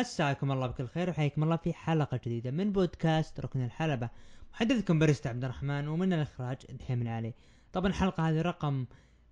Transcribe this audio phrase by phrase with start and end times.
[0.00, 4.10] مساكم الله بكل خير وحياكم الله في حلقة جديدة من بودكاست ركن الحلبة.
[4.52, 7.34] محدثكم باريستا عبد الرحمن ومن الإخراج دحيم علي
[7.72, 8.86] طبعا الحلقة هذه رقم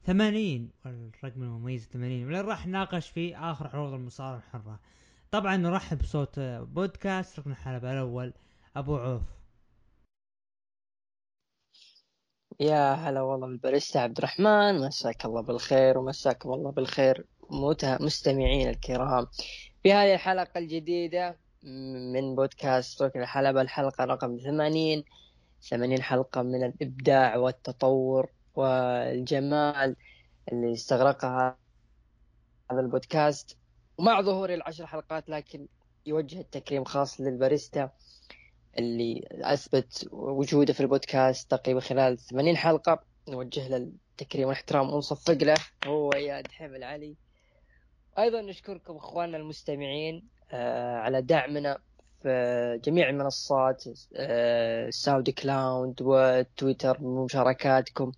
[0.07, 4.81] 80 والرقم المميز 80 واللي راح نناقش فيه آخر عروض المصارعة الحرة.
[5.31, 8.33] طبعا نرحب بصوت بودكاست ركن الحلبة الأول
[8.77, 9.23] أبو عوف.
[12.61, 14.87] يا هلا والله بالباريستا عبد الرحمن.
[14.87, 17.27] مساك الله بالخير ومساكم الله بالخير
[18.01, 19.27] مستمعين الكرام.
[19.83, 21.39] في هذه الحلقة الجديدة
[22.13, 25.05] من بودكاست ركن الحلبة الحلقة رقم ثمانين.
[25.63, 29.97] ثمانين حلقة من الإبداع والتطور والجمال
[30.53, 31.59] اللي استغرقها
[32.71, 33.57] هذا البودكاست.
[33.99, 35.67] ومع ظهور العشر حلقات لكن
[36.07, 37.91] يوجه التكريم خاص للباريستا
[38.79, 43.03] اللي أثبت وجوده في البودكاست تقريبا خلال 80 حلقة.
[43.29, 45.55] نوجه له التكريم والإحترام ونصفق له
[45.87, 47.17] هو يا دحيم العلي
[48.19, 51.79] أيضا نشكركم إخواننا المستمعين آه، على دعمنا
[52.23, 53.85] في جميع المنصات
[54.17, 58.13] آه، ساودي كلاود وتويتر ومشاركاتكم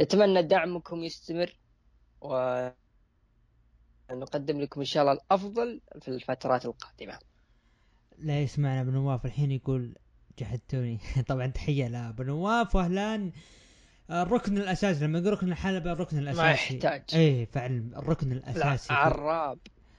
[0.00, 1.58] نتمنى دعمكم يستمر
[2.20, 2.74] ونقدم
[4.60, 7.18] لكم إن شاء الله الأفضل في الفترات القادمة.
[8.18, 9.94] لا يسمعنا ابو نواف الحين يقول
[10.38, 10.98] جحدتوني.
[11.28, 13.32] طبعا تحية لأبو نواف واهلا.
[14.10, 16.42] الركن الأساسي لما يقول ركن الحلبه الركن الأساسي.
[16.42, 17.02] ما يحتاج.
[17.14, 19.58] إيه فعلا الركن الأساسي العراب.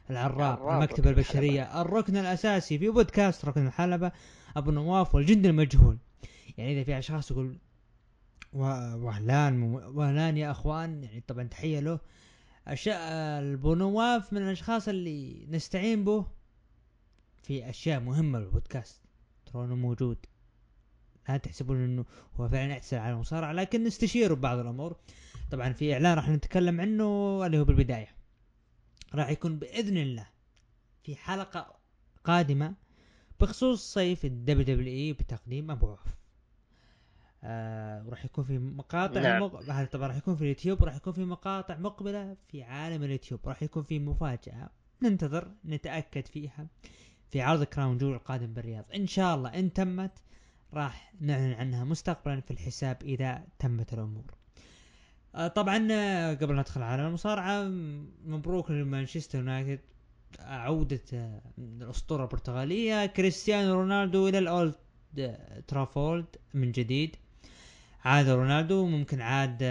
[0.09, 1.81] العراب المكتبة البشرية الحلبة.
[1.81, 4.11] الركن الأساسي في بودكاست ركن الحلبة
[4.57, 5.97] أبو نواف والجند المجهول.
[6.57, 7.57] يعني إذا في أشخاص يقول
[8.53, 11.03] وهلان وهلان يا أخوان.
[11.03, 11.99] يعني طبعا تحية له.
[12.67, 12.99] أشياء
[13.53, 16.25] أبو نواف من الأشخاص اللي نستعين به
[17.43, 19.01] في أشياء مهمة بالبودكاست.
[19.45, 20.17] ترونه موجود.
[21.29, 22.05] لا تحسبون إنه
[22.39, 24.95] هو فعلا اعتزل على المصارعة لكن نستشيره ببعض الأمور.
[25.51, 28.07] طبعا في إعلان راح نتكلم عنه اللي هو بالبداية.
[29.13, 30.27] راح يكون بإذن الله
[31.03, 31.75] في حلقة
[32.23, 32.73] قادمة
[33.39, 35.99] بخصوص صيف ال WWE بتقديم أبو عوف.
[37.43, 39.43] آه وراح يكون في مقاطع نعم.
[39.43, 39.55] مق...
[39.55, 43.39] هذا طبعا راح يكون في اليوتيوب راح يكون في مقاطع مقبلة في عالم اليوتيوب.
[43.45, 44.69] راح يكون في مفاجأة
[45.03, 46.67] ننتظر نتأكد فيها
[47.29, 48.85] في عرض كراون جول القادم بالرياض.
[48.95, 50.11] إن شاء الله إن تمت
[50.73, 54.33] راح نعلن عنها مستقبلا في الحساب إذا تمت الأمور.
[55.35, 57.63] آه، طبعا آه، قبل ما ندخل على المصارعة
[58.25, 59.79] مبروك لمانشستر يونايتد.
[60.39, 64.75] عودة آه، الأسطورة البرتغالية كريستيانو رونالدو إلى الأولد
[65.67, 67.15] ترافورد من جديد.
[68.05, 69.63] عاد رونالدو ممكن عاد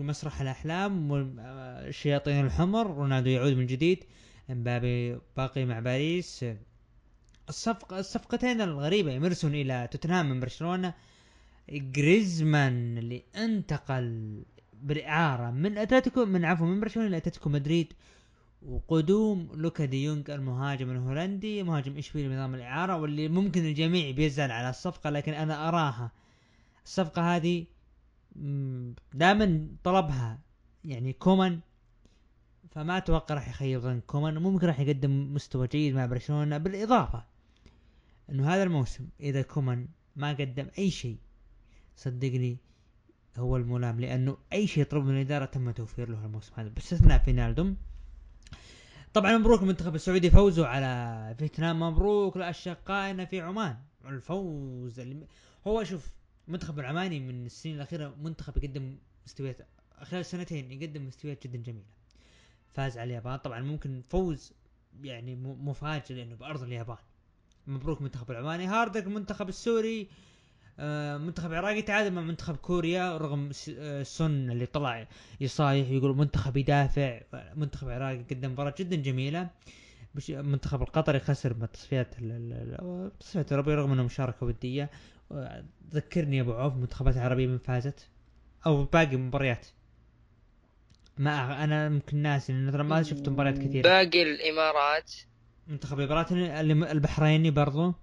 [0.00, 2.86] مسرح الأحلام والشياطين الحمر.
[2.86, 4.04] رونالدو يعود من جديد.
[4.50, 6.44] إمبابي باقي مع باريس.
[7.48, 10.94] الصفقة الصفقتين الغريبة يمرسون إلى توتنهام من برشلونة.
[11.70, 14.42] جريزمان اللي انتقل
[14.82, 17.92] بالإعارة من أتلتيكو من عفوا من برشلونة لأتلتيكو مدريد.
[18.62, 24.70] وقدوم لوكا دي يونغ المهاجم الهولندي مهاجم إشبيلي بنظام الإعارة واللي ممكن الجميع بيزعل على
[24.70, 26.12] الصفقة لكن أنا أراها.
[26.84, 27.66] الصفقة هذه
[29.14, 30.38] دائما طلبها
[30.84, 31.60] يعني كومان.
[32.70, 36.58] فما أتوقع راح يخيب ظن كومان ممكن راح يقدم مستوى جيد مع برشلونة.
[36.58, 37.37] بالإضافة
[38.30, 41.18] إنه هذا الموسم إذا كومان ما قدم أي شيء
[41.96, 42.58] صدقني
[43.36, 47.76] هو الملام لأنه أي شيء يطلب من الإدارة تم توفير له الموسم هذا باستثناء فينالدوم
[49.14, 51.80] طبعا مبروك المنتخب السعودي فوزوا على فيتنام.
[51.80, 53.76] مبروك لأشقائنا في عمان.
[54.04, 55.26] الفوز اللي
[55.66, 56.12] هو شوف
[56.48, 59.56] المنتخب العماني من السنين الأخيرة منتخب يقدم مستويات
[60.02, 61.86] خلال سنتين يقدم مستويات جدا جميلة.
[62.72, 63.36] فاز على اليابان.
[63.36, 64.52] طبعا ممكن فوز
[65.02, 66.96] يعني مفاجئ لأنه بأرض اليابان.
[67.68, 70.08] مبروك منتخب العماني هاردك المنتخب السوري
[70.80, 75.08] آه، منتخب عراقي تعادل مع منتخب كوريا رغم آه، سون اللي طلع
[75.40, 77.20] يصايح يقول منتخب يدافع.
[77.56, 79.50] منتخب عراقي قدم مباراة جدا جميلة.
[80.28, 82.14] المنتخب القطري خسر بتصفيات
[83.20, 84.90] تصفيات الاوروبيه رغم إنه مشاركة ودية.
[85.92, 88.08] ذكرني يا أبو عوف المنتخبات العربيه من فازت.
[88.66, 89.66] أو باقي مباريات.
[91.18, 93.82] ما أنا ممكن ناسي ترى ما شفت مباريات كثيرة.
[93.82, 95.12] باقي الإمارات
[95.68, 96.36] منتخب الإمارات
[96.84, 97.94] البحريني برضو.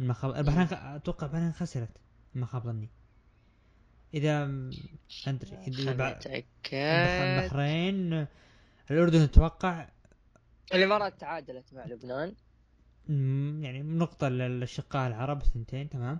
[0.00, 1.90] المخاب البحرين أتوقع البحرين خسرت
[2.34, 2.88] ما خاب ظني.
[4.14, 4.44] إذا
[5.26, 8.26] أدري إذا البحرين
[8.90, 9.88] الأردن أتوقع
[10.74, 12.34] الإمارات تعادلت مع لبنان.
[13.62, 16.18] يعني نقطة للأشقاء العرب ثنتين تمام؟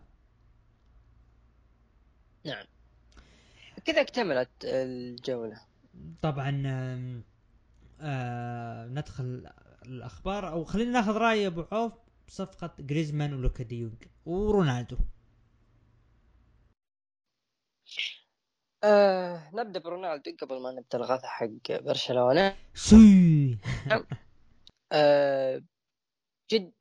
[2.44, 2.64] نعم.
[3.84, 5.60] كذا اكتملت الجولة.
[6.22, 6.62] طبعا
[8.00, 9.50] آه ندخل
[9.86, 11.92] الأخبار أو خلينا ناخذ رأي أبو عوف
[12.26, 14.96] بصفقة جريزمان ولوكا ديونج ورونالدو.
[18.84, 22.56] آه نبدأ برونالدو قبل ما نبدأ الغث حق برشلونة.
[22.74, 23.58] سي
[24.92, 25.62] آه
[26.50, 26.72] جد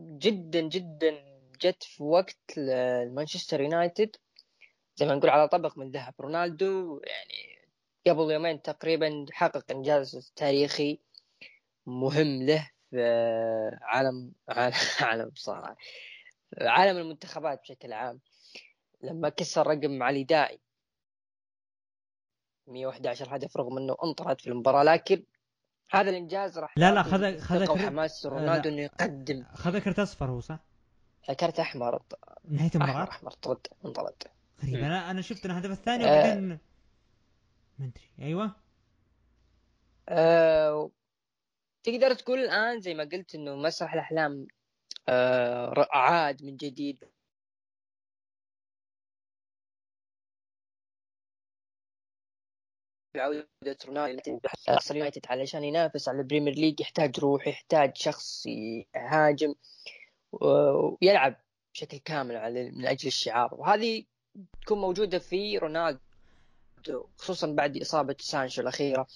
[0.00, 1.32] جدا جدا
[1.62, 2.58] جت في وقت
[3.14, 4.16] مانشستر يونايتد.
[4.96, 6.14] زي ما نقول على طبق من ذهب.
[6.20, 7.68] رونالدو يعني
[8.06, 10.98] قبل يومين تقريبا حقق إنجاز تاريخي.
[11.86, 14.32] مهم له في عالم
[15.00, 15.76] عالم بصراحة.
[16.60, 18.20] عالم المنتخبات بشكل عام.
[19.02, 20.60] لما كسر رقم علي داعي.
[22.66, 25.24] 111 هدف رغم إنه أنطرد في المباراة لكن
[25.90, 29.44] هذا الإنجاز راح لا لا خذ خذ حماس رونالدو إنه يقدم.
[29.54, 30.58] خذ كرت أصفر هو صح؟
[31.40, 32.02] كرت أحمر.
[32.44, 34.22] نهاية المباراة؟ أحمر طرد انطرد.
[34.62, 34.74] غريب.
[34.74, 36.12] أنا أنا شفت الهدف الثاني آه.
[36.12, 36.48] وبعدين
[37.78, 38.10] ما أدري.
[38.20, 38.56] أيوه.
[40.08, 40.90] أه...
[41.82, 44.46] تقدر تقول الآن زي ما قلت إنه مسرح الأحلام
[45.08, 45.86] أه...
[45.92, 47.04] عاد من جديد.
[53.14, 54.40] بعودة رونالدو
[54.90, 59.54] يونايتد علشان ينافس على البريمير ليج يحتاج روح يحتاج شخص يهاجم
[60.32, 61.36] ويلعب
[61.74, 62.34] بشكل كامل
[62.74, 63.54] من أجل الشعار.
[63.54, 64.04] وهذه
[64.62, 66.00] تكون موجودة في رونالدو.
[67.16, 69.06] خصوصا بعد إصابة سانشو الأخيرة.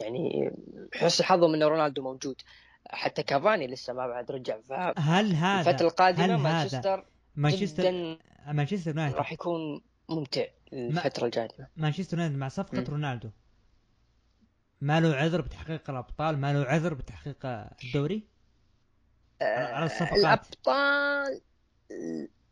[0.00, 0.50] يعني
[0.94, 2.42] حسن حظهم إن رونالدو موجود.
[2.90, 4.58] حتى كافاني لسه ما بعد رجع.
[4.98, 7.06] هل هذا الفترة القادمة مانشستر
[7.36, 9.16] مانشستر مانشستر يونايتد.
[9.16, 12.84] راح يكون ممتع الفترة القادمه مانشستر يونايتد مع صفقة م.
[12.84, 13.30] رونالدو.
[14.80, 17.46] ما له عذر بتحقيق الأبطال؟ ما له عذر بتحقيق
[17.84, 18.28] الدوري؟
[19.40, 20.18] على الصفقات.
[20.18, 21.40] الأبطال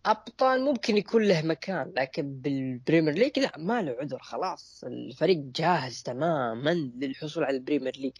[0.06, 4.84] أبطال ممكن يكون له مكان لكن بالبريمير ليج لا ما له عذر خلاص.
[4.84, 8.12] الفريق جاهز تماما للحصول على البريمير ليج.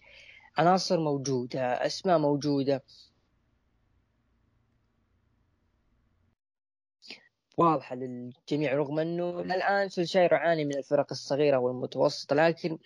[0.57, 2.83] عناصر موجودة أسماء موجودة.
[7.57, 12.77] واضحة للجميع رغم إنه الآن سولشاير يعاني من الفرق الصغيرة والمتوسطة لكن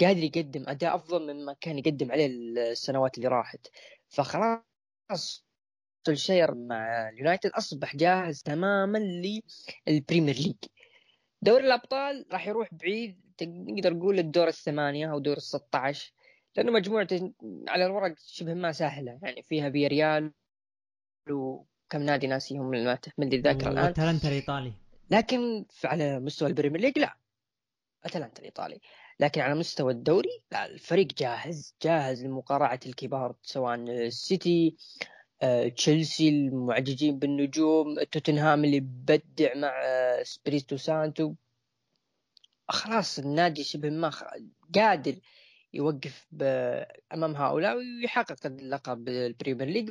[0.00, 3.66] قادر يقدم أداء أفضل مما كان يقدم عليه السنوات اللي راحت.
[4.08, 5.45] فخلاص
[6.06, 8.98] سولشاير مع اليونايتد أصبح جاهز تماما
[9.88, 10.56] للبريمير ليج
[11.42, 16.12] دوري الأبطال راح يروح بعيد نقدر نقول الدور الثمانية أو دور ال 16
[16.56, 17.32] لأنه مجموعته
[17.68, 20.32] على الورق شبه ما سهلة يعني فيها فياريال
[21.30, 23.84] وكم نادي ناسيهم ما تحمل الذاكرة الآن.
[23.84, 24.72] أتلانتا الإيطالي.
[25.10, 27.16] لكن على مستوى البريمير ليج لا
[28.04, 28.80] أتلانتا الإيطالي.
[29.20, 34.76] لكن على مستوى الدوري لا الفريق جاهز جاهز لمقارعة الكبار سواء السيتي
[35.42, 41.34] آه، تشيلسي المدججين بالنجوم توتنهام اللي بدع مع آه، إسبيريتو سانتو.
[42.68, 44.10] خلاص النادي شبه ما
[44.74, 45.16] قادر
[45.74, 46.26] يوقف
[47.12, 49.90] أمام هؤلاء ويحقق اللقب البريمير ليج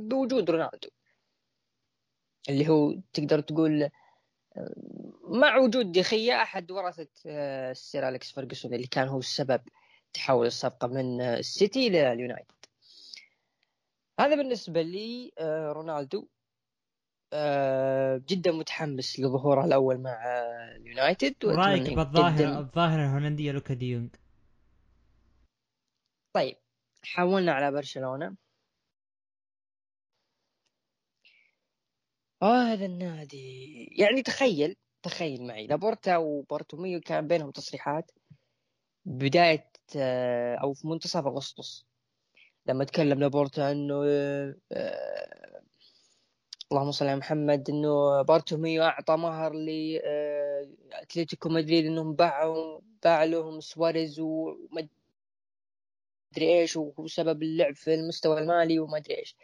[0.00, 0.88] بوجود رونالدو.
[2.48, 3.82] اللي هو تقدر تقول
[4.56, 4.74] آه،
[5.28, 7.08] مع وجود دي خيا أحد ورثة
[7.70, 9.60] السير أليكس فرجسون اللي كان هو السبب
[10.12, 12.63] تحول الصفقة من السيتي لليونايتد
[14.20, 16.28] هذا بالنسبة لي آه، رونالدو.
[17.32, 20.24] آه، جدا متحمس لظهوره الأول مع
[20.76, 24.10] اليونايتد رأيك بالظاهره الظاهرة الهولندية لوك دي يونج
[26.32, 26.56] طيب
[27.04, 28.36] حولنا على برشلونة.
[32.42, 33.84] آه هذا النادي.
[33.98, 35.66] يعني تخيل تخيل معي.
[35.66, 38.10] لابورتا وبارتوميو كان بينهم تصريحات
[39.04, 41.86] بداية آه، أو في منتصف أغسطس.
[42.66, 44.04] لما تكلم لابورتا إنه
[44.72, 45.24] آه
[46.72, 53.60] اللهم صل على محمد إنه بارتوميو أعطى مهر لاتلتيكو آه مدريد إنهم باعوا باع لهم
[53.60, 54.88] سواريز وما
[56.32, 59.36] ادري إيش وهو سبب اللعب في المستوى المالي وما ادري إيش.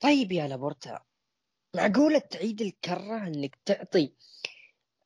[0.00, 1.00] طيب يا لابورتا
[1.76, 4.12] معقولة تعيد الكرة إنك تعطي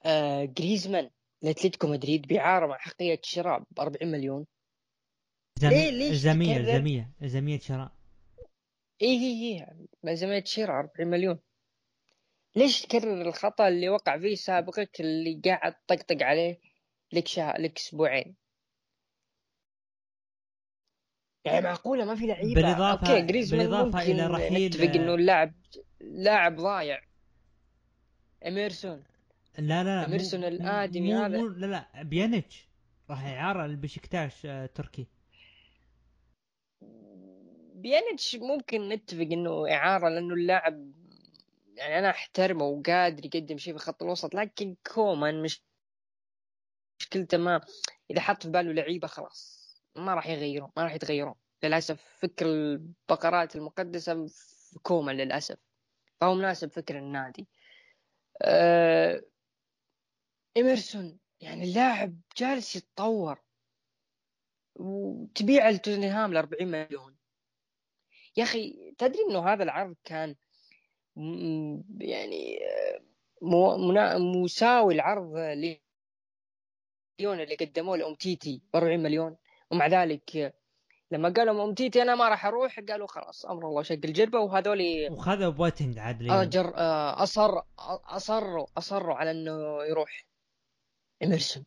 [0.05, 1.11] آه جريزمان
[1.43, 4.47] لأتلتيكو مدريد بإعارة مع أحقية شراء ب 40 مليون؟
[5.63, 7.93] ليه ليش الزامية الزامية الزامية شراء.
[9.03, 9.67] اي اي
[10.05, 11.39] اي الزامية شراء 40 مليون.
[12.57, 16.61] ليش تكرر الخطأ اللي وقع فيه سابقك اللي قاعد طقطق عليه
[17.13, 17.55] لك شا...
[17.59, 18.37] لك أسبوعين؟
[21.45, 22.55] يعني معقولة ما في لعيبة.
[22.55, 25.55] بالإضافة okay جريزمان بالإضافة إلى رحيل نتفق إنه اللاعب
[26.01, 27.01] لاعب ضايع.
[28.47, 29.05] إميرسون.
[29.59, 31.39] لا لا إميرسون الآدمي هذا.
[31.39, 32.69] لا لا بيانيتش
[33.11, 35.07] راح اعاره لبشكتاش آه، تركي.
[37.77, 40.93] بيانيتش ممكن نتفق إنه إعارة لأنه اللاعب
[41.75, 45.63] يعني أنا أحترمه وقادر يقدم شيء في خط الوسط لكن كومان مش
[47.01, 47.61] مشكلته ما
[48.11, 49.67] إذا حط في باله لعيبة خلاص
[49.97, 51.35] ما راح يغيرون ما راح يتغيرون.
[51.65, 55.59] للأسف فكر البقرات المقدسة في كومان للأسف
[56.21, 57.49] فهو مناسب فكر النادي.
[58.43, 59.23] أه...
[60.57, 63.43] إميرسون يعني اللاعب جالس يتطور
[64.75, 67.16] وتبيع لتوتنهام ل 40 مليون.
[68.37, 70.35] يا أخي تدري إنه هذا العرض كان
[72.01, 72.59] يعني
[73.43, 75.37] آه، مساوي العرض
[77.21, 79.37] ليون اللي قدموه لأومتيتي 40 مليون
[79.71, 80.53] ومع ذلك آه،
[81.11, 85.51] لما قالوا أومتيتي أنا ما راح أروح قالوا خلاص أمر الله شق الجربة وهذول وخذوا
[85.51, 86.23] بوتنج عاد.
[86.23, 87.61] أجر آه، اصر
[88.17, 90.27] أصروا أصروا على إنه يروح
[91.23, 91.65] اميرسون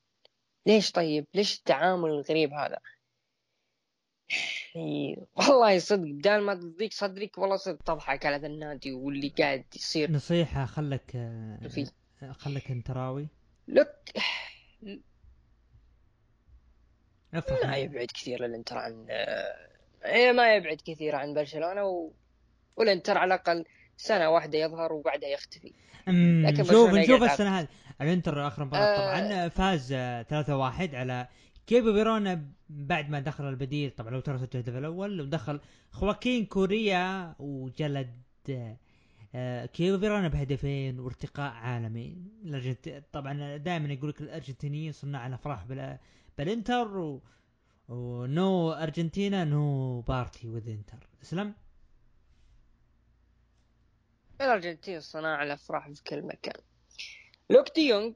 [0.65, 2.79] ليش طيب؟ ليش التعامل الغريب هذا؟
[5.35, 10.11] والله صدق بدال ما تضيق صدرك والله صدق تضحك على ذا النادي واللي قاعد يصير.
[10.11, 11.11] نصيحة خلك
[11.69, 11.85] فيه
[12.31, 13.27] خلك انتراوي
[13.67, 14.13] لك
[17.33, 19.05] افرح ما يبعد كثير الإنتر عن
[20.35, 22.11] ما يبعد كثير عن برشلونة و...
[22.77, 23.65] والإنتر على الأقل
[23.97, 25.73] سنة واحدة يظهر وبعدها يختفي.
[26.07, 27.67] لكن نشوف نشوف السنة هذه.
[28.01, 28.97] الإنتر آخر مباراة آه.
[28.97, 31.27] طبعا فاز آه، 3-1 على
[31.69, 35.59] كيبو فيرونا بعد ما دخل البديل طبعا لو ترى سجل الهدف الأول ودخل
[35.91, 38.21] خواكين كوريا وجلد
[39.35, 42.17] آه، كيبو فيرونا بهدفين وارتقاء عالمي.
[43.13, 45.97] طبعا دائما يقول لك الأرجنتينيين صناع الأفراح بال...
[46.37, 47.21] بالإنتر و...
[47.87, 51.07] و no Argentina no party with Inter.
[51.23, 51.53] اسلم
[54.41, 56.61] الأرجنتين صناع الأفراح في كل مكان.
[57.49, 58.11] لوك دي يونغ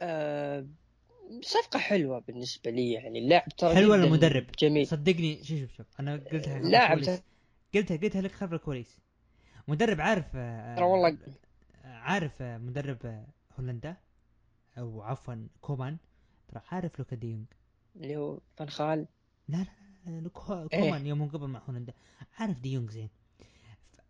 [0.00, 0.66] آه
[1.42, 4.86] صفقة حلوة بالنسبة لي يعني اللاعب ترى حلوة جداً المدرب جميل.
[4.86, 5.86] صدقني شوف شوف شوف.
[6.00, 6.98] أنا قلتها لاعب.
[7.74, 8.98] قلتها قلتها لك خلف الكواليس
[9.68, 11.18] مدرب عارف آه، ترى والله
[11.84, 13.26] عارف آه، مدرب آه،
[13.58, 13.96] هولندا؟
[14.78, 15.96] أو عفوا كومان.
[16.48, 17.46] ترى عارف لوكا ديونج
[17.96, 19.06] اللي هو فان خال.
[19.48, 19.56] لا
[20.06, 20.30] لا لا,
[20.72, 20.80] إيه.
[20.80, 21.92] كومان يوم قبل مع هولندا.
[22.38, 23.08] عارف ديونج زين.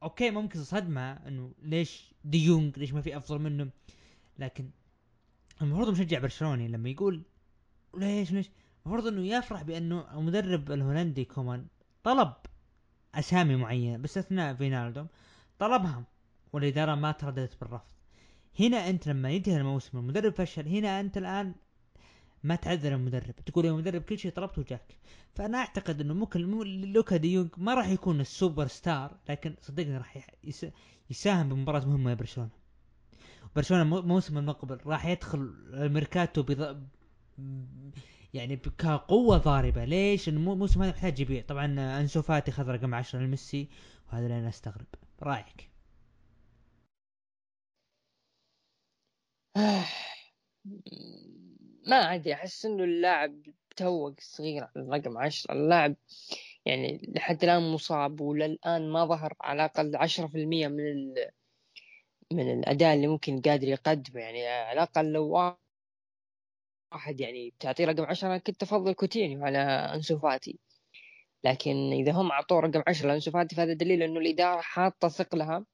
[0.02, 3.70] okay ممكن صدمة إنه ليش ديونج ليش ما في أفضل منه
[4.38, 4.70] لكن
[5.60, 7.22] المفروض مشجع برشلوني لما يقول
[7.96, 8.50] ليش ليش؟
[8.86, 11.66] المفروض إنه يفرح بأنه المدرب الهولندي كومان
[12.04, 12.32] طلب
[13.14, 15.06] أسامي معينة باستثناء فينالدوم
[15.58, 16.04] طلبها
[16.52, 17.86] والإدارة ما ترددت بالرفض.
[18.60, 21.54] هنا أنت لما ينتهي الموسم المدرب فشل هنا أنت الآن
[22.44, 23.34] ما تعذر المدرب.
[23.46, 24.96] تقول يا مدرب كل شيء طلبته وجاك.
[25.34, 26.40] فأنا أعتقد إنه ممكن
[26.92, 30.28] لوكا ديونج ما راح يكون السوبر ستار لكن صدقني راح
[31.10, 32.59] يساهم بمباراة مهمة لبرشلونه برشلونة.
[33.70, 35.38] مو- موسم المقبل راح يدخل
[35.74, 36.86] الميركاتو بض...
[38.34, 39.84] يعني كقوة ضاربة.
[39.84, 43.68] ليش؟ الموسم هذا محتاج يبيع طبعا أنسو فاتي خذ رقم 10 لميسي
[44.08, 44.86] وهذا اللي أنا أستغرب.
[45.22, 45.70] رأيك؟
[51.86, 52.34] ما أدري.
[52.34, 53.42] أحس إنه اللاعب
[53.76, 55.96] توق صغير على الرقم 10 اللاعب
[56.66, 60.34] يعني لحد الآن مصاب وللآن ما ظهر على الأقل 10%
[60.68, 61.14] من ال...
[62.32, 64.20] من الاداء اللي ممكن قادر يقدمه.
[64.20, 65.28] يعني على الأقل لو
[66.92, 69.58] واحد يعني بتعطيه رقم 10 كنت أفضل كوتينيو على
[69.94, 70.58] أنسو فاتي.
[71.44, 75.66] لكن إذا هم أعطوه رقم 10 لأنسو فاتي فهذا دليل إنه الإدارة حاطة ثقلها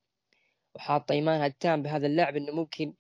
[0.75, 2.95] وحاطة إيمانها التام بهذا اللاعب إنه ممكن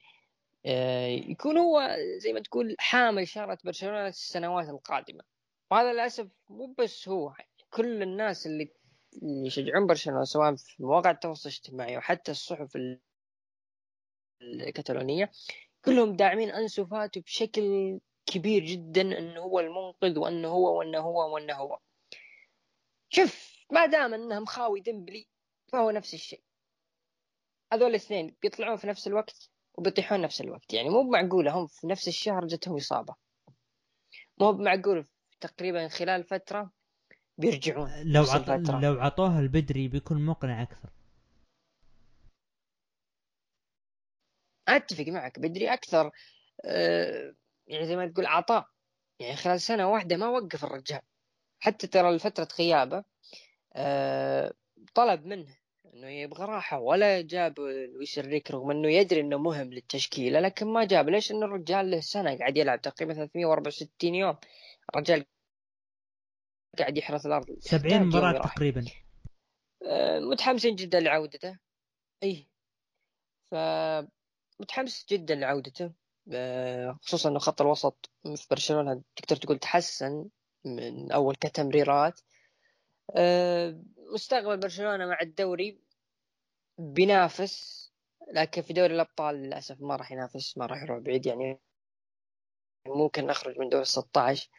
[0.66, 5.24] آه، يكون هو زي ما تقول حامل شارة برشلونة السنوات القادمة.
[5.70, 7.34] وهذا للأسف مو بس هو
[7.70, 8.72] كل الناس اللي
[9.22, 12.76] اللي يشجعون برشلونة سواء في مواقع التواصل الاجتماعي وحتى الصحف
[14.42, 15.30] ال- الكتالونية
[15.84, 21.54] كلهم داعمين أنسو فاتي بشكل كبير جدا إنه هو المنقذ وإنه هو وإنه هو وإنه
[21.54, 21.78] هو.
[23.08, 25.26] شوف ما دام انه مخاوي ديمبلي
[25.72, 26.42] فهو نفس الشيء.
[27.72, 30.74] هذول الاثنين بيطلعون في نفس الوقت وبيطيحون نفس الوقت.
[30.74, 33.14] يعني مو معقولة هم في نفس الشهر جتهم إصابة.
[34.40, 35.06] مو معقول
[35.40, 36.70] تقريبا خلال فترة
[37.38, 38.48] بيرجعون لو عط...
[38.84, 40.90] لو عطوها البدري بيكون مقنع أكثر.
[44.68, 46.10] أتفق معك بدري أكثر.
[46.64, 47.34] آه،
[47.66, 48.66] يعني زي ما تقول عطاء
[49.20, 51.00] يعني خلال سنة واحدة ما وقف الرجال.
[51.60, 53.04] حتى ترى لفترة غيابه
[53.76, 54.52] آه،
[54.94, 55.56] طلب منه
[55.94, 60.84] إنه يبغى راحة ولا جاب لويس انريكي رغم إنه يدري إنه مهم للتشكيلة لكن ما
[60.84, 61.08] جاب.
[61.08, 64.36] ليش؟ انه الرجال له سنة قاعد يلعب؟ تقريبا 364 يوم.
[64.94, 65.24] الرجال
[66.78, 67.56] قاعد يحرث الأرض.
[67.60, 68.54] 70 يحتاج مباراة يوم راحة.
[68.54, 68.84] تقريبا.
[69.86, 71.58] آه، متحمسين جدا لعودته.
[72.22, 72.46] اي
[73.50, 73.54] ف
[74.60, 75.92] متحمس جدا لعودته
[76.32, 80.28] آه، خصوصا إنه خط الوسط في برشلونة تقدر تقول تحسن
[80.64, 82.20] من أول كتمريرات.
[83.16, 83.82] آه،
[84.14, 85.80] مستقبل برشلونة مع الدوري
[86.78, 87.86] بينافس
[88.32, 91.60] لكن في دوري الأبطال للأسف ما راح ينافس ما راح يروح بعيد يعني.
[92.86, 94.50] ممكن نخرج من دور 16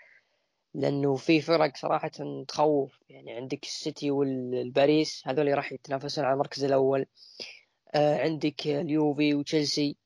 [0.73, 2.11] لأنه في فرق صراحة
[2.47, 2.99] تخوف.
[3.09, 7.05] يعني عندك السيتي والباريس هذول راح يتنافسون على المركز الأول.
[7.95, 9.97] عندك اليوفي وتشيلسي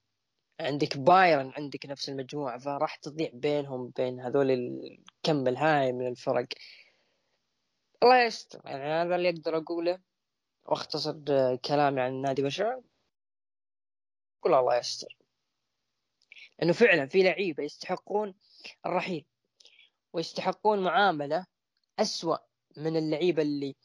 [0.59, 6.47] عندك بايرن عندك نفس المجموعة فراح تضيع بينهم بين هذول الكم الهائل من الفرق.
[8.03, 9.99] الله يستر يعني هذا اللي أقدر أقوله
[10.65, 11.11] وأختصر
[11.55, 12.81] كلامي عن نادي بشر
[14.41, 15.17] قول الله يستر
[16.59, 18.33] لأنه فعلا في لعيبة يستحقون
[18.85, 19.25] الرحيل
[20.13, 21.45] ويستحقون معاملة
[21.99, 22.37] أسوأ
[22.77, 23.75] من اللعيبة اللي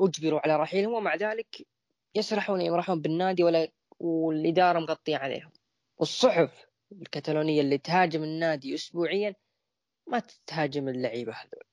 [0.00, 1.66] أجبروا على رحيلهم ومع ذلك
[2.14, 3.68] يسرحون يمرحون بالنادي ولا
[4.00, 5.50] والإدارة مغطية عليهم.
[5.98, 9.34] والصحف الكتالونية اللي تهاجم النادي اسبوعيا
[10.06, 11.64] ما تهاجم اللعيبة هذول.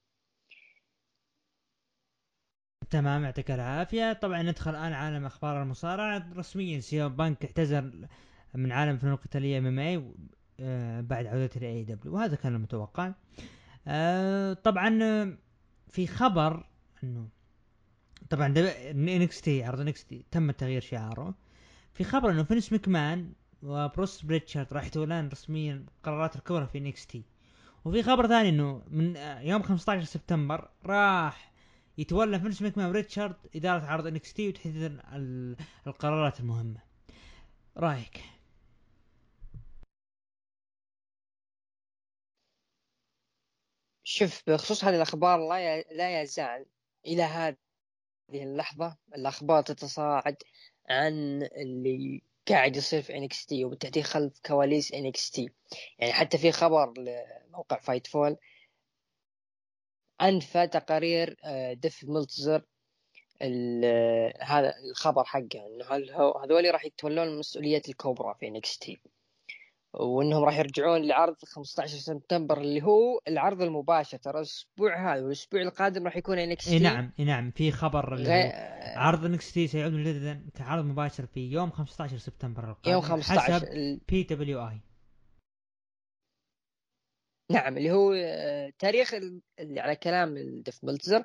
[2.90, 4.14] تمام يعطيك العافية.
[4.14, 6.34] طبعا ندخل الآن عالم أخبار المصارعة.
[6.34, 8.08] رسميا سيو بانك اعتذر
[8.54, 13.14] من عالم الفنون القتالية MMA، بعد عودته ل AEW وهذا كان المتوقع.
[13.88, 15.38] آه، طبعا آه،
[15.90, 16.70] في خبر
[17.04, 17.30] إنه
[18.30, 18.54] طبعا
[18.92, 21.36] NXT عرض NXT تم تغيير شعاره.
[21.94, 23.34] في خبر إنه فينس مكمان
[23.64, 27.24] وبروس بريتشارد راح يتولان رسميا القرارات الكبرى في NXT
[27.86, 31.52] وفي خبر ثاني إنه من يوم 15 سبتمبر راح
[31.98, 35.00] يتولى فينس مكمان وريتشارد إدارة عرض NXT وتحديد
[35.88, 36.80] القرارات المهمة.
[37.78, 38.22] رأيك؟
[44.04, 46.66] شوف بخصوص هذه الأخبار لا لا يزال
[47.06, 47.24] إلى
[48.30, 50.36] هذه اللحظة الأخبار تتصاعد
[50.90, 55.50] عن اللي قاعد يصير في NXT وبالتحديد خلف كواليس NXT
[56.00, 58.38] يعني حتى في خبر لموقع Fightful أن
[60.22, 62.66] في تقارير آه، ديف ملتزر
[64.42, 65.86] هذا الخبر حقه إنه
[66.44, 69.02] هذول راح يتولون المسؤوليات الكبرى في NXT
[69.94, 76.06] وإنهم راح يرجعون لعرض 15 سبتمبر اللي هو العرض المباشر ترى الأسبوع هذا والأسبوع القادم
[76.06, 78.52] راح يكون NXT نعم إي نعم في خبر غي...
[78.96, 84.82] عرض NXT سيعود مجددا كعرض مباشر في يوم 15 سبتمبر القادم يوم 15 حسب PWI
[87.52, 89.14] نعم اللي هو آه، تاريخ
[89.60, 91.24] اللي على كلام الديف ملتزر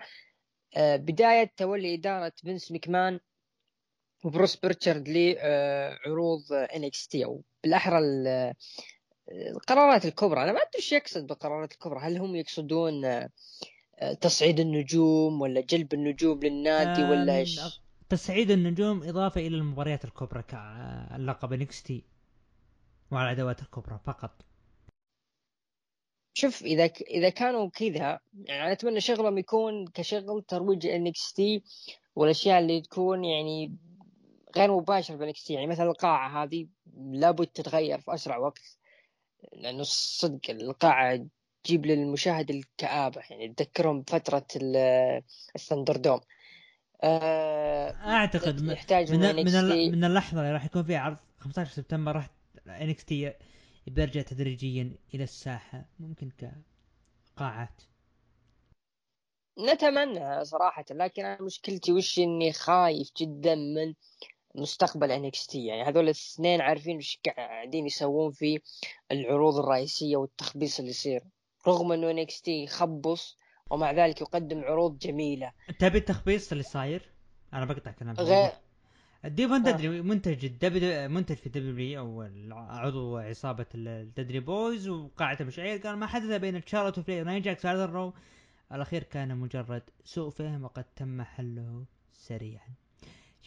[0.77, 3.21] آه، بداية تولي إدارة فينس مكمان
[4.25, 7.99] وبروس بريتشارد لعروض NXT أو بالأحرى
[9.33, 10.43] القرارات الكبرى.
[10.43, 12.01] أنا ما أدري إيش يقصد بالقرارات الكبرى.
[12.01, 13.31] هل هم يقصدون آه،
[14.21, 17.61] تصعيد النجوم ولا جلب النجوم للنادي ولا إيش؟
[18.09, 22.05] تصعيد النجوم إضافة إلى المباريات الكبرى كاللقب NXT
[23.11, 24.31] وعلى الأدوات الكبرى فقط.
[26.37, 27.03] شوف إذا ك...
[27.03, 31.63] إذا كانوا كذا يعني أتمنى شغلهم يكون كشغل ترويج NXT
[32.17, 33.77] والأشياء اللي تكون يعني
[34.57, 38.79] غير مباشر ب NXT يعني مثلا القاعه هذه لابد تتغير في اسرع وقت
[39.53, 41.27] لأنه الصدق القاعه
[41.65, 44.47] تجيب للمشاهد الكآبة يعني تذكرهم بفترة
[45.57, 46.21] ال ThunderDome
[47.03, 52.17] آه، اعتقد يحتاج من من, من, من اللحظة اللي راح يكون فيها عرض 15 سبتمبر
[52.17, 52.31] راح
[52.69, 53.33] NXT
[53.87, 56.31] بيرجع تدريجيا إلى الساحة ممكن
[57.37, 57.83] كقاعات
[59.59, 63.95] نتمنى صراحة لكن أنا مشكلتي وش إني خايف جدا من
[64.55, 68.61] مستقبل NXT يعني هذول الاثنين عارفين إيش قاعدين يسوون في
[69.13, 71.23] العروض الرئيسية والتخبيص اللي يصير.
[71.69, 73.39] رغم إنه NXT يخبص
[73.71, 75.53] ومع ذلك يقدم عروض جميلة.
[75.79, 77.11] تبي التخبيص اللي صاير؟
[77.53, 78.53] أنا بقطع كلام غير
[79.25, 80.03] ديفون تدري آه.
[80.03, 86.41] منتج الدبليو منتج في دبليو أو عضو عصابة الددري بويز وقاعدة مشاعر قال ما حدث
[86.41, 88.13] بين تشارلوت وفلير وناي جاكس هذا الرو
[88.73, 92.84] الأخير كان مجرد سوء فهم وقد تم حله سريعا.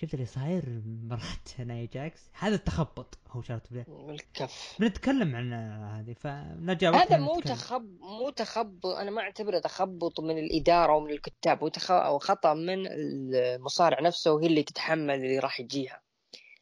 [0.01, 3.17] شفت اللي صاير مرات ناي جاكس؟ هذا التخبط.
[3.27, 9.21] هو شارت بلاي الكف بنتكلم عن هذه فنرجع هذا مو تخب مو تخبط أنا ما
[9.21, 11.63] أعتبره تخبط من الإدارة ومن الكتاب.
[11.63, 11.69] هو.
[11.89, 16.01] أو خطأ من المصارع نفسه وهي اللي تتحمل اللي راح يجيها.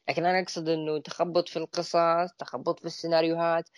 [0.08, 3.68] لكن أنا أقصد إنه تخبط في القصص تخبط في السيناريوهات.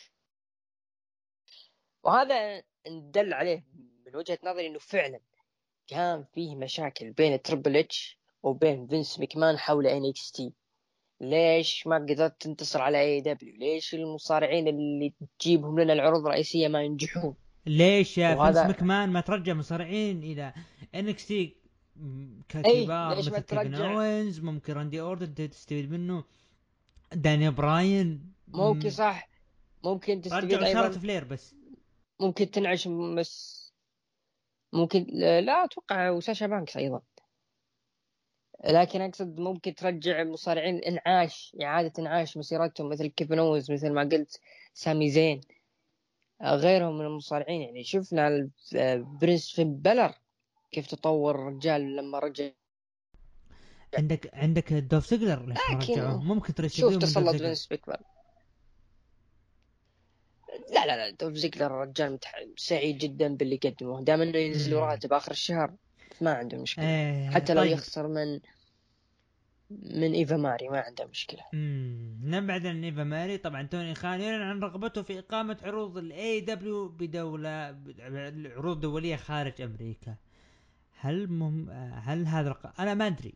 [2.03, 3.65] وهذا ندل عليه
[4.07, 5.21] من وجهة نظري إنه فعلا
[5.87, 10.53] كان فيه مشاكل بين Triple H وبين فينس مكمان حول NXT
[11.21, 17.35] ليش ما قدرت تنتصر على AEW ليش المصارعين اللي تجيبهم لنا العروض الرئيسية ما ينجحون؟
[17.67, 18.63] ليش يا وهذا...
[18.63, 20.55] فينس مكمان ما ترجع مصارعين إلى
[20.95, 21.57] NXT
[22.49, 26.25] ككبار؟ مثل كيفن أوينز ممكن راندي أوردن تستفيد منه
[27.13, 29.29] داني براين ممكن صح.
[29.85, 30.91] ممكن تستفيد أيضا.
[30.91, 31.55] فلير بس.
[32.21, 33.69] ممكن تنعش بس.
[34.73, 37.03] ممكن لا أتوقع وساشا بانكس أيضا.
[38.65, 44.41] لكن أقصد ممكن ترجع مصارعين إنعاش اعاده إنعاش مسيرتهم مثل كيفن أوينز مثل ما قلت
[44.75, 45.41] سامي زين.
[46.43, 48.51] غيرهم من المصارعين يعني شفنا
[48.99, 50.15] برنس فين بالور
[50.73, 52.51] كيف تطور الرجال لما رجع.
[53.99, 58.01] عندك عندك دولف زيجلر لكن ممكن ترى شوف تسلط برنس بيكبر.
[60.71, 62.19] لا لا لا دولف زيجلر رجال
[62.57, 64.05] سعيد جدا باللي قدمه.
[64.05, 65.75] دام إنه ينزل راتب آخر الشهر.
[66.21, 66.85] ما عنده مشكلة.
[66.85, 67.73] إيه حتى لو طيب.
[67.73, 68.41] يخسر من
[69.71, 71.41] من إيفا ماري ما عنده مشكلة.
[71.55, 73.39] امم نبعد عن إيفا ماري.
[73.39, 77.79] طبعا توني خان يعلن عن رغبته في إقامة عروض ال AEW بدولة
[78.57, 80.15] عروض دولية خارج أمريكا.
[81.01, 81.71] هل مم...
[81.95, 82.81] هل هذا الق...
[82.81, 83.35] أنا ما أدري.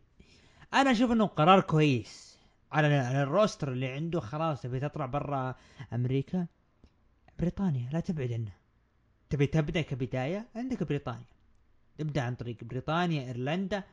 [0.73, 2.39] أنا أشوف إنه قرار كويس.
[2.71, 5.55] على على الروستر اللي عنده خلاص تبي تطلع برا
[5.93, 6.47] أمريكا؟
[7.39, 7.89] بريطانيا.
[7.93, 8.57] لا تبعد عنها
[9.29, 11.32] تبي تبدأ كبداية؟ عندك بريطانيا.
[11.97, 13.83] تبدأ عن طريق بريطانيا إيرلندا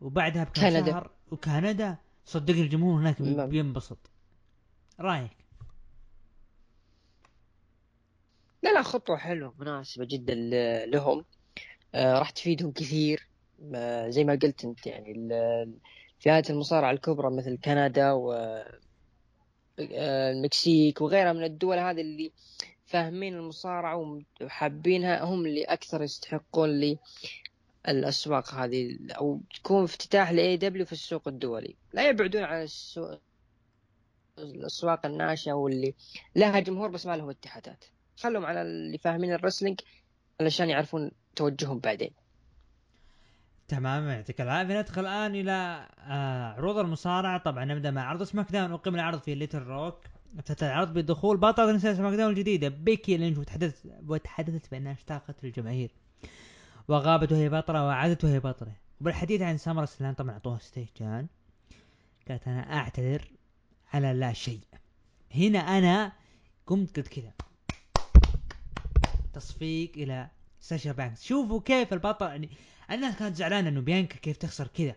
[0.00, 0.86] وبعدها بكم كندا.
[0.90, 1.96] شهر وكندا.
[2.24, 3.46] صدقني الجمهور هناك بي-.
[3.46, 3.98] بينبسط.
[5.00, 5.36] رأيك؟
[8.62, 10.34] لا لا خطوة حلوة مناسبة جدا
[10.86, 11.24] لهم.
[11.94, 13.26] آه راح تفيدهم كثير.
[13.74, 15.28] آه زي ما قلت أنت يعني
[16.18, 18.78] فئات المصارعة الكبرى مثل كندا و آه،
[20.32, 22.32] المكسيك وغيرها من الدول هذه اللي
[22.86, 26.98] فاهمين المصارعة وحابينها هم اللي أكثر يستحقون لي
[27.88, 31.76] الأسواق هذه أو تكون افتتاح ل دبليو في السوق الدولي.
[31.92, 33.20] لا يبعدون عن السوق
[34.38, 35.94] الأسواق الناشئة واللي
[36.36, 37.84] لها جمهور بس ما لهم اتحادات.
[38.16, 39.80] خلهم على اللي فاهمين ال wrestling
[40.40, 42.10] علشان يعرفون توجههم بعدين.
[43.68, 44.80] تمام يعطيك العافية.
[44.80, 47.42] ندخل الآن إلى آه عروض المصارعة.
[47.42, 50.00] طبعا نبدأ مع عرض سماك داون اقيم العرض في ليتل روك
[50.38, 52.68] افتتح العرض بدخول بطلة نساء سماك داون الجديدة.
[52.68, 55.90] بيكي لينش وتحدثت وتحدثت بأنها اشتاقت للجماهير.
[56.88, 58.72] وغابت وهي بطلة وعادت وهي بطلة.
[59.00, 61.26] وبالحديث عن سمر سلام طبعا اعطوها استهجان
[62.28, 63.30] قالت أنا أعتذر
[63.92, 64.60] على لا شيء.
[65.34, 66.12] هنا أنا
[66.66, 67.32] قمت قلت كذا.
[69.32, 70.28] تصفيق إلى
[70.60, 71.24] ساشا بانكس.
[71.24, 72.50] شوفوا كيف البطل يعني
[72.90, 74.96] الناس كانت زعلانة إنه بيانكا كيف تخسر كذا.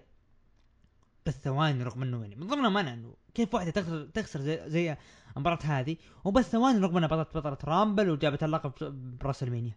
[1.26, 4.98] بالثواني رغم إنه يعني من ضمنهم أنا إنه كيف واحدة تخسر تخسر زي, زي
[5.38, 5.98] المباراة هذه.
[6.24, 8.72] وبالثواني رغم انها بطلت بطلة رامبل وجابت اللقب
[9.20, 9.74] براسلمانيا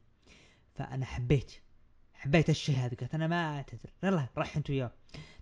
[0.74, 1.52] فأنا حبيت
[2.14, 2.96] حبيت الشيء هذا.
[3.00, 4.90] قالت أنا ما اعتذر يلا راح أنت وياه.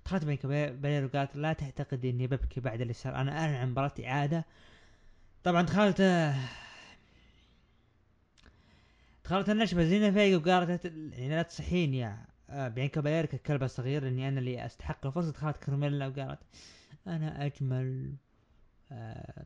[0.04, 3.16] دخلت بينك بيني وقالت لا تعتقد إني ببكي بعد اللي صار.
[3.16, 4.44] أنا اعلن عن مباراة إعادة.
[5.44, 6.02] طبعا دخلت
[9.24, 9.84] دخلت النشبة.
[9.84, 14.66] زينة فيجا وقالت يعني لا تصحين يا آه، بيانكا باليرك الكلب الصغير إني أنا اللي
[14.66, 16.38] أستحق الفرصة دخلت كارميلا وقالت
[17.06, 18.14] أنا أجمل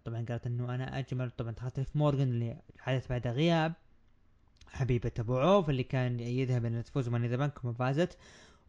[0.05, 3.73] طبعا قالت إنه أنا أجمل طبعا دخلت في مورجان اللي حدث بعد غياب
[4.67, 8.19] حبيبة أبو عوف اللي كان يأيدها بانها تفوز من ذا بنك وما فازت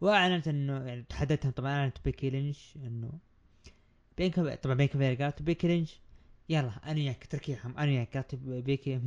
[0.00, 3.12] وأعلنت إنه يعني تحدثتهم طبعا أعلنت بيكي لينش إنه
[4.18, 6.00] بينكا طبعا بينكا بيلير قالت بيكي لينش
[6.48, 8.14] يلا أنا وياك تركيهم أنا وياك.
[8.16, 9.00] قالت بيكي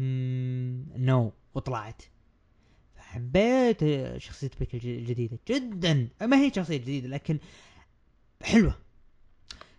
[0.97, 2.01] no وطلعت.
[2.95, 3.79] فحبيت
[4.17, 6.07] شخصية بيكي الج- الجديدة جدا.
[6.21, 7.39] ما هي شخصية جديدة لكن
[8.43, 8.75] حلوة.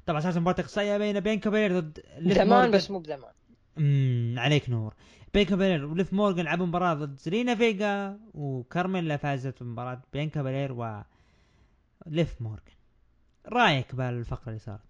[0.06, 2.70] طبعا أساسا مباراة اقصائية بين بينكا بيلير ضد ليف زمان.
[2.70, 3.32] بس مو بزمان.
[3.78, 4.94] امم عليك نور.
[5.34, 11.02] بينكا بيلير وليف مورغان لعبوا مباراة ضد زيلينا فيجا وكارميلا فازت بمباراة بينكا بيلير و
[12.06, 12.74] ليف مورغان.
[13.46, 14.80] رأيك بالفقرة اللي صارت؟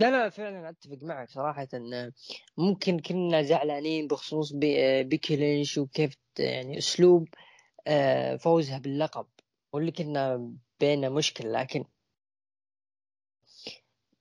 [0.00, 1.68] لا لا فعلا أتفق معك صراحة.
[1.74, 2.12] ان
[2.56, 7.28] ممكن كنا زعلانين بخصوص بي- بيكي لينش وكيف يعني أسلوب
[7.86, 9.26] آه، فوزها باللقب
[9.72, 11.84] واللي كنا بيننا مشكلة لكن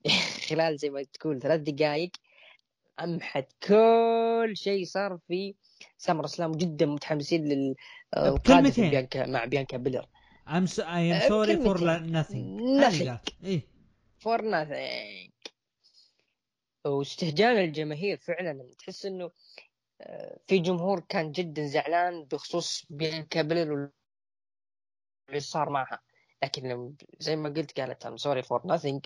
[0.49, 2.11] خلال زي ما تقول ثلاث دقائق
[2.99, 5.55] أمحت كل شيء صار في
[5.97, 8.89] سمر سلام جدا متحمسين للقادة بكلمتين.
[8.89, 10.07] بيانكا مع بيانكا بيلر.
[10.47, 12.45] I'm so, I am أه، sorry for nothing.
[12.79, 13.19] Nothing.
[13.43, 13.61] إيه.
[14.19, 15.31] for nothing
[16.85, 18.73] واستهجان الجماهير فعلا.
[18.79, 19.31] تحس إنه
[20.01, 23.89] آه، في جمهور كان جدا زعلان بخصوص بيانكا بيلر
[25.27, 26.06] واللي صار معها.
[26.43, 29.05] لكن لما- زي ما قلت قالت I'm sorry for nothing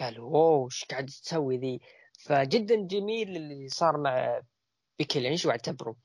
[0.00, 1.80] قالوا wow إيش قاعد تسوي ذي؟
[2.18, 4.40] فجدا جميل اللي صار مع
[4.98, 5.96] بيكي لينش واعتبره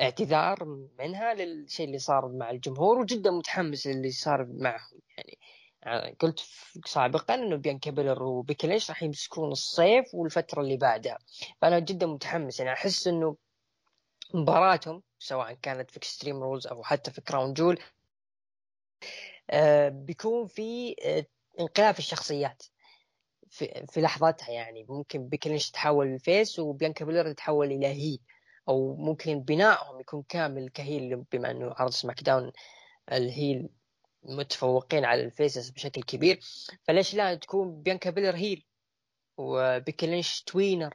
[0.00, 0.64] اعتذار
[0.98, 5.00] منها للشيء اللي صار مع الجمهور وجدا متحمس للي صار معهم.
[5.16, 5.38] يعني
[5.84, 6.40] آه، قلت
[6.86, 11.18] سابقا إنه بيانكا بيلر وبيكي لينش راح يمسكون الصيف والفترة اللي بعدها.
[11.60, 13.36] فأنا جدا متحمس يعني أحس إنه
[14.34, 17.78] مباراتهم سواء كانت في اكستريم رولز أو حتى في كراون جول
[19.88, 21.26] بيكون في آه،
[21.60, 22.62] انقلاب في الشخصيات
[23.50, 24.86] في, في لحظتها يعني.
[24.88, 28.20] ممكن بيكي لينش تتحول ل face وبيانكا بيلر تتحول إلى heel
[28.68, 32.52] أو ممكن بنائهم يكون كامل ك heel بما إنه عرض سماك داون
[33.12, 33.68] ال heel
[34.22, 36.40] متفوقين على ال faces بشكل كبير.
[36.84, 38.64] فليش لا تكون بيانكا بيلر heel
[39.38, 40.94] وبيكي لينش tweener؟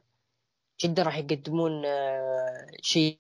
[0.84, 3.20] جدا راح يقدمون آه، شيء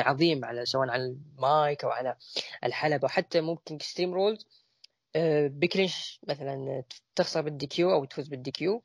[0.00, 2.16] عظيم على سواء على المايك أو على
[2.64, 3.04] الحلبة.
[3.04, 4.46] وحتى ممكن اكستريم رولز
[5.46, 6.84] بيكي لينش مثلا
[7.16, 8.82] تخسر بال DQ أو تفوز بال DQ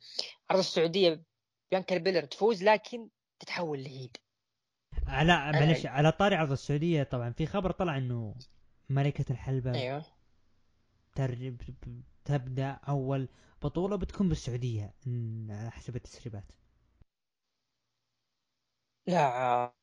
[0.50, 1.24] عرض السعودية
[1.72, 4.12] بيانكا بيلر تفوز لكن تتحول ل heel
[5.08, 7.32] على معلش على طاري عرض السعودية طبعا.
[7.32, 8.36] في خبر طلع إنه
[8.90, 10.06] ملكة الحلبة أيوه.
[12.26, 13.30] تبدأ أول
[13.62, 14.94] بطولة بتكون بالسعودية
[15.50, 16.52] على حسب التسريبات.
[19.08, 19.77] لا.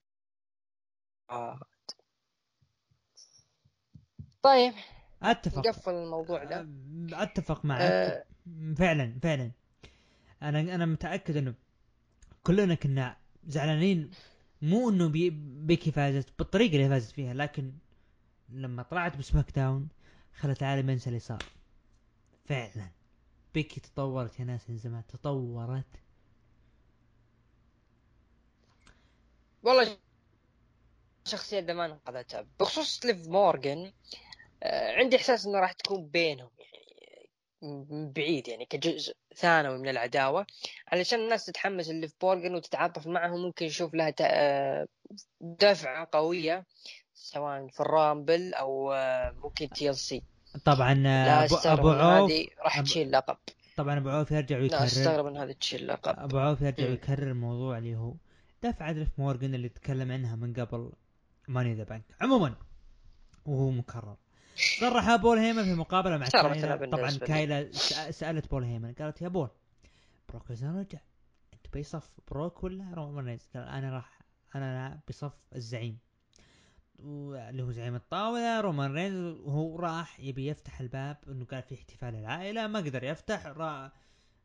[4.42, 4.74] طيب
[5.22, 5.58] أتفق.
[5.58, 6.68] نقفل الموضوع ده.
[7.12, 7.80] أتفق معك.
[7.80, 8.24] آه،
[8.78, 9.50] فعلا فعلا.
[10.42, 11.54] أنا أنا متأكد إنه
[12.42, 14.10] كلنا كنا زعلانين
[14.62, 15.30] مو إنه بي
[15.66, 17.72] بيكي فازت بالطريقة اللي فازت فيها لكن
[18.48, 19.88] لما طلعت بسماك داون
[20.34, 21.42] خلت العالم ينسى اللي صار.
[22.44, 22.90] فعلا.
[23.54, 25.86] بيكي تطورت يا ناس من زمان تطورت.
[29.62, 29.98] والله
[31.26, 33.92] شخصية ده ما انقذتها بخصوص ليف مورجان
[34.62, 40.46] آه، عندي إحساس إنه راح تكون بينهم يعني من بعيد يعني كجزء ثانوي من العداوة
[40.88, 43.36] علشان الناس تتحمس لليف مورجان وتتعاطف معه.
[43.36, 44.86] ممكن نشوف لها آه،
[45.40, 46.64] دفعة قوية
[47.14, 50.22] سواء في الرامبل أو آه، ممكن TLC.
[50.64, 53.36] طبعا لا ابو, أبو عوف هذه راح تشيل لقب.
[53.76, 54.84] طبعا أبو عوف يرجع لا ويكرر.
[54.84, 56.18] أستغرب ان هذه تشيل لقب.
[56.18, 56.84] أبو عوف يرجع.
[56.84, 58.14] ويكرر الموضوع اللي هو
[58.62, 60.92] دفع ليف مورجان اللي تكلم عنها من قبل.
[61.48, 62.04] ماني ذا بانك.
[62.20, 62.54] عموما
[63.46, 64.16] وهو مكرر.
[64.80, 67.10] صرح بول هيمن في مقابلة مع كايلا طبعا.
[67.10, 67.72] كايلا
[68.10, 69.48] سألت بول هيمن قالت يا بول
[70.28, 71.00] بروك رجع
[71.54, 74.20] أنت بيصف بروك ولا رومان رينز؟ قال أنا راح
[74.54, 75.98] أنا بصف الزعيم.
[76.98, 82.14] اللي هو زعيم الطاولة رومان رينز وهو راح يبي يفتح الباب إنه قال في احتفال
[82.14, 83.92] العائلة ما قدر يفتح را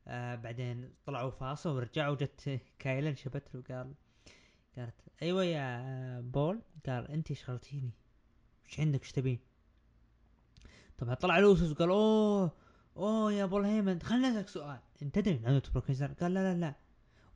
[0.08, 3.94] آه بعدين طلعوا فاصل ورجعوا جت كايلا شبت له قال
[4.80, 7.92] قالت أيوه يا بول قال أنت شغلتيني
[8.66, 9.40] إيش عندك إيش تبين
[10.98, 12.52] طبعا طلع لوسوس قال أوه
[12.98, 16.54] أوه يا بول هيمن خليني أسألك سؤال أنت تدري عن عودة بروك ليسنر؟ قال لا
[16.54, 16.76] لا لا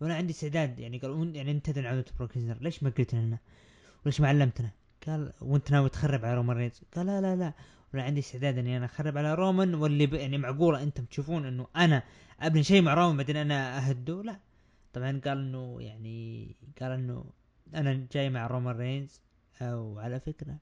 [0.01, 3.15] وأنا عندي استعداد يعني قال يعني أنت تدري عن عودة بروك ليسنر ليش ما قلت
[3.15, 3.37] لنا؟
[4.05, 4.71] وليش ما علمتنا؟
[5.07, 7.53] قال وأنت ناوي تخرب على رومان رينز؟ قال لا لا لا
[7.93, 10.13] وأنا عندي استعداد إني أنا أخرب على رومان واللي ب...
[10.13, 12.03] يعني معقولة أنتم تشوفون إنه أنا
[12.39, 14.39] أبني شيء مع رومان بعدين أنا اهده؟ لا
[14.93, 17.25] طبعا قال إنه يعني قال إنه
[17.75, 19.21] أنا جاي مع رومان رينز
[19.61, 20.57] وعلى فكرة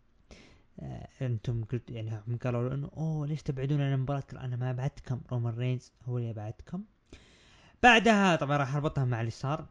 [0.80, 4.72] آه، أنتم قلت يعني هم قالوا إنه أوه ليش تبعدون عن المباراة؟ قال أنا ما
[4.72, 6.84] بعدكم رومان رينز هو اللي بعدكم.
[7.84, 9.68] بعدها طبعا راح أربطها مع اللي صار.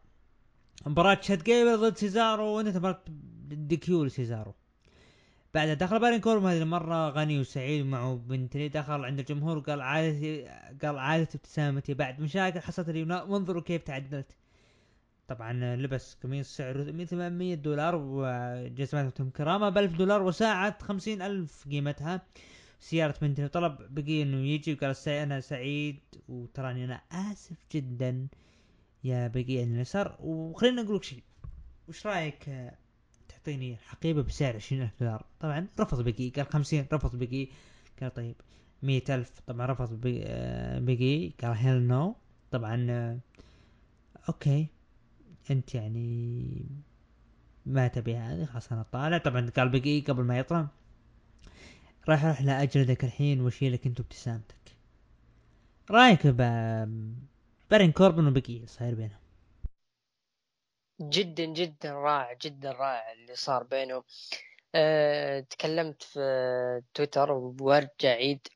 [0.87, 3.03] مباراة تشاد جيبل ضد سيزارو وانت مباراة
[3.49, 4.55] DQ لسيزارو.
[5.55, 10.49] بعدها دخل بارين كوربن هذه المرة غني وسعيد ومعه بنتلي دخل عند الجمهور وقال عادتي
[10.83, 14.37] قال عادت ابتسامتي بعد مشاكل حصلت لي وانظروا كيف تعدلت.
[15.31, 22.23] طبعا لبس قميص سعره 800 دولار وجزمتهم كرامة ب 1000 دولار وساعة 50 ألف قيمتها.
[22.81, 25.99] سيارة بنتلي طلب بيق إي إنه يجي وقال أنا سعيد.
[26.29, 28.27] وتراني أنا آسف جدا
[29.05, 30.17] يا بيق إي اللي صار.
[30.21, 31.23] وخلينا نقول لك شيء.
[31.89, 32.51] وش رأيك
[33.29, 36.31] تعطيني حقيبة بسعر 20 ألف دولار؟ طبعا رفض بيق إي.
[36.31, 37.49] قال 50 رفض بيق إي.
[38.01, 38.37] قال طيب
[38.83, 42.17] 100 ألف طبعا رفض بيق إي, آه، قال hell no
[42.51, 43.19] طبعا آه،
[44.29, 44.80] okay.
[45.51, 46.67] أنت يعني
[47.67, 50.67] ما تبي هذه خلاص أنا طالع طبعا قال بيق إي قبل ما يطلع
[52.09, 54.57] راح أروح لاجلدك الحين وأشيلك أنت ابتسامتك
[55.91, 56.41] رأيك ب
[57.71, 59.21] بارين كوربن وبيق إي صاير بينهم؟
[61.01, 64.03] جدا جدا رائع جدا رائع اللي صار بينهم.
[64.75, 66.21] أه تكلمت في
[66.95, 68.49] تويتر وارجع عيد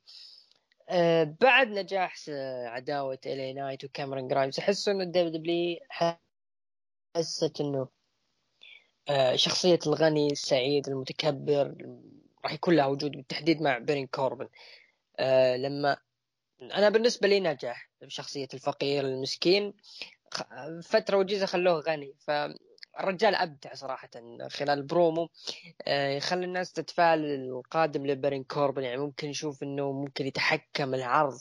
[0.89, 2.15] أه بعد نجاح
[2.67, 5.79] عداوة إل إي نايت وكاميرون جرايمز أحس إنه WWE
[7.15, 7.87] حست إنه
[9.09, 11.75] أه شخصية الغني السعيد المتكبر
[12.43, 14.49] راح يكون لها وجود بالتحديد مع بيرين كوربن.
[15.19, 15.97] أه لما
[16.61, 19.73] أنا بالنسبة لي نجح بشخصية الفقير المسكين.
[20.83, 22.13] فترة وجيزة خلوه غني.
[22.19, 24.09] فالرجال أبدع صراحة
[24.47, 25.29] خلال برومو.
[25.87, 28.83] آه، يخلي الناس تتفاعل القادم لبرين كوربن.
[28.83, 31.39] يعني ممكن نشوف إنه ممكن يتحكم العرض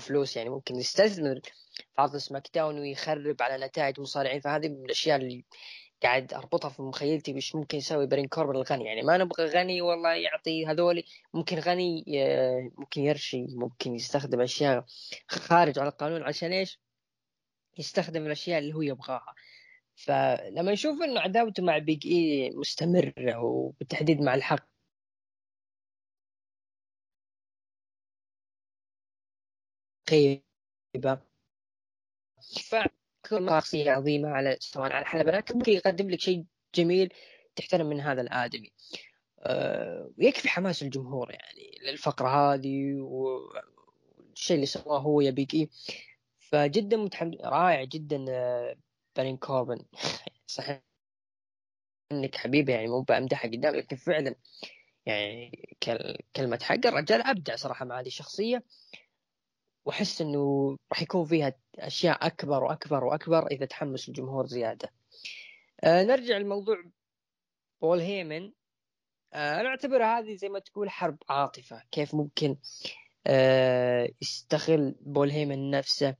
[0.00, 1.40] بفلوس يعني ممكن يستثمر
[1.74, 4.40] في عرض سماك داون ويخرب على نتائج مصارعين.
[4.40, 5.44] فهذه من الأشياء اللي
[6.02, 8.84] قاعد أربطها في مخيلتي وش ممكن يسوي برين كوربن الغني.
[8.84, 14.84] يعني ما نبغى غني والله يعطي هذولي ممكن غني آه، ممكن يرشي ممكن يستخدم أشياء
[15.28, 16.80] خارج على القانون عشان إيش؟
[17.78, 19.34] يستخدم الأشياء اللي هو يبغاها.
[19.94, 24.69] فلما نشوف إنه عداوته مع بيج اي مستمرة وبالتحديد مع الحق
[30.10, 31.20] خيبه
[32.68, 36.44] فكل شخصية عظيمة على سواء على الحلبة لكن ممكن يقدم لك شيء
[36.74, 37.12] جميل
[37.56, 38.72] تحترم من هذا الآدمي.
[39.40, 45.70] أه ويكفي حماس الجمهور يعني للفقرة هذه والشيء اللي سواه هو يا بيج إي
[46.38, 48.76] فجدا متحمس رائع جدا آه،
[49.16, 49.84] بارين كوربن.
[50.46, 50.82] صحيح
[52.12, 54.34] إنك حبيبي يعني مو بامدحه قدام لكن فعلا
[55.06, 55.68] يعني
[56.36, 56.86] كلمة حق.
[56.86, 58.64] الرجال أبدع صراحة مع هذه الشخصية.
[59.84, 64.92] وأحس إنه راح يكون فيها أشياء أكبر وأكبر وأكبر إذا تحمس الجمهور زيادة.
[65.84, 66.76] أه نرجع لموضوع
[67.82, 68.52] بول هيمن.
[69.32, 72.56] أه أنا اعتبر هذه زي ما تقول حرب عاطفة كيف ممكن
[73.26, 76.16] أه يستغل بول هيمن نفسه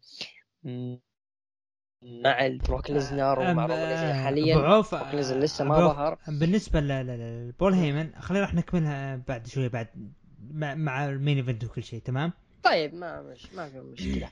[2.03, 4.57] مع بروك ليزنر ومع رومان حاليا.
[4.57, 6.19] بروك ليزنر لسه ما ظهر.
[6.29, 10.13] بالنسبة لبول هيمن خلينا راح نكملها بعد شوي بعد
[10.53, 14.31] مع ال main event وكل شيء تمام؟ طيب ما مش ما في مشكلة.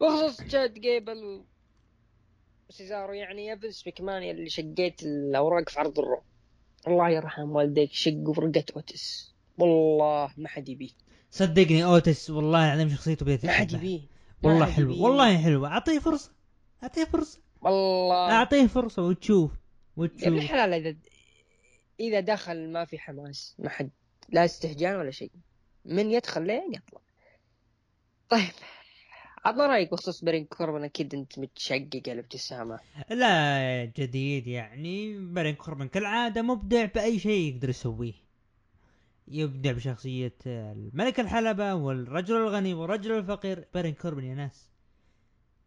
[0.00, 1.42] بخصوص تشاد جيبل
[2.68, 6.22] وسيزارو يعني يا فينس مكمان اللي شقيت الأوراق في عرض الرو
[6.86, 10.90] الله يرحم والديك شقوا فرقة أوتيس والله ما حد يبيه.
[11.30, 14.00] صدقني أوتيس والله العظيم شخصيته بديت ما حد يبيه.
[14.42, 15.66] والله حلو والله حلو.
[15.66, 16.32] أعطيه فرصة
[16.82, 17.40] أعطيه فرصة.
[17.60, 18.32] والله.
[18.32, 19.50] أعطيه فرصة وتشوف
[19.96, 20.22] وتشوف.
[20.22, 20.96] يا ابن الحلال اذا
[22.00, 23.90] إذا دخل ما في حماس ما حد
[24.28, 25.30] لا استهجان ولا شيء.
[25.84, 27.00] من يدخل لين يطلع
[28.32, 28.52] طيب
[29.44, 35.18] عطنا رأيك بخصوص بارين كوربن أكيد أنت متشقق الابتسامه لا جديد يعني.
[35.18, 38.12] بارين كوربن كالعادة مبدع باي شيء يقدر يسويه.
[39.28, 43.64] يبدع بشخصية الملك الحلبة والرجل الغني والرجل الفقير.
[43.74, 44.70] بارين كوربن يا ناس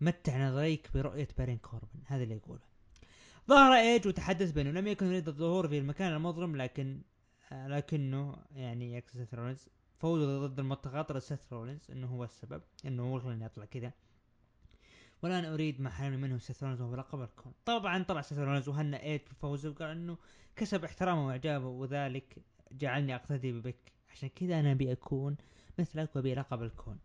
[0.02, 2.64] متع نظريك برؤية بارين كوربن هذا اللي يقوله.
[3.48, 7.02] ظهر إيج وتحدث بأنه لم يكن يريد الظهور في المكان المظلم لكن
[7.52, 13.46] لكنه يعني يكسس رولينز فوزه ضد المتخاطر سيث رولينز إنه هو السبب إنه هو خلاني
[13.46, 13.92] اطلع كذا.
[15.24, 19.04] والآن أريد ما حرمني منه سيث رولينز وهو لقب الكون طبعا طلع سيث رولينز وهنا
[19.04, 20.18] ايج بفوزه وقال إنه
[20.56, 22.38] كسب احترامه وإعجابه وذلك
[22.72, 25.38] جعلني أقتدي بك عشان كذا أنا أبي أكون
[25.80, 27.00] مثلك وأبي لقب الكون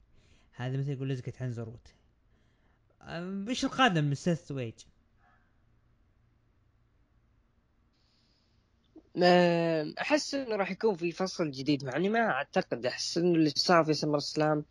[0.53, 1.95] هذا مثل يقول لزقة عنزروت
[3.49, 4.75] إيش القادم من سيث وإيج؟
[10.01, 13.85] أحس إنه راح يكون في فصل جديد مع إني ما أعتقد أحس إنه اللي صار
[13.85, 14.65] في سمر سلام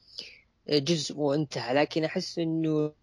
[0.70, 2.94] جزء وانتهى لكن أحس إنه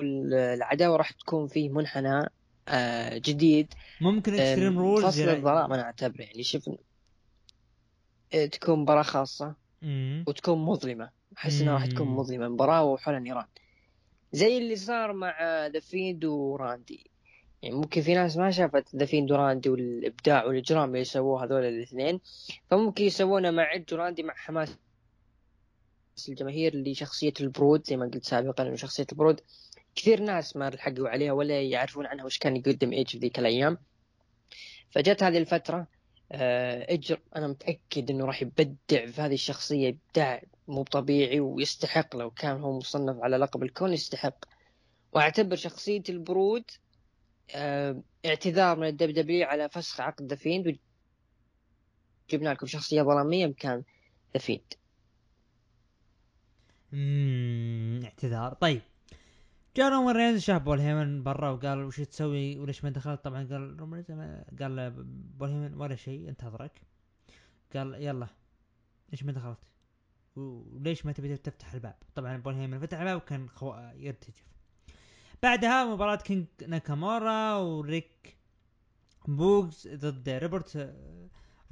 [0.00, 2.22] العداوة راح تكون فيه منحنى
[2.68, 3.74] آه، جديد.
[4.00, 6.70] ممكن اكستريم رولز فصل الضراء أنا أعتبره يعني شوف
[8.34, 9.54] آه، تكون مباراه خاصة
[10.26, 11.10] وتكون مظلمة.
[11.38, 13.46] أحس إنها راح تكون مظلمة مباراه وحول النيران
[14.32, 17.11] زي اللي صار مع ذا فيند وراندي.
[17.62, 22.20] يعني ممكن في ناس ما شافت ذا فيند وراندي والإبداع والإجرام اللي سووه هذول الاثنين
[22.70, 24.78] فممكن يسوونه مع إيج وراندي مع حماس
[26.28, 29.40] الجماهير لشخصية البرود زي ما قلت سابقا إنه شخصية البرود.
[29.94, 33.78] كثير ناس ما لحقوا عليها ولا يعرفون عنها وش كان يقدم ايج في ذيك الأيام.
[34.90, 35.86] فجت هذه الفترة
[36.32, 42.30] آه، إيج أنا متأكد إنه راح يبدع في هذه الشخصية إبداع مو طبيعي ويستحق لو
[42.30, 44.44] كان هو مصنف على لقب الكون يستحق.
[45.12, 46.64] وأعتبر شخصية البرود
[48.26, 50.78] اعتذار من ال WWE على فسخ عقد ذا فيند
[52.28, 53.82] وجبنا لكم شخصية ظلامية مكان
[54.34, 54.74] ذا فيند
[58.04, 58.54] اعتذار.
[58.54, 58.82] طيب.
[59.76, 63.80] جاء رومان رينز شاف بول هيمن برا وقال وش تسوي وليش ما دخلت؟ طبعا قال
[63.80, 64.04] رومان
[64.60, 64.90] قال
[65.38, 66.82] بول هيمن ولا شيء انتظرك.
[67.74, 68.26] قال يلا
[69.10, 69.58] ليش ما دخلت؟
[70.36, 73.74] وليش ما تبي تفتح الباب؟ طبعا بول هيمن فتح الباب وكان خو...
[73.94, 74.51] يرتجف.
[75.42, 78.36] بعدها مباراة كينج ناكامورا وريك
[79.28, 80.94] بوغز ضد روبرت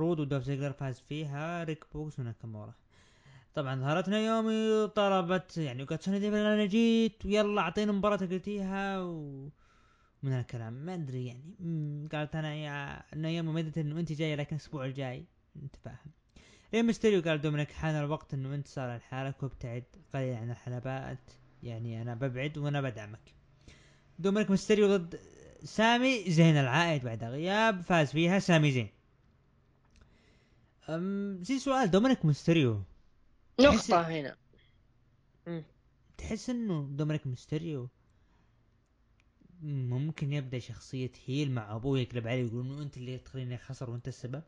[0.01, 2.75] رود ودولف زيجلر فاز فيها ريك بوغز وناكامورا.
[3.55, 9.49] طبعا ظهرت نايومي وطلبت يعني وقالت سونيا ديفيل أنا جيت ويلا أعطينا مباراة قلتيها و
[10.23, 10.73] من الكلام.
[10.73, 12.09] ما أدري يعني.
[12.13, 15.25] قالت أنا يا نايومي مدت إنه أنت جاية لكن الأسبوع الجاي.
[15.63, 16.11] انت فاهم
[16.75, 21.31] ري ميستيريو قال دومينيك حان الوقت إنه أنت صار لحالك وابتعد قليل عن الحلبات.
[21.63, 23.40] يعني أنا ببعد وأنا بدعمك.
[24.21, 25.21] دومينيك ميستيريو ضد
[25.65, 26.31] سامي.
[26.31, 28.71] زين العائد بعد غياب فاز فيها سامي.
[28.71, 28.89] زين.
[30.89, 32.83] أم زي سؤال دومينيك ميستيريو.
[33.61, 34.37] نقطة هنا.
[36.19, 37.89] تحس إنه دومينيك ميستيريو
[39.63, 44.09] ممكن يبدأ شخصية heel مع أبوه يقلب عليه ويقول إنه أنت اللي تخليني خسر وأنت
[44.09, 44.43] السبب؟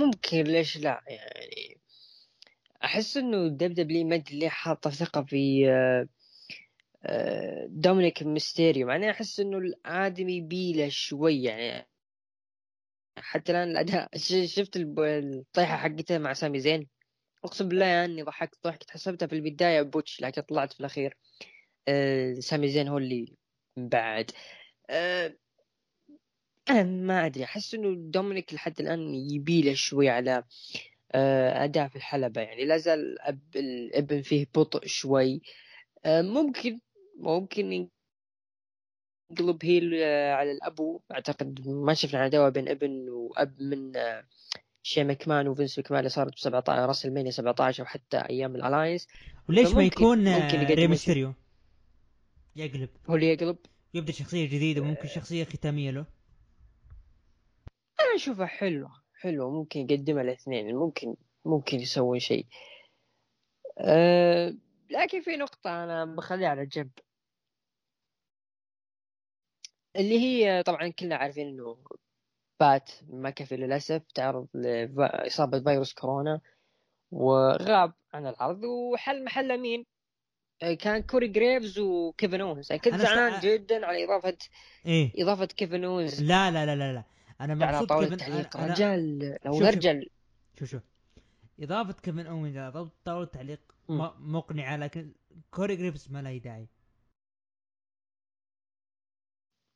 [0.00, 0.42] ممكن.
[0.42, 1.78] ليش لا؟ يعني
[2.84, 6.08] أحس إنه WWE ما اللي حاطة ثقة في آه،
[7.68, 11.88] دومينيك ميستيريو مع إني أحس إنه الآدمي يبيله شوي يعني.
[13.18, 14.08] حتى الآن الأداء
[14.56, 16.88] شفت الطيحة حقته مع سامي زين؟
[17.44, 18.90] أقسم بالله يعني إني ضحكت ضحكت.
[18.90, 21.16] حسبتها في البداية botch لكن طلعت في الأخير.
[21.88, 23.36] أه سامي زين هو اللي
[23.76, 24.30] بعد.
[24.90, 25.36] أه
[26.70, 27.44] أنا ما أدري.
[27.44, 30.44] أحس إنه دومينيك لحد الآن يبيله شوي على
[31.14, 32.64] أه أداء في الحلبة يعني.
[32.64, 33.16] لا زال
[33.56, 35.42] الابن فيه بطء شوي.
[36.06, 36.80] ممكن
[37.18, 37.88] ممكن
[39.32, 41.00] ينقلب heel آه، على الأبو.
[41.12, 44.24] أعتقد ما شفنا عداوة بين ابن وأب من آه،
[44.82, 49.08] شين مكمان وفينس مكمان اللي صارت ب 17 راسلمانيا 17 وحتى أيام الالاينس
[49.48, 50.88] وليش ما يكون ممكن آه، يقدم ري شيء.
[50.88, 51.34] ميستيريو؟
[52.56, 52.88] يقلب.
[53.10, 53.56] هو اللي يقلب؟
[53.94, 56.06] يبدأ شخصية جديدة ممكن شخصية ختامية له.
[58.00, 58.90] أنا أشوفها حلوة
[59.20, 59.50] حلوة.
[59.50, 62.46] ممكن يقدمها الاثنين ممكن ممكن يسوون شيء.
[63.78, 64.54] أه
[64.90, 66.90] لكن في نقطة أنا بخليها على جنب.
[69.96, 71.76] اللي هي طبعا كلنا عارفين إنه
[72.60, 76.40] بات مكفي للأسف تعرض لإصابة فيروس كورونا
[77.10, 79.84] وغاب عن العرض وحل محله مين؟
[80.62, 84.36] آه، كان كوري جريفز وكيفن اونز أنا كنت زعلان جدا على إضافة
[84.86, 85.12] إيه.
[85.22, 87.04] إضافة كيفن اونز لا لا لا لا لا.
[87.40, 90.00] أنا على مبسوط طاوله كيفن التعليق أنا- رجال لو نرجع
[90.58, 90.68] شوف.
[90.70, 90.82] شوف
[91.60, 93.60] إضافة كيفن اونز على طاوله التعليق
[94.18, 95.12] مقنعة لكن
[95.50, 96.68] كوري جريفز ما لها داعي.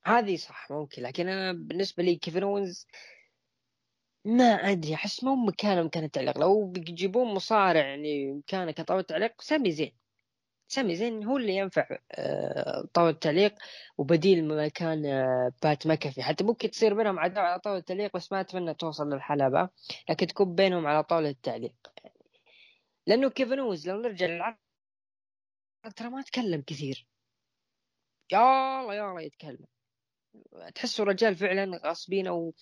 [0.07, 1.03] هذه صح ممكن.
[1.03, 2.87] لكن أنا بالنسبة لي كيفن اونز
[4.25, 6.39] ما أدري أحس مو مكانه مكان التعليق.
[6.39, 9.97] لو بيجيبون مصارع يعني مكانه كطاوله تعليق سامي زين.
[10.69, 11.99] سامي زين هو اللي ينفع
[12.95, 13.55] طاوله تعليق
[13.99, 18.41] وبديل مكان آه، بات مكفي حتى ممكن تصير بينهم عداوة على طاوله التعليق بس ما
[18.41, 19.69] أتمنى توصل للحلبة.
[20.11, 21.75] لكن تكون بينهم على طاوله التعليق.
[23.07, 24.57] لأنه كيفن اونز لو نرجع للعرض
[25.97, 27.07] ترى ما تكلم كثير.
[28.33, 29.67] يا الله يا الله يتكلم.
[30.75, 32.55] تحسه رجال فعلا غاصبين أو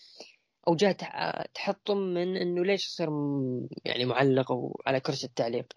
[0.69, 3.09] أو جاء تح- تحطم من إنه ليش يصير
[3.85, 5.73] يعني معلق أو على كرسي التعليق.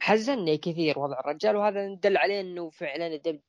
[0.00, 3.40] حزنني كثير وضع الرجال وهذا دل عليه إنه فعلا ال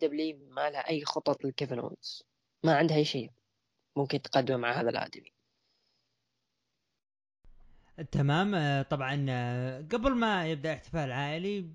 [0.00, 2.22] WWE ما لها أي خطط لكيفن اونز
[2.64, 3.30] ما عندها أي شيء
[3.96, 5.32] ممكن تقدمه مع هذا الآدمي.
[8.12, 8.82] تمام.
[8.82, 9.14] طبعا
[9.92, 11.70] قبل ما يبدأ احتفال عائلي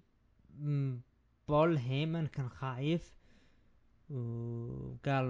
[1.48, 3.19] بول هيمن كان خايف
[4.10, 5.26] وقال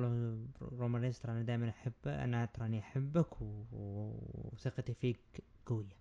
[0.61, 5.99] رومان رينز ترى أنا دائما احبه أنا تراني أحبك وثقتي فيك قوية.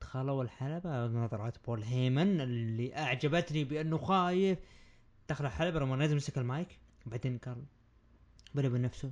[0.00, 4.58] دخلوا الحلبة نظرات بول هيمن اللي أعجبتني بأنه خايف.
[5.28, 7.64] دخل الحلبة رومان رينز مسك المايك بعدين قال
[8.54, 9.10] بني بنفسه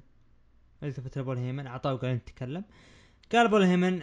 [0.83, 2.65] التفت لبول هيمن أعطاه وقال أنت تتكلم
[3.33, 4.03] قال بول هيمن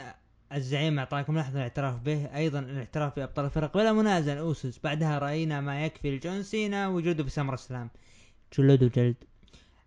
[0.54, 2.36] الزعيم أعطاكم لحظة الاعتراف به.
[2.36, 4.80] أيضا الاعتراف بأبطال الفرق بلا منازع أوسوس.
[4.80, 7.90] بعدها رأينا ما يكفي لجون سينا وجوده بسمر سلام
[8.58, 9.16] جلد وجلد؟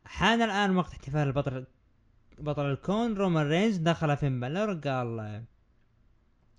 [0.04, 1.66] حان الآن وقت احتفال البطل
[2.38, 5.42] بطل الكون رومان رينز دخل فين بلر قال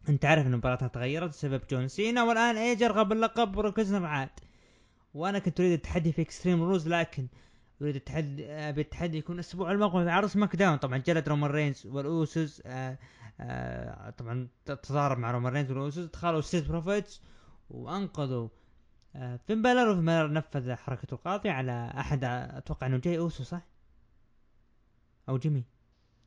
[0.10, 4.30] أنت عارف إن مباراتها تغيرت بسبب جون سينا والآن ايج ارغب باللقب بروك عاد
[5.14, 7.28] وأنا كنت أريد التحدي في اكستريم رولز لكن
[7.82, 11.86] أريد التحدي أبي التحدي يكون أسبوع المقبل في عرض سماك داون طبعا جلد رومان رينز
[11.86, 12.97] والأوسوس آه
[13.39, 17.22] آه طبعا تضارب مع رومان رينز والأوسوس دخلوا ستريت بروفيتس
[17.70, 18.47] وأنقذوا
[19.47, 23.61] فين بالر نفذ حركته القاطعة على أحد أتوقع إنه جاي أوسو صح؟
[25.30, 25.63] أو جيمي؟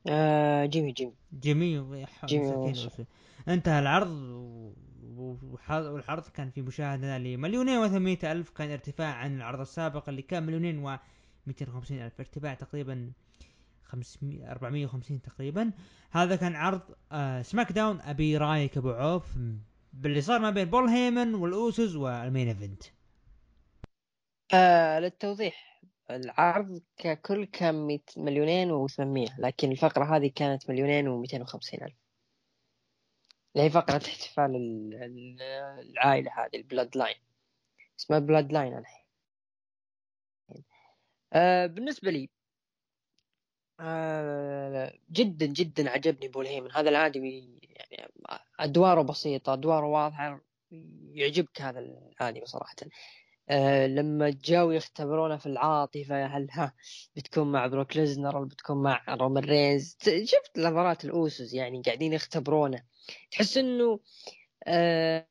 [0.09, 1.13] آه جيمي جيمي.
[2.25, 3.07] جيمي جيمي.
[3.47, 4.73] انتهى العرض و-
[5.17, 5.37] و-
[5.69, 10.83] والعرض كان في مشاهدة لمليونين وثمانية ألف كان ارتفاع عن العرض السابق اللي كان مليونين
[10.85, 10.97] و
[11.47, 13.11] 250 ألف ارتفاع تقريبا
[13.83, 15.71] 500 450 تقريبا.
[16.11, 16.81] هذا كان عرض
[17.11, 19.37] آه سماك داون أبي رايك أبو عوف.
[19.93, 22.83] باللي صار ما بين بول هيمن والأوسوس وال main event.
[24.53, 31.95] آه للتوضيح العرض ككل كان مليونين وثمانمية لكن الفقرة هذه كانت مليونين ومئتين وخمسين ألف.
[33.55, 35.41] اللي هي فقرة احتفال ال- ال-
[35.91, 37.15] العائلة هذه البلود لاين
[37.99, 39.05] اسمها بلود لاين الحين.
[41.33, 42.29] آه بالنسبة لي
[43.79, 46.71] آه جدا جدا عجبني بول هيمن.
[46.71, 47.60] هذا الآدمي
[48.59, 50.41] أدواره بسيطة أدواره واضحة
[51.13, 52.75] يعجبك هذا الآدمي صراحة.
[53.49, 56.73] آه لما جاوا يختبرونه في العاطفة هل ها
[57.15, 62.83] بتكون مع بروك ليزنر ولا بتكون مع رومان رينز؟ شفت نظرات الأوسوس يعني قاعدين يختبرونه.
[63.31, 63.99] تحس إنه
[64.67, 65.27] آه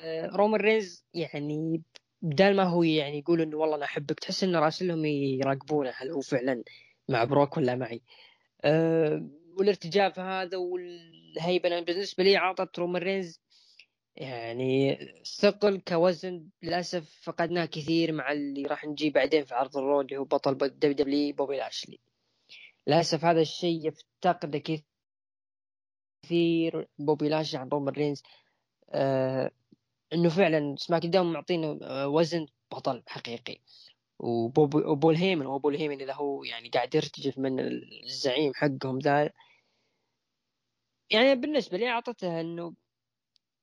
[0.00, 1.82] آه رومان رينز يعني
[2.22, 6.20] بدال ما هو يعني يقول إنه والله أنا أحبك تحس إنه راسلهم يراقبونه هل هو
[6.20, 6.62] فعلا
[7.08, 8.02] مع بروك ولا معي.
[8.64, 9.28] آه
[9.58, 13.40] والارتجاف هذا والهيبة أنا بالنسبة لي عطت رومان رينز
[14.16, 14.98] يعني
[15.40, 20.24] ثقل كوزن للأسف فقدناه كثير مع اللي راح نجي بعدين في عرض الرو اللي هو
[20.24, 21.98] بطل دبليو دبليو إي بوبي لاشلي.
[22.86, 24.62] للأسف هذا الشيء يفتقده
[26.24, 28.22] كثير بوبي لاشلي عن رومان رينز
[28.90, 29.50] آه
[30.12, 33.58] إنه فعلا سماك داون معطينه آه، وزن بطل حقيقي.
[34.22, 37.60] وبول هيمن هو بول هيمن إذا هو يعني قاعد يرتجف من
[38.04, 39.30] الزعيم حقهم ذا
[41.10, 42.74] يعني بالنسبة لي أعطته إنه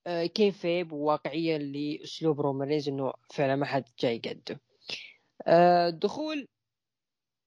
[0.08, 4.62] آه، كي فيب وواقعيه لأسلوب رومان رينز إنه فعلا ما حد جاي قده.
[5.48, 6.48] آه، دخول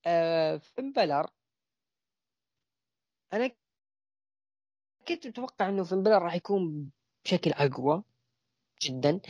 [0.07, 1.27] آه، فين بلر.
[3.33, 3.51] أنا
[5.09, 6.91] كنت متوقع إنه فين بلر راح يكون
[7.25, 8.03] بشكل أقوى
[8.83, 9.21] جدا.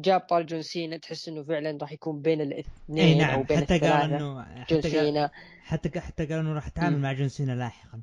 [0.00, 3.58] جاب طال جون سينا تحس إنه فعلا راح يكون بين الاثنين اي نعم أو بين
[3.58, 5.30] حتى قال إنه جون سينا.
[5.62, 6.98] حتى حتى قال إنه راح يتعامل.
[6.98, 8.02] مع جون سينا لاحقا.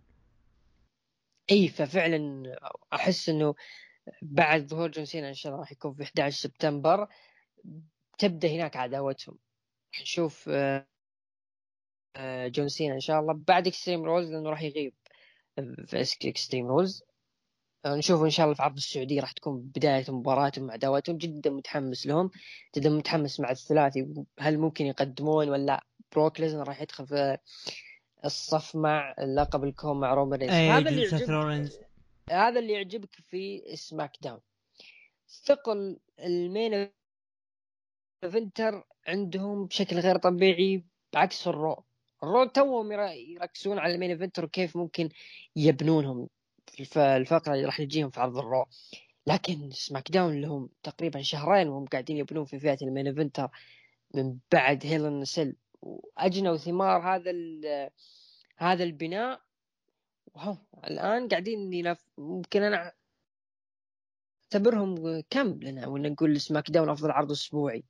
[1.52, 2.44] إي ففعلا
[2.94, 3.56] أحس إنه
[4.22, 7.08] بعد ظهور جون سينا إن شاء الله راح يكون في 11 سبتمبر
[8.18, 9.38] تبدأ هناك عداوتهم.
[10.02, 10.50] نشوف
[12.16, 13.34] آه، جون سينا إن شاء الله.
[13.48, 14.94] بعد اكستريم رولز لأنه راح يغيب.
[15.86, 17.04] في اكستريم رولز
[17.86, 22.08] نشوف إن شاء الله في عرض السعوديه راح تكون بدايه مباراتهم مع عداوتهم جدا متحمس
[22.08, 22.32] لهم
[22.78, 24.08] جدا متحمس مع الثلاثي.
[24.40, 27.38] هل ممكن يقدمون ولا بروك ليزنر راح يدخل في
[28.26, 31.30] الصف مع لقب الكون مع رومان رينز؟ اي هذا اللي يعجبك
[32.32, 34.40] هذا اللي يعجبك في سماك داون.
[35.46, 36.90] ثقل ال main
[38.24, 41.84] eventer عندهم بشكل غير طبيعي بعكس الرو.
[42.24, 45.10] الرو توهم ير- يركزون على ال main eventer وكيف ممكن
[45.56, 46.30] يبنونهم.
[46.98, 48.66] الفقرة اللي راح تجيهم في عرض الرو.
[49.28, 53.50] لكن سماك داون لهم تقريبا شهرين وهم قاعدين يبنون في فئة ال main eventer
[54.14, 55.56] من بعد هيل إن سيل.
[55.82, 57.32] وجنوا ثمار هذا
[58.58, 59.42] هذا البناء.
[60.34, 62.06] وهم الآن قاعدين ينف...
[62.18, 62.94] ممكن أنا
[64.44, 67.84] أعتبرهم كم لنا ولا نقول سماك داون أفضل عرض أسبوعي.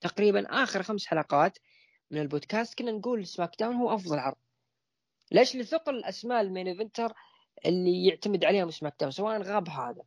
[0.00, 1.58] تقريبا آخر خمس حلقات
[2.10, 4.36] من البودكاست كنا نقول سماك داون هو أفضل عرض.
[5.32, 7.12] ليش لثقل الاسماء ال main eventer؟
[7.66, 10.02] اللي يعتمد عليهم سماك داون سواء غاب هذا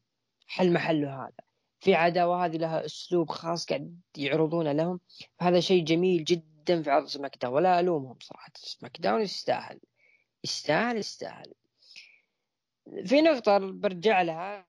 [0.48, 1.34] حل محله هذا.
[1.80, 5.00] في عداوة هذه لها أسلوب خاص قاعد يعرضونه لهم.
[5.42, 8.52] هذا شيء جميل جدا في عرض سماك داون ولا ألومهم صراحة.
[8.56, 9.80] سماك داون يستاهل.
[10.44, 11.54] يستاهل يستاهل.
[13.06, 14.68] في نقطة برجع لها.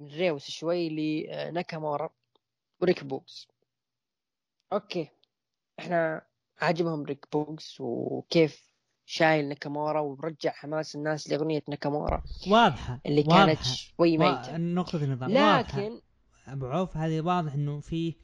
[0.00, 2.10] ريورس شوي لناكامورا
[2.80, 3.48] وريك بوغز.
[4.72, 5.08] أوكي.
[5.78, 6.26] إحنا
[6.58, 8.75] عاجبهم ريك بوغز وكيف
[9.08, 13.46] شايل ناكامورا ورجع حماس الناس لأغنية ناكامورا واضحة اللي واضحة.
[13.46, 14.52] كانت شوي ميتة.
[14.52, 14.58] وا...
[14.58, 15.80] نقطة النظام واضحة.
[15.80, 16.00] لكن
[16.46, 18.14] أبو عوف هذه واضح إنه في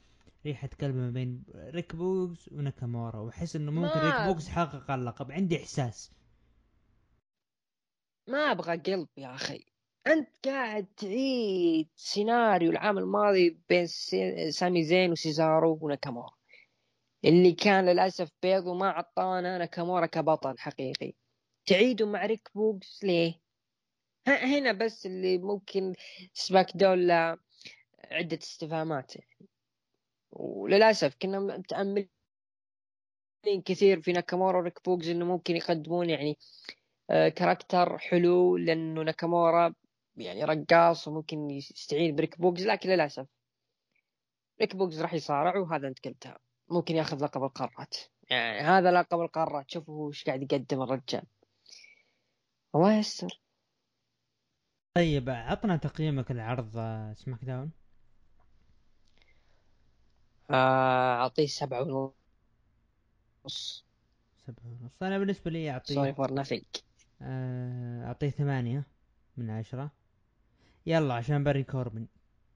[0.45, 5.31] ريحة قلب ما بين ريك بوغز وناكامورا وأحس إنه ممكن ما- ريك بوغز حقق اللقب.
[5.31, 6.11] عندي إحساس.
[8.27, 9.65] ما أبغى قلب يا أخي.
[10.07, 13.85] أنت قاعد تعيد سيناريو العام الماضي بين
[14.49, 16.31] سامي زين وسيزارو وناكامورا.
[17.25, 21.13] اللي كان للأسف بيض وما عطانا ناكامورا كبطل حقيقي
[21.65, 23.39] تعيدوا مع ريك بوغز ليه؟
[24.27, 25.93] هنا بس اللي ممكن
[26.33, 27.11] سماك داون
[28.11, 29.49] عدة استفهامات يعني.
[30.31, 32.09] وللأسف كنا متأملين
[33.65, 36.37] كثير في ناكامورا وريك بوغز إنه ممكن يقدمون يعني
[37.09, 39.73] آه، character حلو لأنه ناكامورا
[40.15, 43.27] يعني رقاص وممكن يستعين بريك بوغز لكن للأسف
[44.61, 46.39] ريك بوغز راح يصارع وهذا أنت قلتها
[46.73, 47.95] ممكن ياخذ لقب القارات.
[48.29, 51.23] يعني هذا لقب القارات شوفوا وش قاعد يقدم الرجال.
[52.75, 53.41] الله يستر
[54.95, 56.71] طيب عطنا تقييمك لعرض
[57.15, 57.71] سماك داون.
[60.49, 62.13] آه، أعطيه سبعة
[63.43, 63.85] ونص.
[64.47, 65.03] سبعة ونص.
[65.03, 66.63] أنا بالنسبة لي sorry اعطيه for nothing
[67.21, 68.83] آه، أعطيه ثمانية
[69.37, 69.91] من عشرة.
[70.85, 72.07] يلا عشان بارون كوربن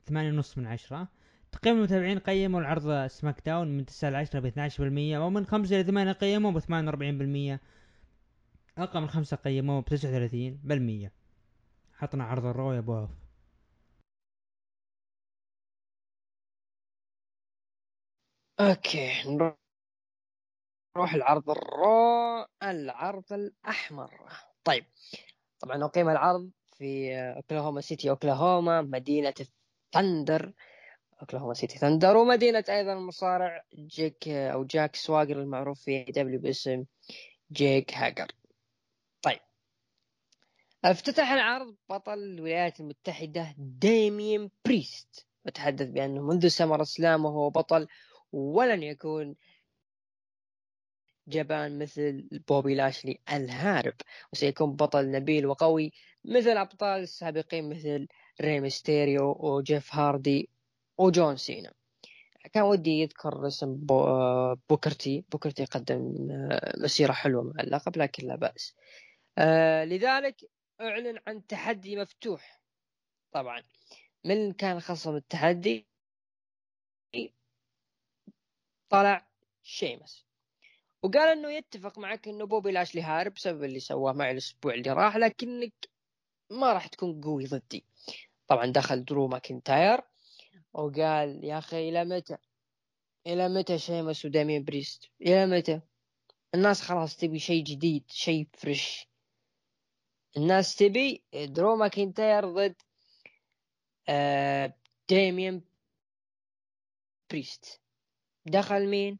[0.06, 1.08] ثمانية ونص من عشرة.
[1.52, 6.12] تقييم المتابعين قيموا العرض سماك داون من تسعة لعشرة ب 12% ومن خمسة إلى ثمانية
[6.12, 7.60] قيموه ب 48%
[8.78, 9.86] أقل من خمسة قيموه ب
[11.08, 11.12] 39%
[11.94, 13.10] عطنا عرض الرو يا أبو عوف.
[18.60, 19.24] أوكي
[20.96, 24.12] نروح العرض الرو العرض الأحمر.
[24.64, 24.86] طيب
[25.60, 30.54] طبعا أقيم العرض في أوكلاهوما سيتي أوكلاهوما مدينة الثندر
[31.22, 31.78] أوكلاهوما سيتي.
[31.78, 36.86] ثندر ومدينه أيضا المصارع جيك أو جاك سواجر المعروف في دبليو باسم
[37.52, 38.28] جيك هاجر.
[39.22, 39.40] طيب.
[40.86, 45.28] افتتح العرض بطل الولايات المتحدة ديميان بريست.
[45.46, 47.88] وتحدث بأنه منذ سمر سلام وهو بطل
[48.32, 49.36] ولن يكون
[51.28, 53.94] جبان مثل بوبي لاشلي الهارب.
[54.34, 55.92] وسيكون بطل نبيل وقوي
[56.26, 58.08] مثل أبطال السابقين مثل
[58.42, 60.50] ري ميستيريو وجيف هاردي
[60.98, 61.74] وجون سينا
[62.54, 64.06] كان ودي يذكر اسم بو
[64.70, 65.26] بوكرتي.
[65.32, 68.76] بوكرتي قدم آه، مسيرة حلوة مع اللقب لكن لا بأس.
[69.38, 70.42] آه، لذلك
[70.82, 72.62] أعلن عن تحدي مفتوح.
[73.32, 73.64] طبعا
[74.26, 75.88] من كان خصم التحدي؟
[78.90, 79.28] طلع
[79.64, 80.26] شيمس.
[81.04, 85.18] وقال إنه يتفق معك إنه بوبي لاشلي هارب بسبب اللي سواه معي الأسبوع اللي راح
[85.18, 85.74] لكنك
[86.52, 87.86] ما راح تكون قوي ضدي.
[88.48, 90.02] طبعا دخل درو ماكنتاير.
[90.78, 92.38] وقال يا أخي إلى متى
[93.28, 95.82] إلى متى شيمس ودامين بريست إلى متى
[96.56, 99.08] الناس خلاص تبي شيء جديد شيء fresh
[100.38, 102.76] الناس تبي درو ماكنتاير ضد
[104.10, 104.74] آه
[105.10, 105.62] ديميان
[107.32, 107.82] بريست
[108.46, 109.20] دخل مين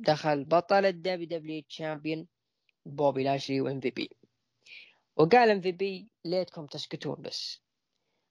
[0.00, 2.28] دخل بطل ال WW champion
[2.86, 4.10] بوبي لاشلي وام في بي
[5.16, 7.60] وقال ام في بي ليتكم تسكتون بس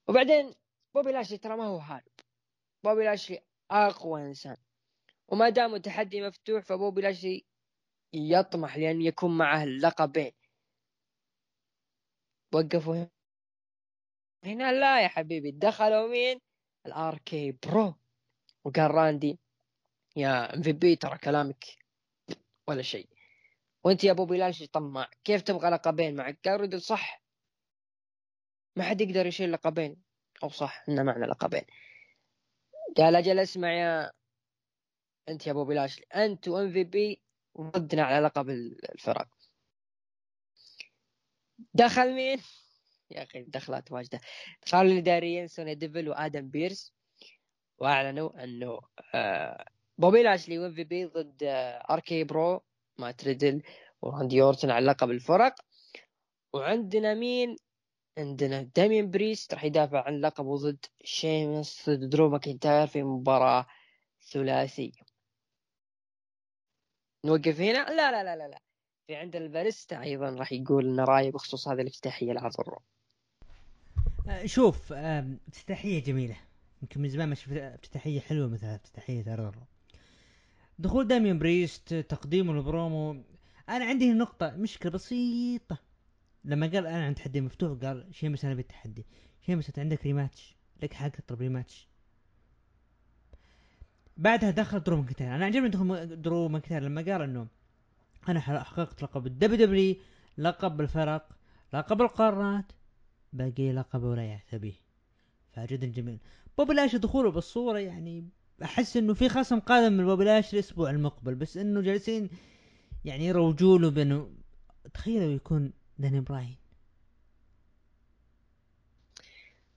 [0.08, 0.54] وبعدين
[0.94, 2.12] بوبي لاشلي ترى ما هو هارب
[2.84, 4.56] بوبي لاشلي أقوى إنسان.
[5.28, 7.46] وما دام التحدي مفتوح فبوبي لاشلي
[8.12, 10.32] يطمح لأن يكون معه اللقبين
[12.54, 13.06] وقفوا
[14.44, 14.72] هنا.
[14.72, 16.40] لا يا حبيبي دخلوا مين؟
[16.86, 17.94] الآر كي برو.
[18.64, 19.38] وقال راندي
[20.16, 21.64] يا إم في بي ترى كلامك
[22.68, 23.08] ولا شيء.
[23.84, 25.10] وأنت يا بوبي لاشلي طماع.
[25.24, 27.22] كيف تبغى لقبين معك؟ قال صح
[28.76, 30.09] ما حد يقدر يشيل لقبين.
[30.42, 31.62] أو صح إنه معنا لقبين.
[32.96, 34.12] قال أجل أسمع يا
[35.28, 37.22] أنت يا بوبي لاشلي أنت وام في بي
[37.60, 38.50] ضدنا على لقب
[38.94, 39.28] الفرق.
[41.74, 42.40] دخل مين؟
[43.10, 44.20] يا أخي دخلات واجدة.
[44.66, 46.94] دخل الاداريين سوني ديفل وآدم بيرس
[47.78, 48.80] وأعلنوا إنه
[49.14, 49.64] آه
[49.98, 52.62] بوبي لاشلي وام في بي ضد آه آر كي برو
[52.98, 53.62] مات ريدل
[54.02, 55.54] وراندي أورتن على لقب الفرق.
[56.52, 57.56] وعندنا مين؟
[58.20, 58.62] عندنا.
[58.76, 63.66] دامين بريست راح يدافع عن لقبه ضد شيمس ضد درو ماكنتاير في مباراة
[64.32, 64.92] ثلاثية.
[67.24, 68.60] نوقف هنا؟ لا لا لا لا لا.
[69.06, 72.78] في عندنا الباريستا أيضا راح يقول لنا رأيه بخصوص هذه الافتتاحية لعرض الرو
[74.28, 76.36] آه، شوف آم، افتتاحية جميلة.
[76.82, 79.62] يمكن من زمان ما شفت افتتاحية حلوة مثل افتتاحية عرض الرو
[80.78, 83.10] دخول داميان بريست تقديمه البرومو
[83.68, 85.89] أنا عندي هنا نقطة مشكلة بسيطة.
[86.44, 89.06] لما قال أنا عندي تحدي مفتوح قال شيمس أنا بالتحدي
[89.46, 91.88] شيمس أنت عندك rematch لك حق تطلب rematch
[94.16, 95.34] بعدها دخل درو ماكنتاير.
[95.34, 97.46] أنا عجبني دخول درو ماكنتاير لما قال إنه
[98.28, 99.96] أنا حققت لقب ال WW
[100.38, 101.28] لقب الفرق
[101.74, 102.72] لقب القارات
[103.32, 104.74] باقي لقب الولايات أبيه
[105.52, 106.18] فجدا جميل.
[106.58, 108.28] بوبي لاشلي دخوله بالصورة يعني
[108.62, 112.30] أحس إنه في خصم قادم من بوبي لاشلي الأسبوع المقبل بس إنه جالسين
[113.04, 114.30] يعني يروجوا له بأنه
[114.94, 116.56] تخيلوا يكون داني براين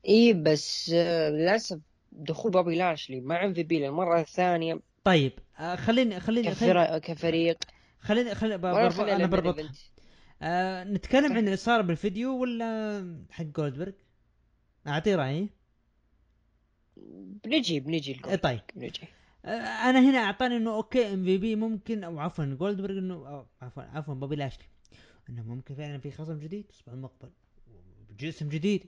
[0.07, 1.79] اي بس آه، للأسف
[2.11, 6.97] دخول بوبي لاشلي مع ام في بي للمره الثانية طيب آه خليني خليني خليني كفرق
[6.97, 7.57] كفريق.
[7.99, 9.77] خليني, خليني بربط أنا بربطها إيفنت.
[10.41, 13.91] آه نتكلم عن اللي صار بالفيديو ولا حق جولدبرغ؟
[14.87, 15.49] اعطيه رأيي.
[17.43, 18.39] بنجي بنجي لجولد.
[18.39, 18.61] طيب.
[18.75, 19.07] بنجي.
[19.45, 19.49] آه،
[19.89, 24.13] أنا هنا أعطاني إنه أوكي إم في بي ممكن أو عفوا جولدبرغ إنه عفوا عفوا
[24.13, 24.65] بوبي لاشلي
[25.29, 27.29] إنه ممكن فعلا في خصم جديد الأسبوع المقبل.
[28.09, 28.85] بجسم جديد.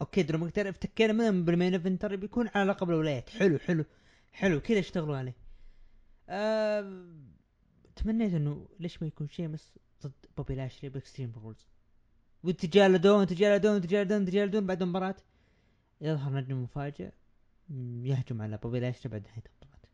[0.00, 3.30] أوكي درو ماكنتاير افتكينا منهم بالمين إيفنت ترى بيكون على لقب الولايات.
[3.30, 3.84] حلو حلو
[4.32, 4.60] حلو.
[4.60, 5.36] كذا اشتغلوا عليه.
[6.28, 7.04] أه...
[7.96, 11.66] تمنيت إنه ليش ما يكون شيمس ضد بوبي لاشلي بإكستريم رولز؟
[12.42, 15.16] وتجالدون تجالدون تجالدون تجالدون بعد المباراة
[16.00, 17.10] يظهر نجم مفاجئ.
[18.02, 19.88] يهجم على بوبي لاشلي بعد نهاية المباراة.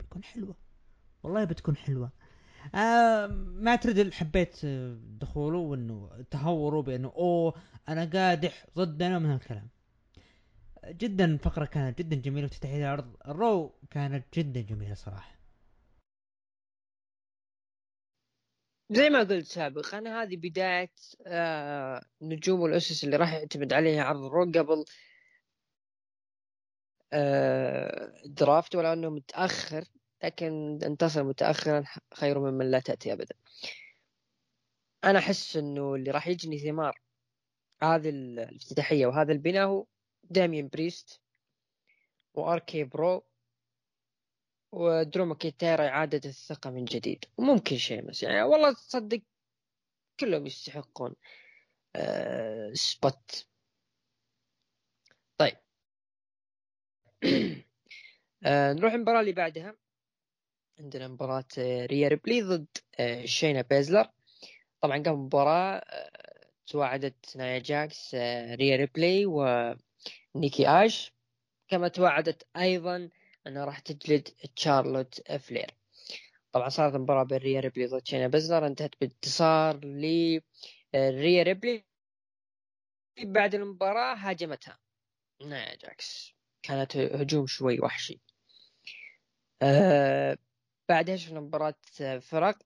[0.00, 0.56] بتكون حلوة.
[1.22, 2.12] والله بتكون حلوة.
[2.74, 7.54] آه ما تريد حبيت آه، دخوله وإنه تهوروا بإنه أوه
[7.88, 9.68] أنا قادح ضدنا من هالكلام.
[10.86, 15.36] جدا الفقرة كانت جدا جميلة وافتتاحية العرض الرو كانت جدا جميلة صراحة.
[18.90, 20.90] زي ما قلت سابقا هذه بداية
[21.26, 24.84] آه نجوم الأسس اللي راح يعتمد عليها عرض الرو قبل
[27.12, 29.84] آه draft ولو أنه متأخر.
[30.24, 33.34] لكن أن تصل متأخرا خير ممن لا تأتي أبدا.
[35.04, 37.00] أنا أحس أنه اللي راح يجني ثمار
[37.82, 39.86] هذه الافتتاحية وهذا البناء هو
[40.24, 41.20] داميان بريست
[42.34, 43.24] وآر كي برو
[44.72, 47.24] ودرو ماكينتاير إعادة الثقة من جديد.
[47.36, 49.22] وممكن شيمس يعني والله تصدق
[50.20, 51.14] كلهم يستحقون
[51.96, 53.46] آه spot
[55.38, 55.56] طيب.
[58.46, 59.76] آه نروح المباراة اللي بعدها.
[60.78, 62.66] عندنا مباراة آه، ريا ريبلي ضد
[63.00, 64.08] آه، شينا بيزلر.
[64.80, 68.14] طبعا قبل المباراة آه، تواعدت نايا جاكس
[68.54, 71.12] ريا ريبلي ونيكي آش.
[71.68, 73.10] كما تواعدت أيضا
[73.46, 75.74] انها راح تجلد تشارلوت فلير.
[76.52, 78.66] طبعا صارت المباراة بين ريا ريبلي ضد شينا بيزلر.
[78.66, 81.84] انتهت بانتصار لريا ريبلي
[83.24, 84.78] بعد المباراة هاجمتها
[85.42, 86.34] نايا جاكس.
[86.62, 88.20] كانت هجوم شوي وحشي.
[89.62, 90.38] آه
[90.88, 91.74] بعدها شفنا مباراة
[92.20, 92.58] فرق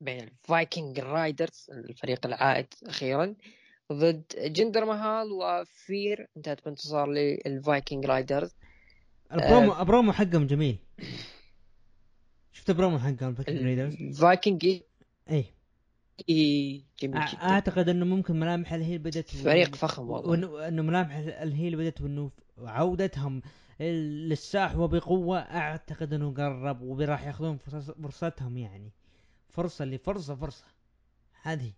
[0.00, 3.34] بين ال Viking Raiders الفريق العائد أخيرا
[3.92, 8.54] ضد جندر مهال وفير انتهت بانتصار لل Viking Raiders
[9.32, 10.78] ال promo آه البرومو حقهم جميل.
[12.52, 14.82] شفت البرومو حقهم ال Viking Raiders الفايكنج اي
[16.28, 16.84] إي.
[16.98, 17.42] جميل جدا.
[17.42, 20.48] أعتقد إنه ممكن ملامح ال heel بدت فريق فخم والله.
[20.48, 23.42] وانه ملامح ال heel بدت وانه عودتهم
[23.80, 28.92] للساح وبقوة أعتقد إنه قرب وراح يأخذون فرصتهم يعني.
[29.50, 30.64] فرصة اللي فرصة فرصة.
[31.42, 31.72] هذه.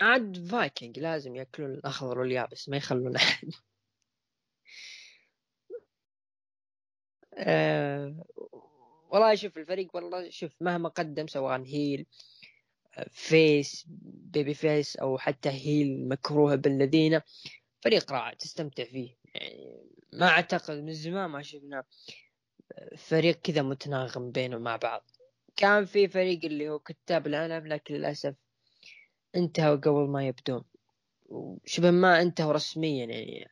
[0.00, 3.48] عاد فايكنج لازم يأكلون الأخضر واليابس ما يخلون أحد.
[7.34, 8.24] أه
[9.10, 12.06] والله شوف الفريق والله شوف مهما قدم سواء هيل
[13.10, 17.20] فيس بيبي فيس أو حتى هيل مكروه بالذين
[17.80, 19.16] فريق رائع تستمتع فيه.
[19.34, 21.84] يعني ما أعتقد من زمان ما شفنا
[22.96, 25.10] فريق كذا متناغم بينه مع بعض.
[25.56, 28.34] كان في فريق اللي هو كتاب العالم لكن للأسف
[29.36, 30.64] انتهوا قبل ما يبدون.
[31.26, 33.48] وشبه ما انتهوا رسميا يعني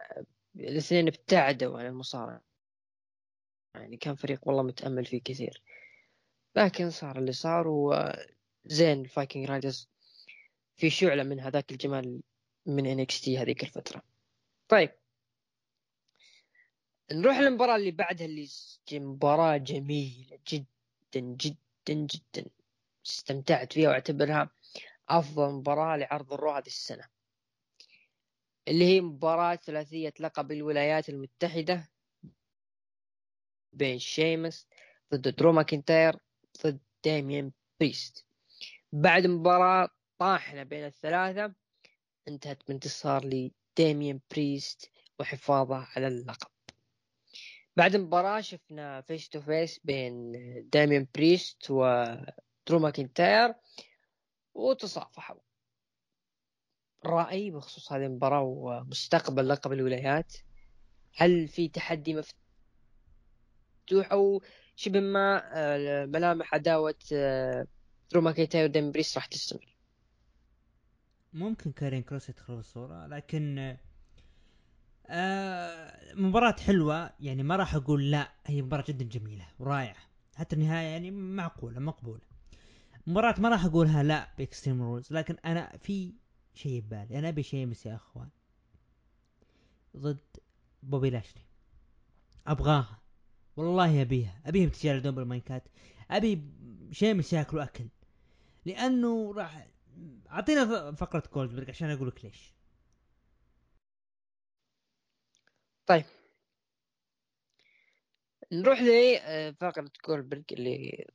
[0.57, 2.43] الاثنين ابتعدوا عن المصارعة.
[3.75, 5.63] يعني كان فريق والله متأمل فيه كثير.
[6.57, 7.69] لكن صار اللي صار
[8.71, 9.89] وزين ال Viking Raiders.
[10.77, 12.23] في شعلة من هذاك الجمال
[12.67, 14.03] من NXT هذيك الفترة.
[14.69, 14.91] طيب.
[17.13, 18.49] نروح للمباراة اللي بعدها اللي
[18.93, 22.51] مباراة جميلة جدا جدا جدا.
[23.07, 24.51] استمتعت فيها وأعتبرها
[25.09, 27.09] أفضل مباراة لعرض ال Raw هذه السنة.
[28.69, 31.91] اللي هي مباراة ثلاثية لقب الولايات المتحدة
[33.73, 34.67] بين شيمس
[35.15, 36.17] ضد درو ماكنتاير
[36.67, 38.30] ضد ديميان بريست.
[38.93, 39.89] بعد مباراة
[40.19, 41.55] طاحنة بين الثلاثة
[42.29, 46.51] انتهت بانتصار لديميان بريست وحفاظه على اللقب.
[47.77, 50.33] بعد المباراة شفنا face to face بين
[50.73, 53.55] ديميان بريست ودرو ماكنتاير
[54.55, 55.41] وتصافحوا.
[57.07, 60.37] رأيي بخصوص هذه المباراة ومستقبل لقب الولايات
[61.15, 64.43] هل في تحدي مفتوح أو
[64.77, 66.95] شبه ما آه، ملامح عداوة
[68.11, 69.75] درو ماكنتاير وديميان بريست راح تستمر.
[71.33, 73.77] ممكن كارين كروس يدخل الصورة لكن
[75.07, 79.97] آه مباراة حلوة يعني ما راح أقول لا هي مباراة جدا جميلة ورائعة.
[80.37, 82.21] حتى النهاية يعني معقولة مقبولة.
[83.07, 86.13] مباراة ما راح أقولها لا ب Extreme Rules لكن أنا في
[86.55, 88.29] شيء ببالي أنا أبي شيء يا إخوان.
[89.97, 90.19] ضد
[90.83, 91.43] بوبي لاشلي.
[92.47, 93.01] أبغاها.
[93.57, 94.41] والله أبيها.
[94.47, 95.63] أبيها بتجي دوبل مايكات
[96.11, 96.43] أبي
[96.93, 97.85] شيمس ياكلوا أكل.
[98.67, 99.67] لأنه راح
[100.31, 102.55] أعطينا فقرة كولدبرغ عشان أقول لك ليش.
[105.87, 106.05] طيب.
[108.53, 111.07] نروح لفقرة آه، كولبرغ اللي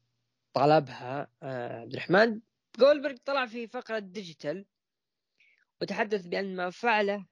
[0.54, 2.41] طلبها آه، عبد الرحمن.
[2.80, 4.66] جولبرغ طلع في فقرة digital
[5.82, 7.26] وتحدث بأن ما فعله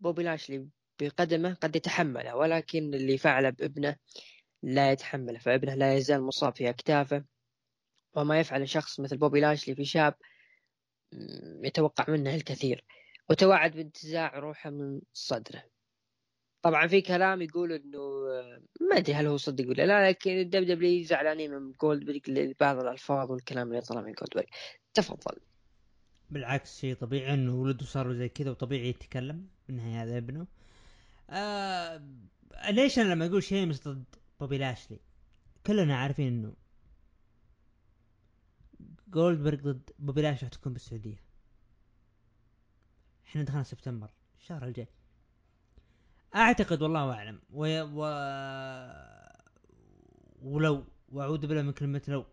[0.00, 0.68] بوبي لاشلي
[1.00, 3.96] بقدمه قد يتحمله ولكن اللي فعله بابنه
[4.62, 7.24] لا يتحمله فابنه لا يزال مصاب في أكتافه.
[8.14, 10.14] وما يفعل شخص مثل بوبي لاشلي في شاب
[11.64, 12.84] يتوقع منه الكثير.
[13.30, 15.64] وتوعد بانتزاع روحه من صدره.
[16.62, 17.98] طبعا في كلام يقول إنه
[18.90, 23.30] ما أدري هل هو صدق ولا لا لكن ال WWE زعلانين من جولدبرغ لبعض الألفاظ
[23.30, 24.44] والكلام اللي طلع من جولدبرغ
[24.94, 25.36] تفضل.
[26.30, 30.46] بالعكس شيء طبيعي إنه ولده صار زي كذا وطبيعي يتكلم بالنهايه هذا ابنه.
[31.30, 32.02] آه
[32.70, 34.04] ليش أنا لما أقول شيمس ضد
[34.40, 34.98] بوبي لاشلي؟
[35.66, 36.54] كلنا عارفين إنه
[39.10, 41.22] جولدبرغ ضد بوبي لاشلي راح تكون بالسعودية.
[43.26, 44.88] إحنا دخلنا سبتمبر الشهر الجاي.
[46.34, 47.40] أعتقد والله أعلم.
[47.50, 47.82] و...
[47.82, 48.02] و...
[50.42, 52.24] ولو وأعوذ بالله من كلمة لو.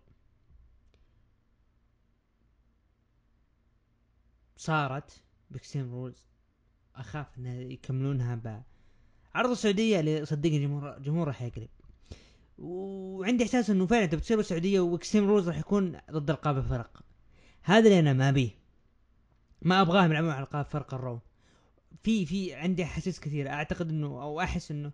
[4.58, 6.26] صارت ب Extreme Rules
[6.96, 8.64] أخاف ان يكملونها ب
[9.34, 11.70] عرض السعودية اللي صدقني جمهور جمهور راح يقلب
[12.58, 17.04] وعندي إحساس إنه فعلا تبي تصير السعوديه و Extreme Rules راح يكون ضد ألقاب الفرق.
[17.64, 18.50] هذا اللي أنا ما أبيه.
[19.62, 21.20] ما ابغاهم يلعبون على ألقاب فرق ال Raw
[22.04, 24.92] في في عندي احاسيس كثيره أعتقد إنه أو أحس إنه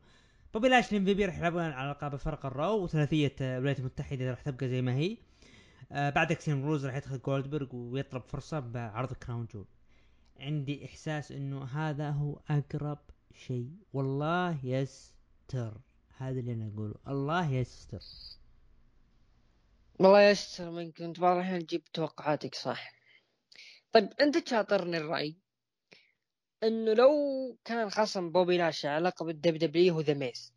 [0.53, 4.69] بوبي لاشلي MVP راح يلعبون على ألقاب فرق ال Raw وثلاثية الولايات المتحدة راح تبقى
[4.69, 5.17] زي ما هي.
[5.91, 9.65] آه بعد Extreme Rules راح يدخل جولدبرغ ويطلب فرصة بعرض Crown Jewel.
[10.39, 12.99] عندي إحساس إنه هذا هو أقرب
[13.33, 13.69] شيء.
[13.93, 15.77] والله يستر.
[16.17, 16.95] هذا اللي أنا أقوله.
[17.07, 17.99] الله يستر.
[19.99, 22.93] والله يستر من كنت بعض الاحيان تجيب توقعاتك صح.
[23.91, 25.37] طيب أنت شاطرني الرأي
[26.63, 27.11] إنه لو
[27.65, 30.53] كان خصم بوبي لاشلي على لقب ال WWE هو The Miz.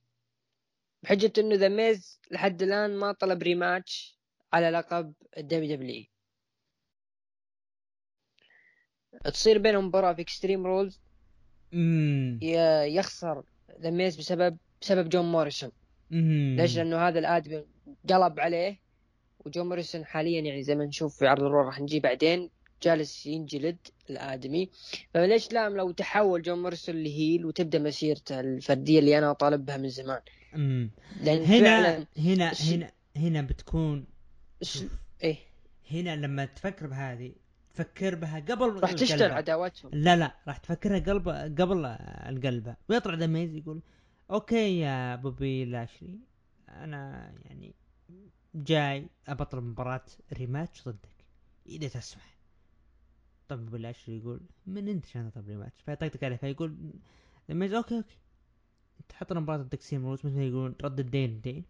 [1.03, 4.19] بحجة إنه The Miz لحد الآن ما طلب rematch
[4.53, 6.05] على لقب ال WWE
[9.25, 11.01] تصير بينهم مباراه في Extreme Rules
[12.97, 13.45] يخسر
[13.81, 15.71] The Miz بسبب بسبب جون موريسون.
[16.11, 17.65] ليش؟ لأنه هذا الادمي
[18.11, 18.79] قلب عليه
[19.47, 22.51] وجون موريسون حاليا يعني زي ما نشوف في عرض ال Raw راح نجي بعدين
[22.83, 23.77] جالس ينجلد
[24.11, 24.71] الآدمي
[25.15, 29.77] فليش لا لو تحول جون موريسون ل heel وتبدأ مسيرته الفردية اللي أنا اطالب بها
[29.77, 30.21] من زمان
[30.55, 30.91] أمم.
[31.23, 34.07] لأن هنا فعلا هنا الش- هنا هنا بتكون
[34.63, 35.37] شوف إيه
[35.91, 37.33] هنا لما تفكر بهذه
[37.75, 39.31] تفكر بها قبل راح تشتغل.
[39.33, 41.29] عداوتهم لا لا راح تفكرها قلب
[41.61, 41.87] قبل
[42.29, 43.81] القلبة ويطلع The Miz يقول
[44.31, 46.19] okay يا بوبي لاشلي
[46.69, 47.75] أنا يعني
[48.55, 51.25] جاي أبطل مباراة rematch ضدك
[51.67, 52.37] إذا تسمح.
[53.49, 56.77] طب بوبي لاشلي يقول من أنت عشان اطلب rematch فيطقطق عليه فيقول
[57.49, 57.97] The Miz okay.
[57.97, 58.17] okay
[59.09, 61.65] تحط مباراة ضدك Extreme Rules مثل ما يقولون رد الدين دين.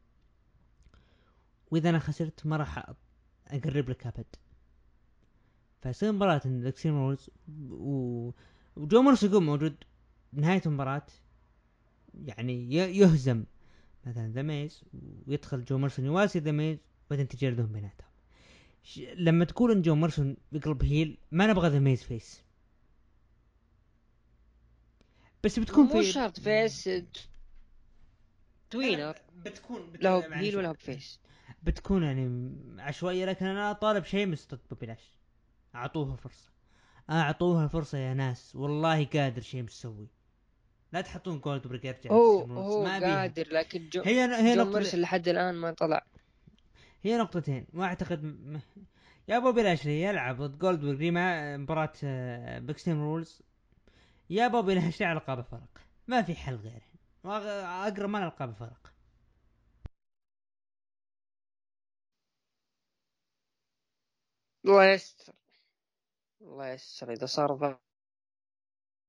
[1.71, 2.95] وإذا أنا خسرت ما راح
[3.49, 4.37] أقرب لك أبد.
[5.83, 7.31] فيصير مباراة ضد سيم روز
[7.71, 8.31] و...
[8.77, 9.77] وجو مورس يكون موجود
[10.33, 11.07] بنهاية المباراة
[12.25, 13.45] يعني يهزم.
[14.07, 14.85] مثلا ذا ميز
[15.27, 18.11] ويدخل جو مورسون يواسي ذا ميز وبعدين تجي ردهم بيناتهم.
[18.97, 22.43] لما تقول ان جو مورسون بيقلب هيل ما نبغى ذا ميز فيس
[25.45, 26.91] بس بتكون مو في شرط فيس
[28.70, 30.27] tweener بتكون, بتكون معلش.
[30.29, 31.20] ب heel ولا هو ب face
[31.62, 32.53] بتكون يعني
[32.83, 35.18] عشوائية لكن أنا طالب شيء ضد بوبي لاشلي
[35.75, 36.51] أعطوها فرصة.
[37.11, 38.57] أعطوها فرصة يا ناس.
[38.57, 40.09] والله قادر شيء مسوي.
[40.93, 42.41] لا تحطون جولدبيرغ يرجع هو.
[42.41, 42.84] هو.
[42.87, 46.07] قادر لكن جو هي هي جون نقطة لحد الآن ما طلع.
[47.03, 48.61] هي نقطتين ما أعتقد م...
[49.28, 53.43] يا بوبي لاشلي يلعب ضد جولدبيرغ مع مباراة آه، ب Extreme Rules
[54.30, 55.68] يا بوبي لاشلي على ألقاب فرق.
[56.09, 56.87] ما في حل غيره.
[57.87, 58.93] أقرب ما ألقاب فرق.
[64.64, 65.32] الله يستر.
[66.41, 67.78] الله يستر إذا صار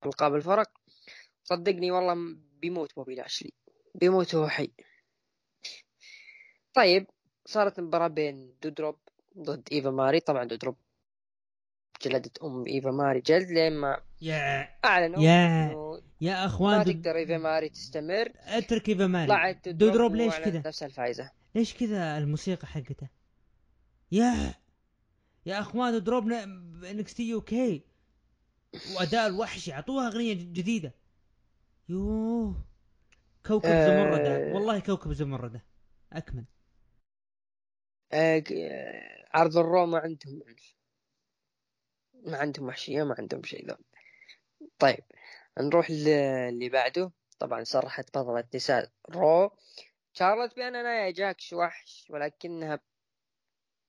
[0.05, 0.71] ألقاب الفرق.
[1.49, 3.53] صدقني والله بيموت بوبي لاشلي
[3.95, 4.71] بيموت وهو حي.
[6.73, 7.07] طيب
[7.45, 8.95] صارت مباراة بين دودروب
[9.37, 10.19] ضد إيفا ماري.
[10.19, 10.75] طبعا دودروب
[12.01, 15.71] جلدت أم إيفا ماري جلد لين ما يا أعلنوا يا
[16.21, 18.31] يا ما اخوان دود- تقدر إيفا ماري تستمر.
[18.35, 19.27] اترك إيفا ماري.
[19.27, 21.31] طلعت دودروب ليش كذا؟ نفسها الفائزة.
[21.55, 23.07] ليش كذا الموسيقى حقته؟
[24.11, 24.53] يا
[25.45, 27.81] يا أخوان دروب انكس تي يو كي
[28.95, 30.93] وأداء الوحشي اعطوها أغنية جديدة.
[31.89, 32.65] يوه
[33.47, 33.85] كوكب آه.
[33.85, 35.65] زمردة والله كوكب زمردة.
[36.13, 36.45] أكمل.
[38.11, 40.75] آه، ك- آه، عرض ال Raw ما عندهم عنف
[42.13, 43.77] ما عندهم وحشية ما عندهم شيء ذا.
[44.79, 45.03] طيب
[45.59, 47.11] نروح للي بعده.
[47.39, 49.57] طبعا صرحت بطلة نساء Raw
[50.13, 52.79] شارلوت بأن نايا جاكس وحش ولكنها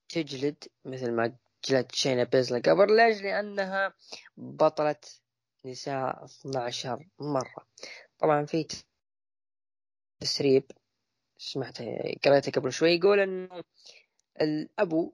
[0.09, 2.96] تجلد مثل ما جلد شاينا بيزلر قبل.
[2.96, 3.94] ليش؟ لأنها
[4.36, 4.96] بطلة
[5.65, 7.67] نساء 12 مرة.
[8.19, 8.67] طبعا في
[10.21, 10.65] تسريب
[11.39, 11.79] سمعت
[12.25, 13.65] قريته قبل شوي يقول إنه
[14.41, 15.13] الأبو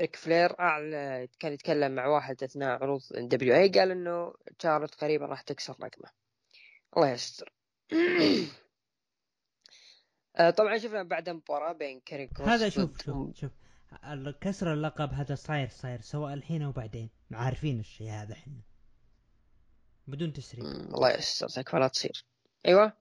[0.00, 5.40] ريك فلير أعلى كان يتكلم مع واحد أثناء عروض WWE قال إنه شارلوت قريبا راح
[5.40, 6.10] تكسر رقمه
[6.96, 7.52] الله يستر.
[10.58, 13.50] طبعا شفنا بعد مباراة بين كاريون كروس هذا شوف شوف شوف
[14.40, 17.10] كسر اللقب هذا صاير صاير سواء الحين أو بعدين.
[17.32, 18.67] عارفين الشيء هذا إحنا.
[20.08, 20.64] بدون تسريب.
[20.64, 22.24] الله يستر تكفى لا تصير.
[22.66, 22.92] أيوه.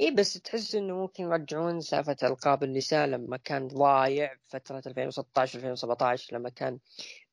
[0.00, 6.36] إي بس تحس إنه ممكن يرجعون سالفة ألقاب النساء لما كان ضايع فترة 2016 2017
[6.36, 6.78] لما كان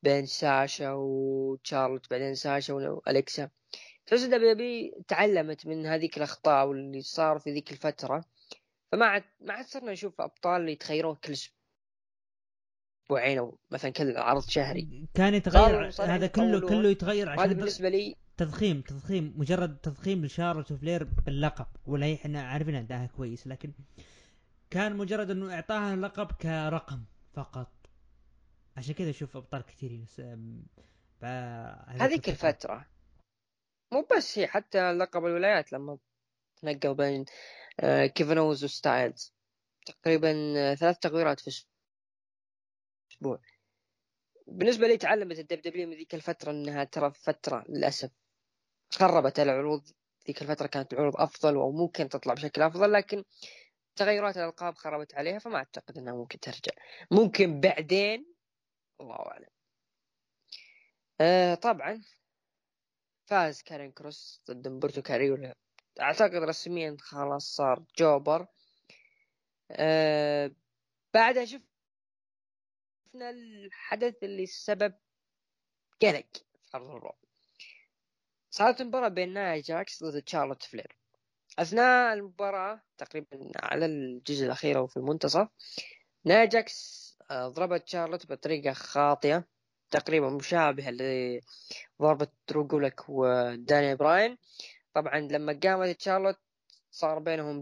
[0.02, 3.50] بين ساشا وتشارلوت بعدين ساشا والكسا
[4.06, 8.24] تحس دبليو تعلمت من هذيك الأخطاء واللي صار في ذيك الفترة.
[8.92, 11.36] فما عاد ما عاد صرنا نشوف أبطال يتغيرون كل
[13.10, 15.08] أسبوعين أو مثلا كل عرض شهري.
[15.14, 16.68] كان يتغير هذا كله.
[16.68, 22.74] كله يتغير عشان بالنسبة لي تضخيم تضخيم مجرد تضخيم لشارلوت فلير باللقب ولا إحنا عارفين
[22.74, 23.72] أداها كويس لكن
[24.70, 27.72] كان مجرد إنه إعطاها اللقب كرقم فقط.
[28.76, 30.06] عشان كذا أشوف أبطال كثيرين.
[31.86, 32.86] هذيك الفترة.
[33.92, 35.98] مو بس هي حتى لقب الولايات لما
[36.62, 37.24] تنقل بين
[37.80, 39.34] آه، كيفن أوينز وستايلز.
[39.86, 41.48] تقريبا آه، ثلاث تغييرات في
[43.20, 43.40] أسبوع
[44.46, 48.10] بالنسبة لي تعلمت ال WWE من ذيك الفترة إنها ترى فترة للأسف
[48.92, 49.88] خربت العروض.
[50.26, 53.24] ذيك الفترة كانت العروض أفضل أو ممكن تطلع بشكل أفضل لكن
[53.96, 56.72] تغيرات الألقاب خربت عليها فما أعتقد أنها ممكن ترجع.
[57.10, 58.34] ممكن بعدين؟
[59.00, 59.48] الله أعلم.
[61.20, 62.02] آه طبعا
[63.26, 65.54] فاز كاريون كروس ضد هومبرتو كاريو.
[66.00, 68.46] أعتقد رسميا خلاص صار jobber.
[69.70, 70.50] آه
[71.14, 71.69] بعدها شفنا
[73.10, 74.94] شفنا الحدث اللي سبب
[76.02, 77.12] قلق في عرض ال Raw
[78.50, 80.96] صارت مباراة بين نايا جاكس ضد شارلوت فلير
[81.58, 85.48] أثناء المباراة تقريبا على الجزء الأخير أو في المنتصف
[86.24, 89.44] نايا جاكس آه، ضربت شارلوت بطريقة خاطئة
[89.90, 94.38] تقريبا مشابهة لضربة روجولك وداني براين.
[94.94, 96.38] طبعا لما قامت شارلوت
[96.90, 97.60] صار بينهم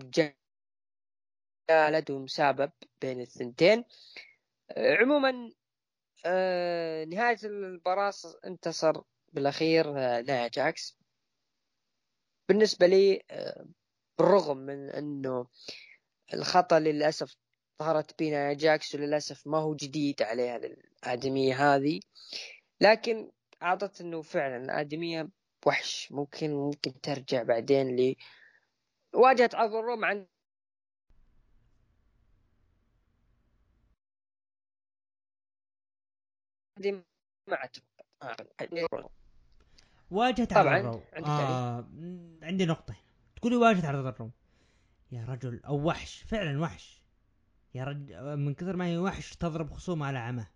[1.71, 3.85] جالد ومسابب بين الثنتين.
[4.77, 5.51] عموما
[6.27, 8.13] آه، نهاية المباراة
[8.47, 9.03] انتصر
[9.33, 9.93] بالأخير
[10.23, 10.99] نايا جاكس.
[12.49, 13.23] بالنسبة لي
[14.19, 15.47] بالرغم من أنه
[16.35, 17.37] الخطأ للأسف
[17.83, 22.01] ظهرت بينا جاكس وللأسف ما هو جديد عليها الآدمية هذه
[22.81, 23.31] لكن
[23.63, 25.29] أعطت أنه فعلا الآدمية
[25.67, 26.13] وحش.
[26.13, 28.15] ممكن ممكن ترجع بعدين ل
[29.15, 30.27] واجهت عرض الروم عن
[36.87, 37.65] ما
[38.61, 39.09] أتوقع.
[40.11, 41.89] واجهت عرض الروم آه
[42.43, 42.97] عندي نقطة.
[43.37, 44.31] تقولي واجهت عرض الروم
[45.13, 47.03] يا رجل أو وحش فعلا وحش.
[47.75, 50.47] يا رجل من كثر ما هي وحش تضرب خصوم على عمى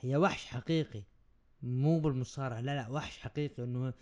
[0.00, 1.02] هي وحش حقيقي
[1.62, 2.60] مو بالمصارعة.
[2.60, 3.64] لا لا وحش حقيقي.
[3.64, 3.94] إنه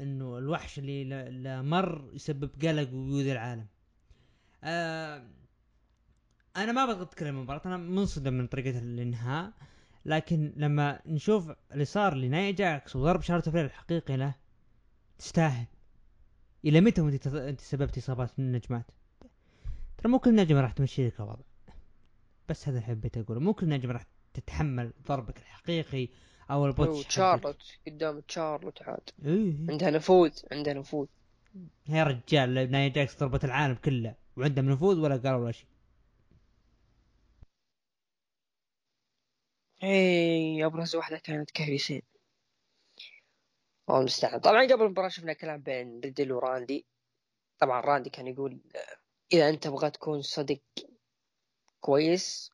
[0.00, 3.66] إنه الوحش اللي لا مر يسبب قلق ويؤذي العالم.
[4.64, 5.26] آه
[6.56, 7.62] أنا ما بغيت أتكلم عن المباراة.
[7.66, 9.52] أنا منصدم من طريقة الإنهاء.
[10.08, 14.34] لكن لما نشوف اللي صار لناي جاكس وضرب شارلوت فلير الحقيقي له
[15.18, 15.66] تستاهل.
[16.64, 18.84] إلى متى وأنت أنت سببت إصابات من النجمات؟
[19.98, 21.42] ترى مو كل نجمة راح تمشي لك الوضع.
[22.48, 23.40] بس هذا حبيت أقوله.
[23.40, 26.08] مو كل نجمة راح تتحمل ضربك الحقيقي
[26.50, 27.62] أو ال botch شارلوت.
[27.86, 29.10] قدام شارلوت عاد.
[29.24, 29.56] إيه.
[29.68, 31.06] عندها نفوذ عندها نفوذ.
[31.88, 35.66] يا رجال نايا جاكس ضربت العالم كله وعندهم نفوذ ولا قالوا ولا شيء.
[39.82, 42.02] اي ابرز واحدة كانت كايري
[43.88, 46.86] الله المستعان طبعا قبل المباراة شفنا كلام بين ريدل وراندي.
[47.58, 48.60] طبعا راندي كان يقول
[49.32, 50.62] إذا أنت تبغى تكون صديق
[51.80, 52.50] كويس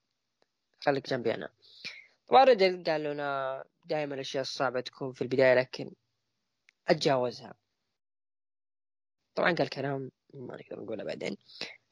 [0.80, 1.52] خليك جنبي أنا.
[2.26, 5.90] طبعا ريدل قال لنا دائما الأشياء الصعبة تكون في البداية لكن
[6.88, 7.54] أتجاوزها.
[9.34, 11.36] طبعا قال كلام ما نقدر نقوله بعدين.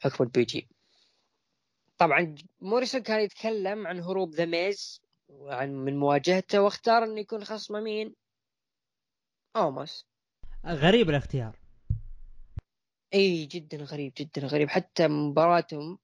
[0.01, 0.69] حكم ال PG
[1.99, 5.02] طبعا موريسون كان يتكلم عن هروب ذا ميز.
[5.33, 8.15] وعن من مواجهته واختار إنه يكون خصمه مين؟
[9.57, 10.07] أوماس.
[10.67, 11.59] غريب الاختيار.
[13.15, 14.69] إي جدا غريب جدا غريب.
[14.69, 15.99] حتى مباراتهم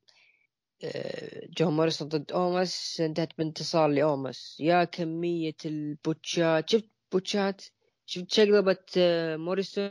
[0.85, 4.57] آه، جون موريسون ضد أوماس انتهت بانتصار لأوماس.
[4.61, 6.70] يا كمية البوتشات.
[6.70, 7.64] شفت بوتشات؟
[8.07, 9.91] شفت شقلبة آه، موريسون؟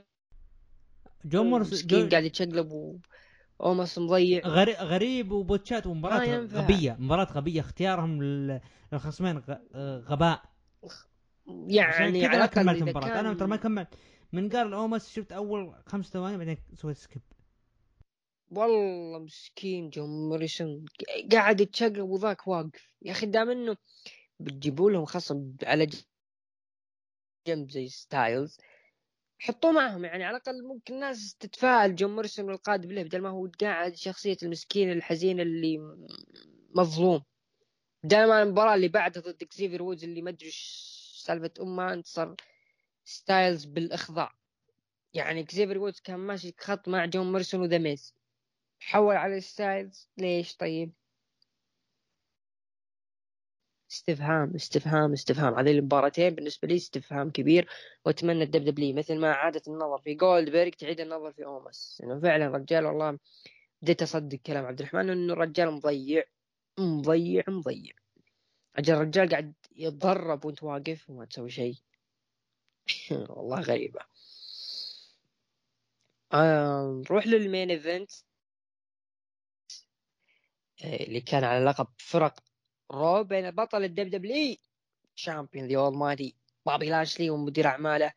[1.26, 3.02] جون موريسون قاعد يتشقلب
[3.62, 8.24] اوماس مضيع غريب, غريب وبوتشات ومباراة غبية مباراة غبية اختيارهم
[8.92, 9.42] للخصمين
[9.76, 10.42] غباء.
[11.68, 13.08] يعني على ما كملت المباراة.
[13.08, 13.26] كان...
[13.26, 13.88] أنا ترى ما كملت.
[14.32, 17.22] من قال أوماس شفت أول خمس ثواني بعدين سويت skip.
[18.52, 20.86] والله مسكين جون موريسون.
[21.32, 22.88] قاعد يتشقلب وذاك واقف.
[23.02, 23.78] يا أخي دام إنه
[24.40, 25.90] بتجيبوا لهم خصم على
[27.48, 28.58] جنب زي ستايلز
[29.40, 33.50] حطوه معهم يعني على الأقل ممكن الناس تتفائل جون موريسون القادم له بدل ما هو
[33.62, 35.80] قاعد شخصية المسكين الحزين اللي
[36.76, 37.24] مظلوم.
[38.04, 40.50] دائما المباراة اللي بعدها ضد إكزيفير وودز اللي ما أدري
[41.24, 42.36] سالفة امها انتصر
[43.04, 44.34] ستايلز بالإخضاع.
[45.14, 48.16] يعني إكزيفير وودز كان ماشي خط مع جون موريسون وذا ميز.
[48.80, 50.94] حول على ستايلز ليش طيب؟
[53.92, 55.60] استفهام استفهام استفهام.
[55.60, 57.70] هذه المباراتين بالنسبة لي استفهام كبير
[58.06, 62.48] وأتمنى ال WWE مثل ما عادت النظر في جولدبرغ تعيد النظر في أوماس إنه فعلا
[62.48, 63.20] رجال والله
[63.82, 66.24] بديت اصدق كلام عبد الرحمن إنه الرجال مضيع
[66.80, 67.94] مضيع مضيع.
[68.76, 71.76] أجل الرجال قاعد يتضرب وأنت واقف وما تسوي شيء.
[73.30, 74.02] والله غريبة.
[76.34, 78.12] آه نروح لل main event
[80.84, 82.40] آه، اللي كان على لقب فرق
[82.92, 84.56] Raw بين بطل ال WWE
[85.16, 86.36] Champion The All Mighty
[86.66, 88.14] بابي لاشلي ومدير أعماله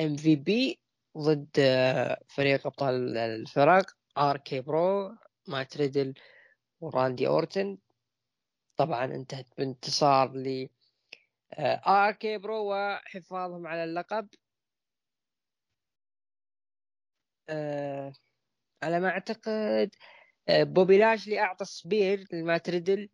[0.00, 0.80] MVP
[1.18, 3.86] ضد آه، فريق أبطال الفرق.
[4.18, 5.16] RK-Bro
[5.48, 6.14] مات ريدل
[6.80, 7.78] وراندي أورتن.
[8.76, 10.68] طبعا انتهت بانتصار ل
[11.86, 14.28] RK-Bro وحفاظهم على اللقب.
[17.48, 18.12] أه
[18.82, 19.94] على ما أعتقد
[20.48, 23.08] آه، بوبي لاشلي أعطى spear لمات ريدل.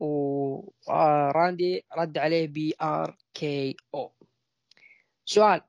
[0.00, 4.12] وراندي رد عليه ب RKO.
[5.24, 5.60] سؤال.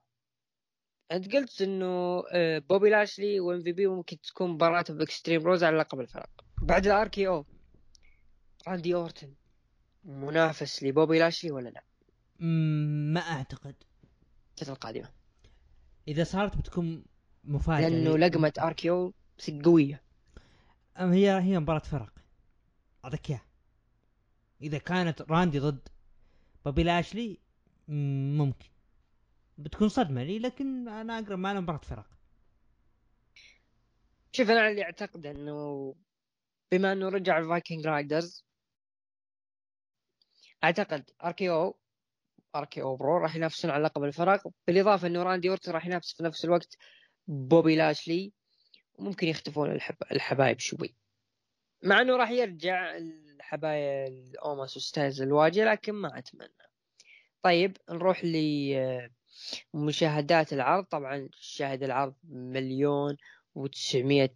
[1.12, 5.78] أنت قلت إنه آه، بوبي لاشلي و MVP ممكن تكون مباراة ب Extreme Rules على
[5.78, 6.30] لقب الفرق
[6.62, 7.46] بعد ال RKO.
[8.68, 9.34] راندي أورتن.
[10.04, 11.84] منافس لبوبي لاشلي ولا لا؟
[13.14, 13.76] ما أعتقد.
[14.54, 15.10] الفترة القادمة.
[16.08, 17.06] إذا صارت بتكون
[17.44, 17.90] مفاجأة.
[17.90, 19.14] لأنه لي- لقمه RKO
[19.66, 20.04] قوية.
[21.00, 22.14] أم هي هي مباراة فرق.
[23.06, 23.42] أعطيك إياها.
[24.62, 25.88] إذا كانت راندي ضد
[26.66, 27.40] بوبي لاشلي
[27.88, 28.70] مم، ممكن.
[29.58, 32.06] بتكون صدمة لي لكن أنا أقرب معنا مباراة فرق.
[34.32, 35.96] شوف أنا اللي أعتقد إنه
[36.72, 38.46] بما إنه رجع ال Viking Raiders
[40.64, 41.80] أعتقد RK
[42.56, 44.48] RK-Bro راح ينافسون على لقب الفرق.
[44.68, 46.78] بالإضافة إنه راندي اورتون راح ينافس في نفس الوقت
[47.28, 48.34] بوبي لاشلي
[48.94, 49.96] وممكن يختفون الحب...
[50.12, 50.96] الحبايب شوي.
[51.84, 52.98] مع إنه راح يرجع
[53.40, 56.70] الحبايب اوماس وستايلز الواجهة لكن ما أتمنى.
[57.42, 58.24] طيب نروح
[59.74, 60.84] لمشاهدات العرض.
[60.84, 63.18] طبعا شاهد العرض مليون
[63.56, 64.36] وتسعمية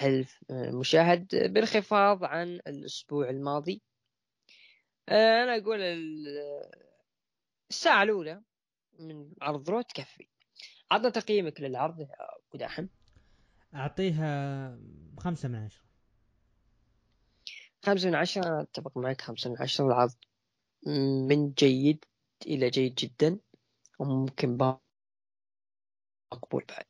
[0.00, 3.82] ألف مشاهد بانخفاض عن الأسبوع الماضي.
[5.08, 6.70] آه، أنا أقول ال-
[7.70, 8.42] الساعة الأولى
[8.98, 10.28] من عرض Raw تكفي
[10.90, 12.86] عطنا تقييمك للعرض أبو داحم.
[13.74, 14.78] أعطيها
[15.18, 15.87] خمسة من عشرة.
[17.88, 20.14] خمسة من عشرة أنا أتفق معك خمسة من عشرة العرض
[21.28, 22.04] من جيد
[22.46, 23.38] إلى جيد جدا
[23.98, 24.80] وممكن با-
[26.32, 26.86] مقبول بعد.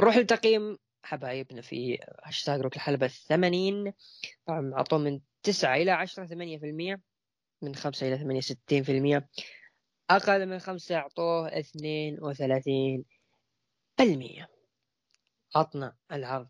[0.00, 3.92] نروح لتقييم حبايبنا في هاشتاج ركن الحلبة الثمانين.
[4.46, 7.00] طبعا أعطوه من تسعة إلى عشرة ثمانية في المية
[7.62, 9.28] من خمسة إلى ثمانية ستين في المية.
[10.10, 13.04] أقل من خمسة أعطوه اثنين وثلاثين
[13.98, 14.48] بالمية.
[15.54, 16.48] عطنا العرض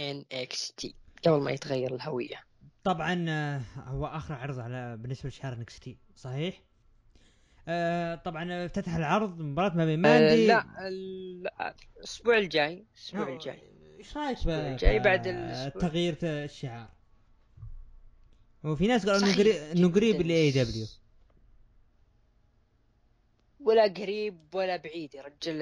[0.00, 0.92] NXT
[1.26, 2.44] قبل ما يتغير الهوية.
[2.84, 6.62] طبعا آه، هو آخر عرض على بالنسبة لشعار NXT صحيح؟
[7.68, 11.48] آه طبعا افتتح العرض مباراة ما بين آه ماندي لا ال-
[11.98, 13.62] الأسبوع الجاي الأسبوع آه، الجاي
[13.98, 15.22] إيش رأيك الجاي بعد.
[15.80, 16.88] تغيير الشعار؟
[18.64, 20.22] وفي ناس قالوا إنه قريب إنه قريب.
[20.22, 20.86] ل AEW
[23.60, 25.58] ولا قريب ولا بعيد يا رجل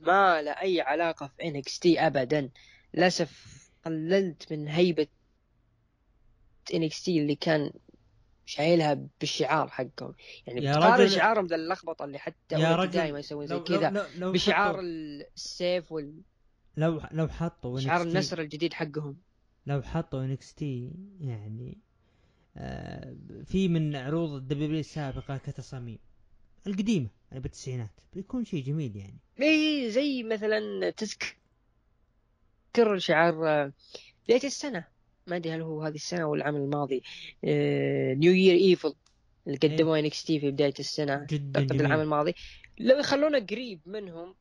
[0.00, 2.50] ما له أي علاقة في NXT ابدا
[2.94, 5.06] للأسف قللت من هيبة
[6.64, 7.70] NXT اللي كان
[8.46, 10.14] شايلها بالشعار حقهم.
[10.46, 14.80] يعني يا رجل- شعارهم ذا اللخبطة اللي حتى يا رجل دائما يسوون زي كذا بشعار
[14.80, 16.22] السيف والشعار
[16.76, 19.16] لو لو حطوا NXT النسر الجديد حقهم.
[19.66, 21.78] لو حطوا NXT يعني
[22.56, 25.98] آه في من عروض ال W السابقة كتصاميم
[26.66, 29.18] القديمة يعني بالتسعينات بيكون شيء جميل يعني.
[29.40, 31.36] إي زي مثلا تذكر
[32.98, 33.34] شعار
[34.26, 34.84] بداية السنة.
[35.26, 37.02] ما أدري هل هو هذه السنة ولا العام الماضي.
[38.14, 38.94] New Year's Evil
[39.46, 42.34] اللي قدموه NXT في بداية السنة جدا اعتقد العام الماضي.
[42.78, 44.34] لو يخلونه قريب منهم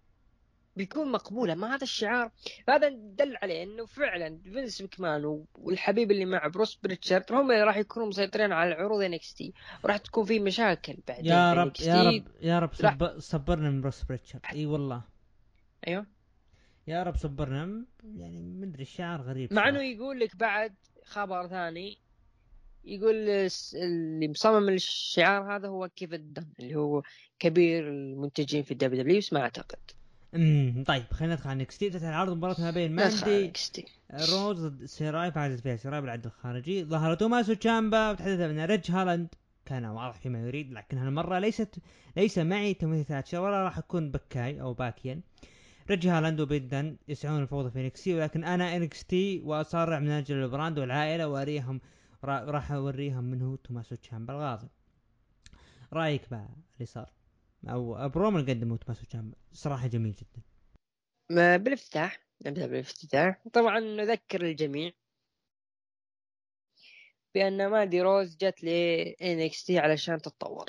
[0.75, 1.55] بيكون مقبولة.
[1.55, 2.31] ما هذا الشعار؟
[2.69, 7.77] هذا دل عليه إنه فعلا فينس مكمان والحبيب اللي مع بروس بريتشارد هم اللي راح
[7.77, 9.53] يكونوا مسيطرين على العروض NXT
[9.83, 11.73] وراح تكون في مشاكل بعدين يا رب.
[11.81, 12.91] يا رب يا رب لا.
[12.91, 14.41] صب صبرنا من بروس بريتشارد.
[14.53, 15.01] إي والله.
[15.87, 16.05] أيوه.
[16.87, 17.85] يا رب صبرنا
[18.17, 19.69] يعني مدري الشعار غريب مع.
[19.69, 20.73] إنه يقول لك بعد
[21.05, 21.97] خبر ثاني
[22.85, 23.15] يقول
[23.73, 27.03] اللي مصمم الشعار هذا هو كيفن دن اللي هو
[27.39, 29.79] كبير المنتجين في ال WWE ما أعتقد.
[30.35, 33.53] امم طيب خلينا ندخل على NXT تفتح العرض مباراة ما بين ماندي.
[34.13, 36.83] روز ضد ساراي فازت فيها ساراي بالعد الخارجي.
[36.83, 39.27] ظهر توماسو تشامبا وتحدث ان ريج هالاند.
[39.65, 41.75] كان واضح فيما يريد لكن هالمرة ليست
[42.17, 42.73] ليس معي.
[42.73, 45.21] تيموثي ثاتشر ولا راح أكون بكاي أو باكيا.
[45.91, 50.49] ريج هالاند وبيت دن يسعون الفوضى في NXT ولكن أنا NXT وأصارع من أجل ال
[50.49, 51.81] brand والعائلة وأريهم
[52.23, 54.69] را- راح أوريهم من هو توماسو تشامبا الغاضب
[55.93, 57.11] رأيك بقى اللي صار؟
[57.69, 60.41] أو برومو اللي قدمه توماسو تشامبا صراحة جميل جدا.
[61.29, 63.41] ما بالإفتتاح نبدأ بالإفتتاح.
[63.53, 64.91] طبعا نذكر الجميع
[67.35, 68.69] بأن مادي روز جت ل
[69.21, 70.65] NXT علشان تتطور.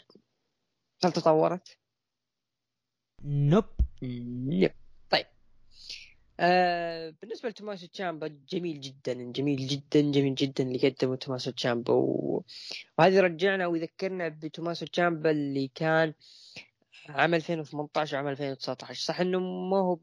[1.05, 1.79] هل تطورت؟
[3.25, 3.65] نوب.
[4.01, 4.73] طيب
[6.43, 11.93] آه بالنسبة لتوماسو تشامبا جميل جدا جميل جدا جميل جدا اللي قدمه توماسو تشامبا.
[11.93, 12.45] و...
[12.99, 16.15] وهذا يرجعنا ويذكرنا بتوماسو تشامبا اللي كان
[17.09, 19.99] عام 2018 وعام 2019 صح إنه ما هو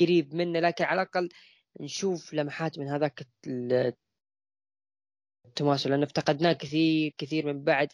[0.00, 1.28] قريب منه لكن على الأقل
[1.80, 3.92] نشوف لمحات من هذاك ال-
[5.56, 7.88] توماسو لأن افتقدناه كثير كثير من بعد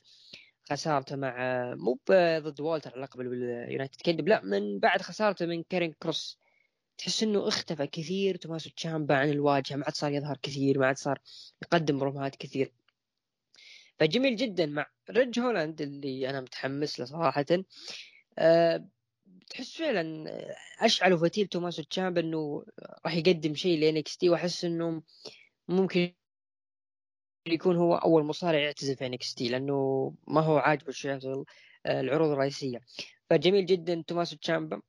[0.71, 1.35] خسارته مع
[1.75, 1.99] مو
[2.39, 6.44] ضد والتر على لقب ال United Kingdom لا من بعد خسارته من كاريون كروس.
[6.99, 10.97] تحس إنه اختفى كثير توماسو تشامبا عن الواجهة ما عاد صار يظهر كثير ما عاد
[10.97, 11.19] صار
[11.63, 12.73] يقدم برومات كثير.
[13.99, 17.47] فجميل جدا مع ريج هولاند اللي أنا متحمس له صراحة.
[18.39, 18.89] أه
[19.51, 20.25] تحس فعلا
[20.81, 22.65] أشعل وفتيل توماسو تشامبا انه
[23.05, 25.03] راح يقدم شيء ل NXT وأحس إنه
[25.69, 26.15] ممكن
[27.47, 30.95] يكون هو أول مصارع يعتزل في NXT لأنه ما هو عاجبه
[31.87, 32.81] آه، العروض الرئيسية.
[33.31, 34.83] فجميل جدا توماسو تشامبا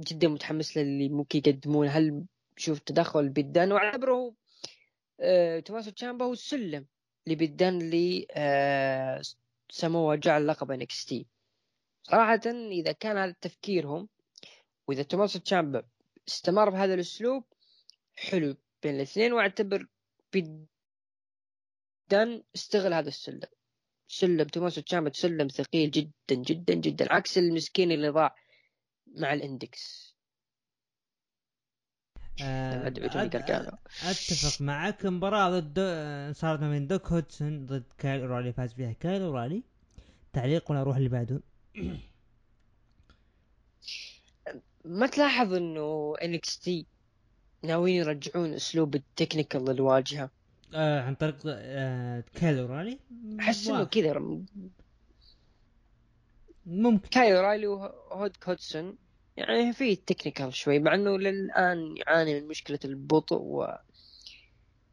[0.00, 2.26] جدا متحمس للي ممكن يقدمونه هل
[2.56, 4.34] شوف تدخل بيدان واعتبره
[5.20, 6.86] آه توماسو تشامبا هو السلم
[7.26, 9.22] لبيدان اللي آه
[9.70, 11.14] سموه جعل لقب انكس
[12.02, 12.40] صراحة
[12.70, 14.08] إذا كان هذا تفكيرهم
[14.88, 15.82] وإذا توماسو تشامبا
[16.28, 17.44] استمر بهذا الأسلوب
[18.14, 19.86] حلو بين الاثنين وأعتبر
[20.32, 20.68] بيدان
[22.54, 23.48] استغل هذا السلم.
[24.08, 28.34] سلم توماسو تشامبا سلم ثقيل جدا جدا جدا عكس المسكين اللي ضاع
[29.14, 30.14] مع الإندكس.
[32.42, 32.88] آه
[34.02, 35.06] أتفق معك.
[35.06, 35.78] مباراة ضد
[36.36, 39.62] صارت ما بين ديوك هودسون ضد كايل أورالي فاز فيها كايل أورالي.
[40.32, 41.40] تعليق ولا أروح اللي بعده؟
[44.84, 46.86] ما تلاحظ إنه NXT
[47.62, 50.30] ناويين يرجعون أسلوب ال technical للواجهة؟
[50.74, 52.98] آه عن طريق آه كايل أورالي؟
[53.40, 54.18] أحس إنه كذا.
[56.66, 57.08] ممكن.
[57.08, 58.98] كايل أورالي وديوك هودسون
[59.36, 63.68] يعني في technical شوي مع إنه للآن يعاني من مشكلة البطء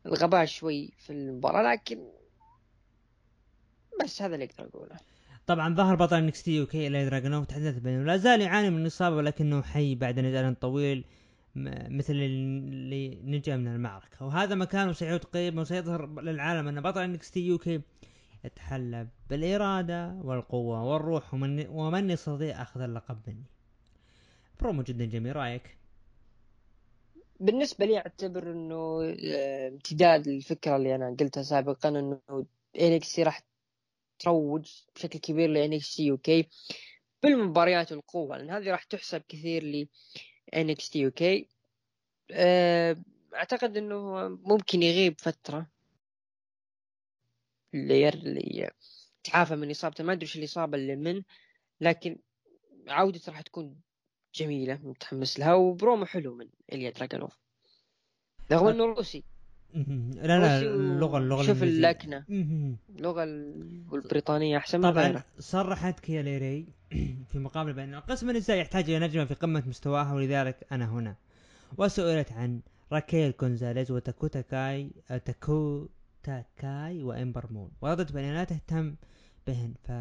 [0.06, 2.00] والغباء شوي في المباراة لكن
[4.04, 4.98] بس هذا اللي أقدر أقوله.
[5.48, 9.62] طبعا ظهر بطل NXT UK إليا دراجونوف تحدث بأنه لا زال يعاني من الإصابة ولكنه
[9.62, 11.06] حي بعد نزال طويل
[11.56, 14.26] مثل اللي نجا من المعركة.
[14.26, 17.82] وهذا مكانه سيعود قريبا وسيظهر للعالم أن بطل NXT UK
[18.46, 23.46] يتحلى بالإرادة والقوة والروح ومن, ومن يستطيع أخذ اللقب مني
[24.62, 25.78] برومو جدا جميل رأيك؟
[27.40, 32.22] بالنسبة لي أعتبر إنه آه، امتداد الفكرة اللي أنا قلتها سابقا إنه
[32.80, 33.42] NXT راح
[34.20, 36.50] تروج بشكل كبير ل NXT UK
[37.24, 39.88] بالمباريات والقوه لأن هذه راح تحسب كثير ل
[40.56, 41.48] NXT UK
[43.36, 45.68] أعتقد إنه ممكن يغيب فترة
[47.74, 48.72] اللي اللي
[49.24, 50.04] تعافى من إصابته.
[50.04, 51.24] ما أدري إيش الإصابة اللي من
[51.82, 52.20] لكن
[52.88, 53.82] عودته راح تكون
[54.36, 57.38] جميلة متحمس لها وبرومو حلو من إليا دراجونوف
[58.52, 59.24] رغم إنه روسي.
[59.76, 62.26] لا لا اللغة اللغة شوف اللكنة.
[62.90, 63.24] اللغة
[63.94, 65.26] البريطانيه أحسن طبعا غيره.
[65.40, 66.66] صرحت كايلي ري
[67.32, 71.16] في مقابله بأن القسم النسائي يحتاج إلى نجمة في قمة مستواها ولذلك أنا هنا.
[71.78, 74.92] وسئلت عن راكيل كونزاليز وداكوتا كاي
[75.26, 78.96] داكوتا كاي وامبر مون وردت بانها لا تهتم
[79.48, 79.92] بهن ف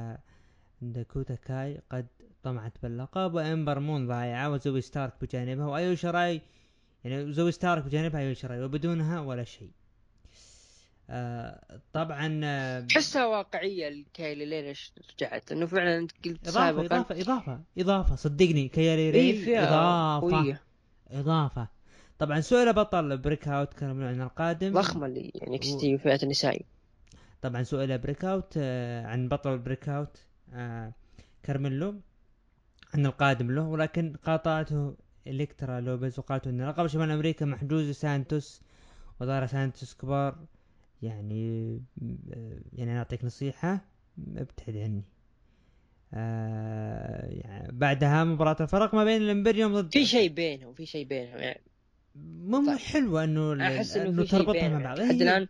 [0.83, 2.07] داكوتا كاي قد
[2.43, 6.41] طمعت باللقب وامبر مون ضايعة وزوي ستارك بجانبها وايو شراي
[7.05, 9.71] يعني زوي ستارك بجانبها ايو شراي وبدونها ولا شيء.
[11.11, 16.87] آه طبعا آه تحسها واقعية الكايلي ليش رجعت؟ لأنه فعلا أنت قلت إضافة سابقا.
[16.97, 20.61] إضافة إضافة إضافة صدقني كايلي ري إضافة قوية.
[21.11, 21.69] إضافة.
[22.19, 24.73] طبعا سؤال بطل بريك أوت كان عن القادم.
[24.73, 26.65] ضخمة اللي يعني اكستي فئه النسائي
[27.43, 30.93] طبعا سؤال بريك أوت آه عن بطل بريك أوت آه
[31.43, 32.01] كارميلو.
[32.95, 34.97] عن القادم له ولكن قاطعته
[35.27, 38.61] الكترا لوبيز وقالت ان لقب شمال أمريكا محجوز سانتوس
[39.21, 40.39] ودار سانتوس كبار.
[41.03, 41.73] يعني
[42.73, 43.85] يعني اعطيك نصيحة
[44.37, 45.05] ابتعد عني.
[46.15, 51.39] آه يعني بعدها مباراة الفرق ما بين الامبريوم ضد في شيء بينهم في شيء بينهم
[51.39, 51.61] يعني.
[52.25, 52.79] مو طيب.
[52.79, 55.01] حلوة إنه أحس إنه, تربطها مع بعض.
[55.01, 55.49] لحد الآن.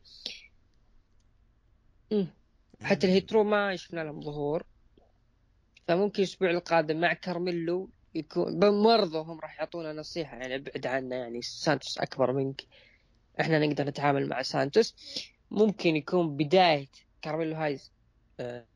[2.82, 4.64] حتى الهيت رو ما شفنا لهم ظهور.
[5.90, 11.42] فممكن الأسبوع القادم مع كارميلو يكون برضه هم راح يعطونا نصيحة يعني ابعد عنا يعني
[11.42, 12.62] سانتوس أكبر منك.
[13.40, 14.94] إحنا نقدر نتعامل مع سانتوس.
[15.50, 16.88] ممكن يكون بداية
[17.22, 17.92] كارميلو هايز
[18.40, 18.66] آه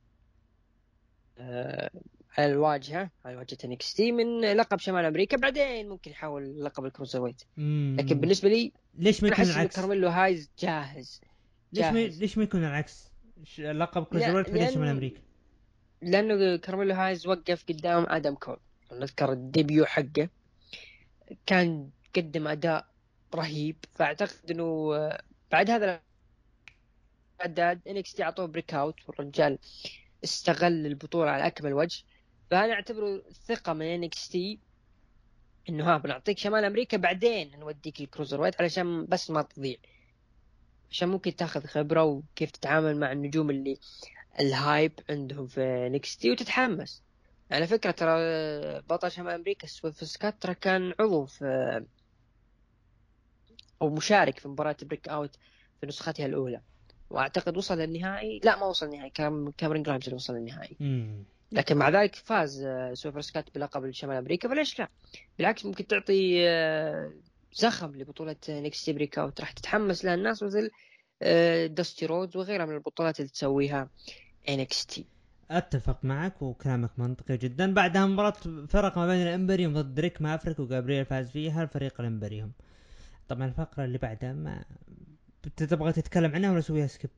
[1.39, 1.91] آه
[2.39, 5.36] على الواجهة على واجهة NXT من لقب شمال أمريكا.
[5.36, 7.43] بعدين ممكن يحاول لقب ال cruiserweight
[7.99, 11.20] لكن بالنسبة لي ليش ما يكون العكس؟ كارميلو هايز جاهز,
[11.73, 11.95] جاهز.
[11.95, 13.11] ليش ما ليش ما يكون العكس؟
[13.59, 15.20] لقب cruiserweight بعدين شمال أمريكا.
[16.03, 18.57] لأنه كارميلو هايز وقف قدام آدم كول.
[18.93, 20.29] نذكر ال debut حقه.
[21.47, 22.87] كان قدم أداء
[23.35, 23.77] رهيب.
[23.95, 24.89] فأعتقد إنه
[25.53, 26.01] بعد هذا
[27.40, 29.59] الأداء NXT اعطوه Breakout والرجال
[30.25, 32.03] استغل البطولة على أكمل وجه.
[32.51, 34.59] فأنا أعتبره ثقة من NXT.
[35.69, 39.77] إنه ها بنعطيك شمال أمريكا بعدين نوديك ال cruiserweight علشان بس ما تضيع.
[40.91, 43.79] عشان ممكن تاخذ خبرة وكيف تتعامل مع النجوم اللي
[44.40, 47.02] ال hype عندهم في NXT وتتحمس.
[47.51, 48.15] على فكرة ترى
[48.81, 51.85] بطل شمال أمريكا سويرف سكوت ترى كان عضو في
[53.82, 55.36] أو مشارك في مباراة Breakout
[55.81, 56.61] في نسختها الأولى.
[57.11, 58.40] وأعتقد وصل للنهائي.
[58.44, 60.77] لا ما وصل النهائي كان كاميرون جرايمز اللي وصل للنهائي.
[61.52, 64.89] لكن مع ذلك فاز سويرف سكوت بلقب شمال أمريكا فليش لا.
[65.39, 67.12] بالعكس ممكن تعطي آه،
[67.52, 70.70] زخم لبطولة NXT Breakout راح تتحمس لها الناس مثل
[71.74, 73.89] داستي رودز وغيرها من البطولات اللي تسويها.
[74.49, 75.01] NXT
[75.51, 77.75] أتفق معك وكلامك منطقي جدا.
[77.75, 78.35] بعدها مباراة
[78.69, 82.53] فرق ما بين الإمبريوم ضد دريك مافريك وجابرييل فاز فيها الفريق الإمبريوم؟
[83.29, 84.65] طبعا الفقرة اللي بعدها ما
[85.57, 87.11] تبغى تتكلم عنها ولا أسويها skip؟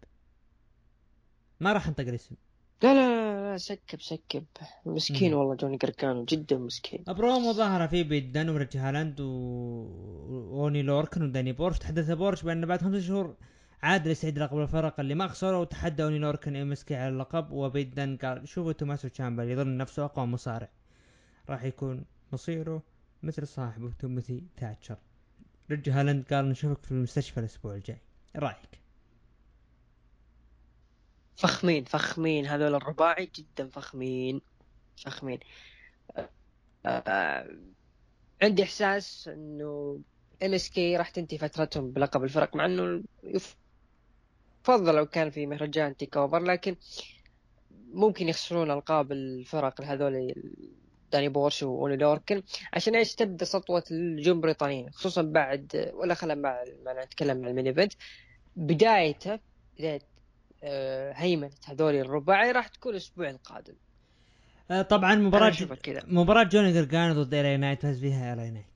[1.60, 2.34] ما راح أنطق الاسم.
[2.82, 4.44] لا لا لا, لا skip skip.
[4.86, 5.38] مسكين مم.
[5.38, 7.04] والله جوني قرقانو جدا مسكين.
[7.06, 9.26] برومو ظهر فيه بيت دن وريتش هالاند و...
[10.28, 13.36] وأوني لوركن وداني بورش تحدث بورش بأن بعد خمس شهور
[13.82, 18.16] عاد يستعيد لقب الفرق اللي ما خسروا وتحدى اوني لوركن MSK على اللقب وبيت دن
[18.16, 20.68] قال شوفوا توماسو تشامبا يظن نفسه أقوى مصارع.
[21.48, 22.82] راح يكون مصيره
[23.22, 24.96] مثل صاحبه تيموثي تاتشر.
[25.70, 28.00] ريتش هالاند قال نشوفك في المستشفى الأسبوع الجاي.
[28.36, 28.80] رأيك؟
[31.36, 32.46] فخمين فخمين.
[32.46, 34.40] هذول الرباعي جدا فخمين.
[34.96, 35.38] فخمين.
[36.86, 37.56] آه،
[38.42, 40.00] عندي إحساس إنه
[40.42, 43.02] MSK راح تنتهي فترتهم بلقب الفرق مع إنه
[44.68, 46.76] يفضل لو كان في مهرجان TakeOver لكن
[47.92, 50.34] ممكن يخسرون ألقاب الفرق هذول
[51.12, 56.64] داني بورش وأوني لوركن عشان إيش؟ تبدأ سطوة الجون بريطانيين خصوصا بعد ولا خلينا مع
[56.84, 57.92] ما نتكلم عن ال main event.
[58.56, 59.38] بدايته
[59.78, 60.00] بداية
[60.64, 63.74] آه، هيمنة هذول الرباعي راح تكون الأسبوع القادم.
[64.70, 65.52] آه، طبعا مباراة
[66.06, 68.66] مباراة جوني جرجانو ضد LA Knight فاز فيها LA Knight.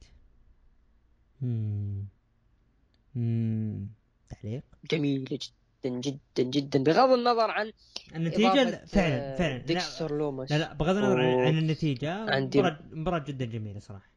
[4.29, 4.63] تعليق.
[4.91, 5.60] جميله جدا.
[5.89, 7.73] جدا جدا بغض النظر عن
[8.17, 9.59] النتيجة فعلا آه، فعلا.
[9.59, 13.81] لا, ديكستر لوماس لا لا بغض النظر عن, و- عن النتيجة مباراة مباراة جدا جميلة
[13.81, 14.11] صراحة.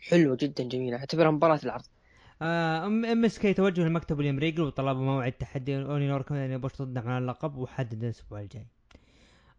[0.00, 0.96] حلوة جدا جميلة.
[0.96, 1.84] أعتبرها مباراة العرض.
[2.42, 7.08] آه، أم MSK توجه لمكتب ويليام ريجل وطلبوا موعد تحدي أوني لوركن وداني بورش ضدهم
[7.08, 8.66] على اللقب وحدد الأسبوع الجاي.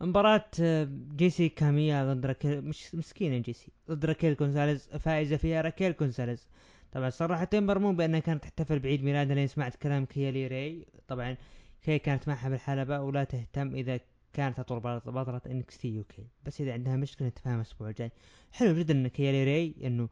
[0.02, 5.92] مباراة آه، جيسي كاميا ضد راكيل مش مسكينة جيسي ضد راكيل كونساليز فائزة فيها راكيل
[5.92, 6.48] كونساليز.
[6.92, 10.86] طبعا صرحت تمبر مو بأنها كانت تحتفل بعيد ميلادها لين سمعت كلام كيالي ري.
[11.08, 11.38] طبعا
[11.82, 14.00] كي كانت معها بالحلبة ولا تهتم إذا
[14.34, 16.28] كانت اطول بطلة إنكس تي يو كي.
[16.46, 18.12] بس إذا عندها مشكلة نتفاهم الأسبوع الجاي.
[18.52, 20.10] حلو جدا إن كيالي ري إنه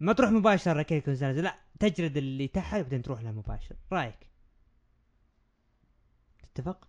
[0.00, 4.28] ما تروح مباشرة راكيل كونساليز لا تجرد اللي تحت بعدين تروح لها مباشر رأيك؟
[6.54, 6.88] تتفق؟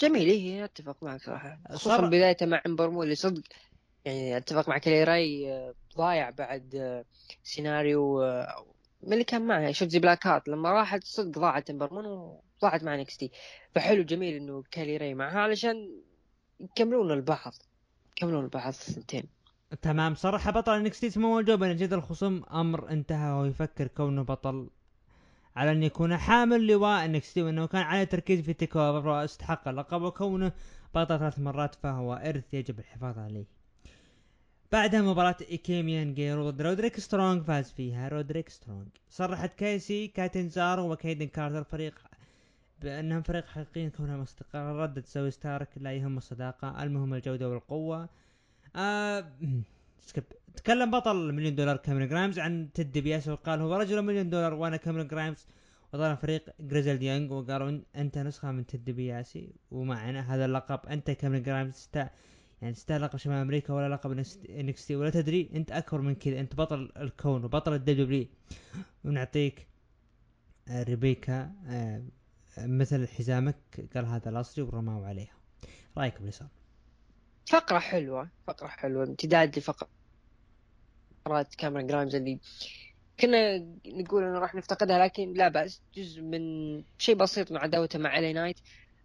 [0.00, 1.60] جميل إيه أتفق معك صراحة.
[1.70, 3.42] خصوصا صراحة- بدايته مع إمبرمو اللي صدق
[4.06, 7.04] يعني أتفق مع كلي رأي آه، ضايع بعد آه،
[7.42, 8.66] سيناريو آه،
[9.02, 9.72] من اللي كان معه.
[9.72, 13.30] شوتزي بلاك هارت لما راحت صدق ضاعت امبرمون وضاعت مع نكستي
[13.74, 16.02] فحلو جميل إنه كالي راي معها علشان
[16.60, 17.54] يكملون البعض
[18.16, 19.24] يكملون البعض الثنتين.
[19.82, 20.14] تمام.
[20.14, 24.70] صرح بطل انكس تي سمو جو بين جد الخصوم أمر انتهى وهو يفكر كونه بطل
[25.56, 30.02] على أن يكون حامل لواء انكس تي وأنه كان عليه تركيز في تيك واستحق اللقب
[30.02, 30.52] وكونه
[30.94, 33.55] بطل ثلاث مرات فهو إرث يجب الحفاظ عليه.
[34.72, 38.08] بعدها مباراة إيكيمين جيرو ضد رودريك سترونج فاز فيها.
[38.08, 41.94] رودريك سترونج صرحت كايسي كاتنزارو وكايدن كارتر فريق
[42.82, 46.82] بأنهم فريق حقيقيين كونهم اصدقاء ردت زوي ستارك لا يهم الصداقة.
[46.82, 48.08] المهم الجودة والقوة.
[48.76, 49.24] آه
[50.06, 50.24] skip.
[50.56, 54.76] تكلم بطل مليون دولار كاميرون جرايمز عن تيد ديبياسي وقال هو رجل مليون دولار وأنا
[54.76, 55.46] كاميرون جرايمز
[55.92, 60.80] وظل فريق جريزلد يونغ وقالوا أنت نسخة من تيد ديبياسي ومعنا هذا اللقب.
[60.88, 61.88] أنت كاميرون جرايمز.
[62.62, 66.92] يعني تستاهل شمال أمريكا ولا لقب NXT ولا تدري أنت أكبر من كذا أنت بطل
[66.96, 68.26] الكون وبطل ال WWE
[69.04, 69.66] ونعطيك
[70.68, 72.02] آه، replica آه،
[72.58, 73.56] مثل حزامك
[73.94, 75.32] قال هذا الأصلي ورماه عليها.
[75.98, 76.48] رأيك باللي صار؟
[77.46, 79.88] فقرة حلوة فقرة حلوة امتداد لفقرات
[81.58, 82.40] كاميرون جرايمز اللي
[83.20, 86.40] كنا نقول إنه راح نفتقدها لكن لا بأس جزء من
[86.98, 88.60] شيء بسيط من عداوته مع LA Knight.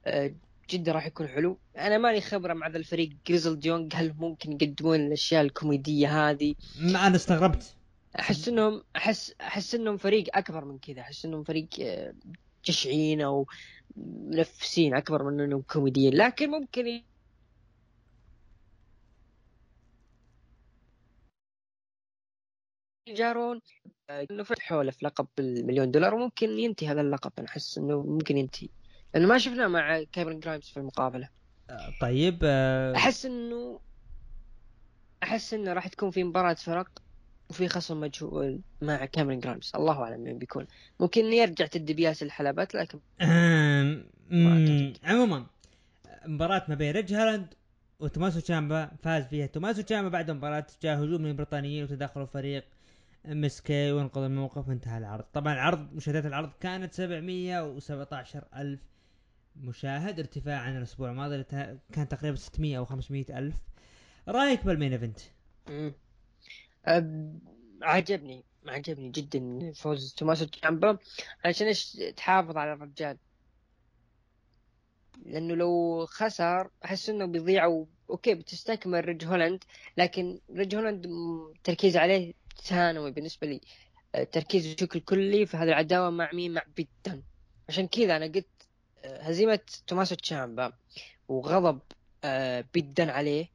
[0.05, 0.35] آه،
[0.69, 1.57] جدا راح يكون حلو.
[1.77, 3.09] أنا مالي خبرة مع ذا الفريق.
[3.27, 7.75] جريزلد يونج هل ممكن يقدمون الأشياء الكوميدية هذه؟ ما أنا استغربت.
[8.19, 11.01] أحس انهم احس أحس إنهم فريق أكبر من كذا.
[11.01, 12.13] أحس إنهم فريق آه،
[12.65, 13.47] جشعين أو
[13.97, 16.13] منفسين أكبر من إنهم كوميديين.
[16.13, 17.01] لكن ممكن
[23.07, 23.61] يجارون
[24.09, 27.31] آه، إنه فتح حوله في لقب المليون دولار وممكن ينتهي هذا اللقب.
[27.39, 28.69] أنا أحس إنه ممكن ينتهي.
[29.13, 31.29] لأنه ما شفناه مع كاميرون جرايمز في المقابلة.
[31.69, 33.79] آه، طيب آه، أحس إنه
[35.23, 36.89] أحس إنه راح تكون في مباراة فرق
[37.49, 39.71] وفي خصم مجهول مع كاميرون جرايمز.
[39.75, 40.67] الله أعلم مين بيكون.
[40.99, 42.99] ممكن يرجع تيد ديبياسي الحلبات لكن
[45.03, 45.45] عموما
[46.25, 47.53] مباراة ما بين ريدج هالاند
[47.99, 52.63] وتوماسو تشامبا فاز فيها توماسو تشامبا بعد المباراة جاء هجوم من البريطانيين وتدخلوا فريق
[53.25, 58.79] MSK وانقذ الموقف وانتهى العرض طبعا العرض مشاهدات العرض كانت 717 ألف
[59.55, 61.43] مشاهد ارتفاع عن الأسبوع الماضي
[61.93, 63.55] كان تقريبا 600 أو 500 ألف
[64.27, 65.19] رأيك بال main event.
[67.81, 70.97] عجبني عجبني جدا فوز توماسو تشامبا
[71.45, 73.17] عشان إيش تحافظ على الرجال
[75.25, 77.85] لأنه لو خسر أحس إنه بيضيع.
[78.09, 79.63] okay بتستكمل ريدج هولاند
[79.97, 81.07] لكن ريدج هولاند
[81.63, 83.61] تركيز عليه ثانوي بالنسبة لي
[84.31, 87.21] تركيز بشكل كلي في هذه العداوة مع مين؟ مع بيت دن.
[87.69, 88.47] عشان كذا أنا قلت
[89.05, 90.73] هزيمة توماسو تشامبا
[91.27, 91.79] وغضب
[92.73, 93.49] بيت دن عليه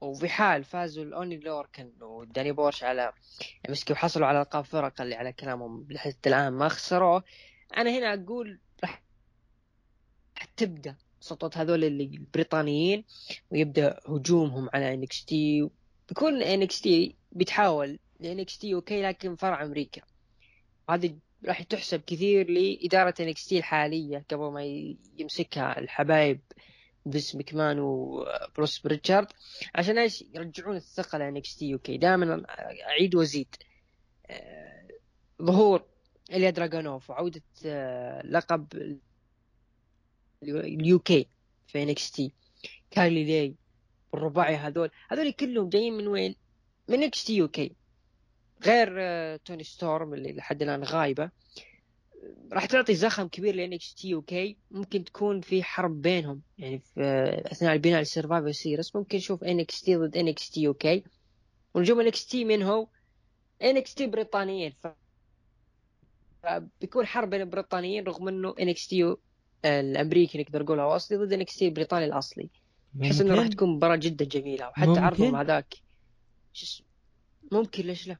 [0.00, 3.12] وفي حال فازوا الأوني لوركن وداني بورش على
[3.68, 7.24] MSK وحصلوا على ألقاب فرق اللي على كلامهم لحد الآن ما خسروه.
[7.76, 9.02] أنا هنا أقول راح
[10.56, 13.04] تبدأ سطوة هذول البريطانيين
[13.50, 15.70] ويبدأ هجومهم على NXT.
[16.08, 20.02] بيكون NXT بتحاول ل NXT okay لكن فرع أمريكا.
[20.90, 24.64] هذه راح تحسب كثير لإدارة NXT الحالية قبل ما
[25.18, 26.40] يمسكها الحبايب
[27.06, 29.26] فينس مكمان وبروس بريتشارد.
[29.74, 31.98] عشان إيش؟ يرجعون الثقة ل NXT أوكي.
[31.98, 32.42] دائما
[32.88, 33.54] أعيد وأزيد.
[34.30, 34.88] آه،
[35.42, 35.84] ظهور
[36.32, 38.66] اليا دراجونوف وعوده آه، لقب
[40.42, 41.28] ال UK
[41.66, 42.32] في NXT.
[42.90, 43.54] كاي لي راي
[44.12, 44.90] والرباعي هذول.
[45.10, 46.36] هذول كلهم جايين من وين؟
[46.88, 47.79] من NXT UK
[48.64, 51.30] غير آه، توني ستورم اللي لحد الآن غايبة.
[52.52, 56.42] راح تعطي زخم كبير ل NXT UK ممكن تكون في حرب بينهم.
[56.58, 57.00] يعني في
[57.52, 61.04] أثناء البناء ال Survivor Series ممكن نشوف NXT ضد NXT UK
[61.74, 62.86] ونجوم NXT من هو؟
[63.62, 64.72] NXT بريطانيين.
[64.82, 64.86] ف...
[66.80, 69.16] بيكون حرب بين البريطانيين رغم إنه NXT
[69.64, 72.50] الأمريكي نقدر نقول الأصلي ضد NXT البريطاني الأصلي.
[73.02, 74.68] احس إنه راح تكون مباراة جدا جميلة.
[74.68, 75.00] وحتى.
[75.00, 75.74] عرضهم هذاك.
[77.52, 78.16] ممكن ليش لا؟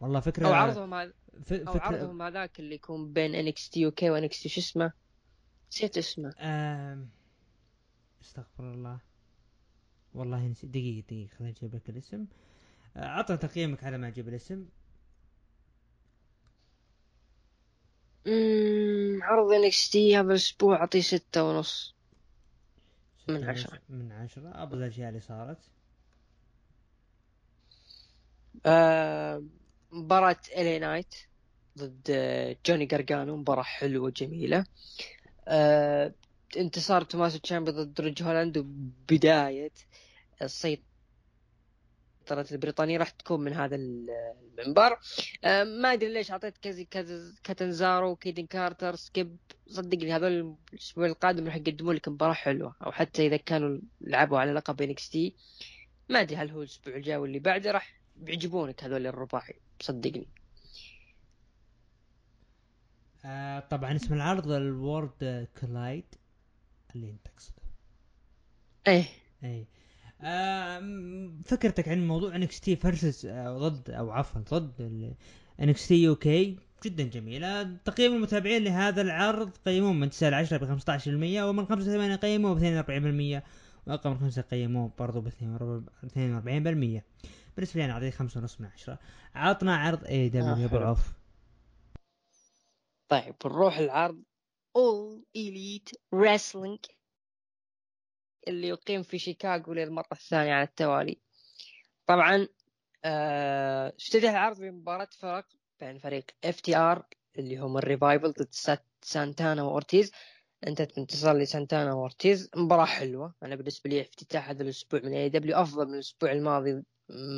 [0.00, 1.12] والله فكره أو عرضهم هذا
[1.44, 1.68] فكرة...
[1.68, 4.92] أو عرضهم هذاك اللي يكون بين NXT UK و NXT شو اسمه؟
[5.70, 6.34] نسيت اسمه.
[6.38, 7.08] أم...
[8.22, 8.98] استغفر الله.
[10.14, 12.26] والله نسيت دقيقة دقيقة خليني أجيب لك الاسم.
[12.96, 14.66] عطنا تقييمك على ما أجيب الاسم.
[18.26, 21.94] اممم عرض NXT هذا الأسبوع أعطيه ستة ونص.
[23.28, 23.80] من عشرة.
[23.88, 24.62] من عشرة.
[24.62, 25.58] ابرز الأشياء اللي صارت.
[25.58, 25.75] آه
[29.92, 31.14] مباراة LA Knight
[31.78, 34.64] ضد جوني قرقانو مباراة حلوة جميلة.
[35.48, 36.14] آه
[36.56, 39.72] انتصار توماسو تشامبا ضد ريج هولاند وبداية
[40.42, 40.84] السيطرة
[42.30, 44.98] البريطانية راح تكون من هذا المنبر.
[45.44, 49.36] آه ما أدري ليش أعطيت كيسي كاتنزارو وكيدن كارتر skip.
[49.68, 54.52] صدقني هذول الأسبوع القادم راح يقدمون لك مباراة حلوة أو حتى إذا كانوا لعبوا على
[54.52, 55.34] لقب NXT
[56.08, 60.28] ما أدري هل هو الأسبوع الجاي واللي بعده راح بيعجبونك هذول الرباعي؟ صدقني.
[63.24, 66.04] آه طبعا اسم العرض ال Worlds Collide
[66.94, 67.62] اللي أنت تقصده.
[68.86, 69.04] إيه.
[69.44, 69.66] إيه.
[70.22, 70.80] آه
[71.44, 75.14] فكرتك عن موضوع NXT versus ضد أو عفوا ضد
[75.60, 81.42] NXT UK جدا جميلة تقييم المتابعين لهذا العرض قيموه من 9 ل 10 ب 15%
[81.42, 82.58] ومن 5 ل 8 قيموه ب
[83.40, 83.42] 42%
[83.86, 87.02] وأقل من 5 قيموه برضو ب 42%
[87.56, 88.98] بالنسبة لي أنا اعطيه خمسة ونص من عشرة.
[89.34, 91.12] عطنا عرض AEW آه، يا ابو عوف.
[93.08, 94.22] طيب نروح العرض
[94.78, 96.90] All Elite Wrestling
[98.48, 101.20] اللي يقيم في شيكاغو للمرة الثانية على التوالي.
[102.06, 102.48] طبعا
[103.04, 105.46] آه افتتح العرض بمباراة فرق
[105.80, 107.06] بين فريق FTR
[107.38, 108.48] اللي هم ال Revival ضد
[109.02, 110.12] سانتانا وأورتيز.
[110.66, 113.34] انتهت بانتصار لسانتانا واورتيز مباراة حلوة.
[113.42, 116.82] أنا بالنسبة لي افتتاح هذا الأسبوع من AEW أفضل من الأسبوع الماضي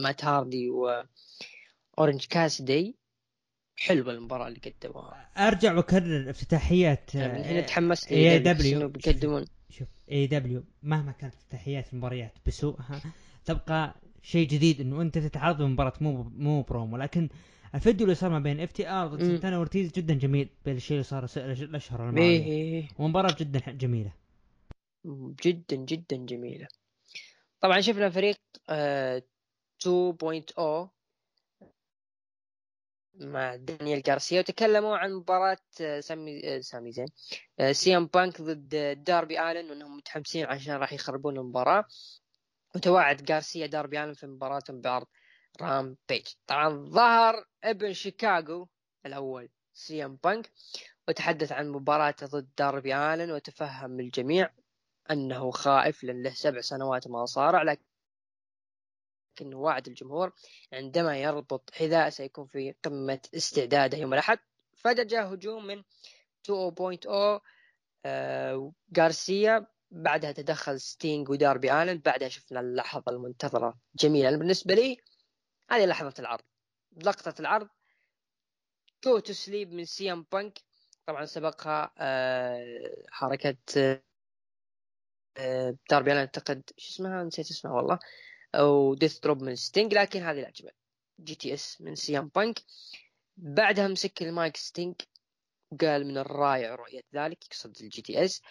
[0.02, 2.96] مات هاردي واورنج كاسيدي
[3.76, 5.30] حلوة المباراة اللي قدموها.
[5.36, 12.32] أرجع وأكرر افتتاحيات يعني من هنا تحمست AEW بيقدمون شوف AEW مهما كانت افتتاحيات المباريات
[12.46, 13.02] بسوءها
[13.44, 16.96] تبقى شيء جديد إنه أنت تتعرض بمباراه مو مو برومو.
[16.96, 17.28] لكن
[17.74, 20.48] الفيديو اللي صار ما بين FTR ضد سنتانا أورتيز جدا جميل.
[20.64, 22.44] بالشيء اللي صار الأشهر الماضية.
[22.44, 22.88] إيه،.
[22.98, 24.12] ومباراة جدا جميلة.
[25.44, 26.68] جدا جدا جميلة.
[27.60, 29.22] طبعا شفنا فريق آه
[29.78, 30.88] 2.0
[33.20, 37.06] مع دانيال جارسيا وتكلموا عن مباراة آه، سامي آه، سامي زين
[37.60, 38.68] آه، CM Punk ضد
[39.04, 41.84] داربي آلن وإنهم متحمسين عشان راح يخربون المباراة.
[42.74, 45.06] وتوعد جارسيا داربي آلن في مباراتهم بعرض
[45.60, 48.68] Rampage طبعا ظهر ابن شيكاغو
[49.06, 50.52] الأول CM Punk
[51.08, 54.50] وتحدث عن مباراته ضد داربي آلن وتفهم الجميع
[55.10, 60.32] أنه خائف لأن له سبع سنوات ما صارع لكن وعد الجمهور
[60.72, 64.38] عندما يربط حذاء سيكون في قمة استعداده يوم الأحد.
[64.76, 65.82] فجأة هجوم من
[66.42, 67.40] 2.0
[68.04, 69.66] آه غارسيا.
[69.90, 71.98] بعدها تدخل ستينج وداربي آلن.
[71.98, 74.96] بعدها شفنا اللحظة المنتظرة جميلة بالنسبة لي.
[75.70, 76.44] هذه لحظة العرض.
[77.04, 77.68] لقطة العرض.
[79.04, 80.58] Go To Sleep من CM Punk
[81.06, 83.56] طبعا سبقها آه حركة
[85.36, 87.98] آه داربي أعتقد شو اسمها؟ نسيت اسمها والله.
[88.54, 90.70] أو Death Drop من ستينج لكن هذه العجبة
[91.20, 92.58] GTS من CM Punk
[93.36, 94.94] بعدها مسك المايك ستينج
[95.80, 98.42] قال من الرائع رؤية ذلك يقصد ال GTS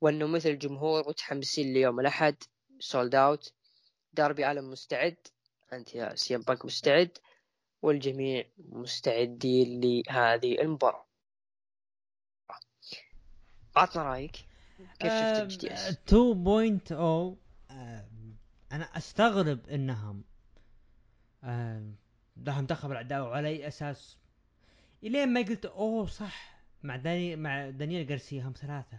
[0.00, 2.36] وأنه مثل الجمهور متحمسين ليوم الأحد.
[2.80, 3.52] sold out
[4.12, 5.16] داربي الن مستعد.
[5.72, 7.18] أنت يا CM Punk مستعد
[7.82, 11.06] والجميع مستعدين لهذه المباراة.
[13.76, 14.36] عطنا رأيك.
[14.98, 16.92] كيف شفت ال GTS 2.0
[17.70, 18.04] آه،
[18.72, 20.24] أنا أستغرب إنهم
[21.44, 21.92] آه،
[22.46, 24.18] راح دخلوا العداوه وعلى أي أساس.
[25.02, 28.98] إلين ما قلت أوه صح مع داني مع دانيال جارسيا هم ثلاثة.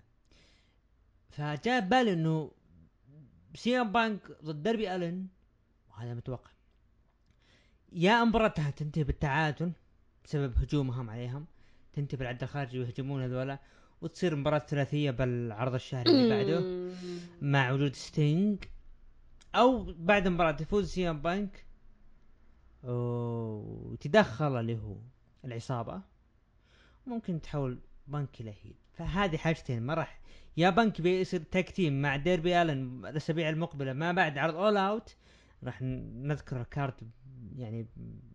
[1.30, 2.52] فجاء بالي إنه
[3.56, 5.28] سي إم بانك ضد دربي ألن
[5.90, 6.53] وهذا متوقع.
[7.94, 9.72] يا مباراتها تنتهي بالتعادل
[10.26, 11.46] بسبب هجومهم عليهم
[11.94, 13.60] تنتهي بالعد الخارجي ويهجمون هذولا
[14.02, 16.92] وتصير مباراة ثلاثية بالعرض الشهري اللي بعده
[17.42, 18.64] مع وجود ستينج
[19.56, 21.66] أو بعد المباراة يفوز CM Punk
[22.84, 24.96] وتدخل اللي هو
[25.46, 26.02] العصابة.
[27.08, 28.76] ممكن تحول بنك إلى heel.
[28.94, 30.22] فهذه حاجتين ما راح
[30.58, 35.16] يا بنك بيصير tag team مع داربي آلن الأسابيع المقبلة ما بعد عرض All Out
[35.64, 37.04] راح نذكر الكارت
[37.56, 37.88] يعني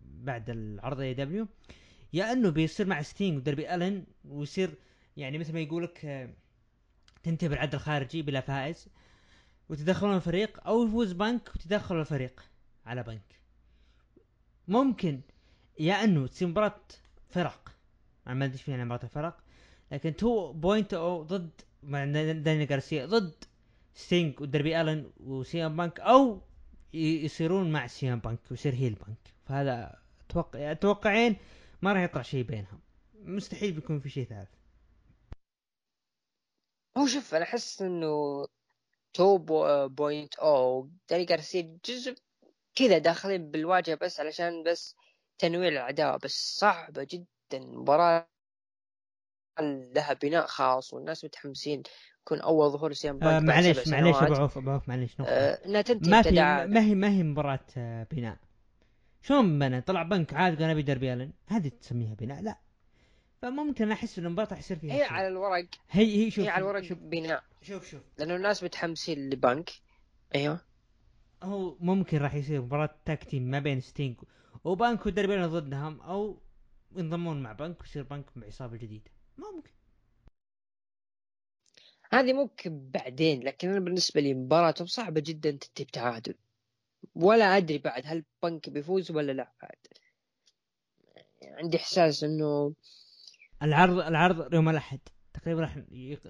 [0.03, 1.47] بعد العرض AEW
[2.13, 4.73] يا إنه بيصير مع ستينج وديربي الن ويصير
[5.17, 6.29] يعني مثل ما يقول لك آه،
[7.23, 8.87] تنتهي بالعد الخارجي بلا فائز
[9.69, 12.43] وتدخلون الفريق أو يفوز بنك وتدخلوا الفريق
[12.85, 13.39] على بنك.
[14.67, 15.21] ممكن
[15.79, 16.81] يا إنه تصير مباراة
[17.29, 17.75] فرق.
[18.27, 19.43] أنا ما أدري إيش فيها مباراة الفرق
[19.91, 20.95] لكن 2.0
[21.27, 21.49] ضد
[21.83, 23.43] مع داني جارسيا ضد
[23.93, 26.41] ستينج ودربي الن و CM Punk أو
[26.93, 29.33] يصيرون مع CM Punk ويصير heel بانك.
[29.45, 29.99] فهذا
[30.29, 31.37] أتوقع أتوقعين
[31.81, 32.79] ما راح يطلع شيء بينهم.
[33.13, 34.49] مستحيل بيكون في شيء ثالث.
[36.97, 38.47] هو شوف أنا أحس إنه
[39.13, 39.37] Two
[39.87, 42.15] Point O داني جارسيا جزء
[42.75, 44.95] كذا داخلين بالواجهة بس علشان بس
[45.39, 48.29] تنويع العداوه بس صعبة جدا مباراة.
[49.61, 51.83] لها بناء خاص والناس متحمسين
[52.21, 55.23] يكون أول ظهور CM آه معليش معليش أبو عوف أبو عوف معليش آه
[55.65, 56.31] انها تنتهي ما في
[56.73, 58.37] ما هي ما هي مباراة آه بناء.
[59.21, 61.31] شلون بنى طلع بنك عاد قال أبي دربي ألن.
[61.47, 62.57] هذه تسميها بناء لا.
[63.41, 65.13] فممكن أحس إن المباراة راح يصير فيها هي شيء.
[65.13, 65.65] على الورق.
[65.89, 66.97] هي هي شوف هي على الورق شوف.
[66.97, 67.43] بناء.
[67.61, 68.01] شوف شوف.
[68.17, 69.69] لأنه الناس متحمسين لبنك.
[70.35, 70.59] أيوه.
[71.43, 74.15] هو ممكن راح يصير مباراة تاك ما بين ستينج
[74.63, 76.41] وبنك ودربي ضدهم أو
[76.95, 79.71] ينضمون مع بنك ويصير بنك بعصابة جديدة ممكن.
[82.11, 86.35] هذه ممكن بعدين لكن أنا بالنسبة لي مباراتهم صعبة جدا تنتهي بتعادل.
[87.15, 89.77] ولا أدري بعد هل بنك بيفوز ولا لا بعد.
[91.43, 92.73] عندي إحساس إنه
[93.63, 94.99] العرض العرض يوم الأحد.
[95.33, 95.77] تقريبا راح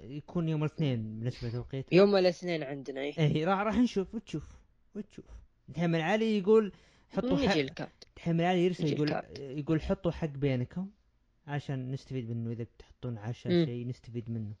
[0.02, 1.92] يكون يوم الاثنين بالنسبة لتوقيت.
[1.92, 3.18] يوم الاثنين عندنا إيه.
[3.18, 4.44] إيه راح راح نشوف وتشوف
[4.94, 5.24] وتشوف.
[5.68, 6.72] دحين علي يقول
[7.10, 10.90] حطوا حق دحين علي يرسل يقول يقول حطوا حق بينكم.
[11.50, 14.54] عشان نستفيد منه إذا بتحطون عشاء شيء نستفيد منه.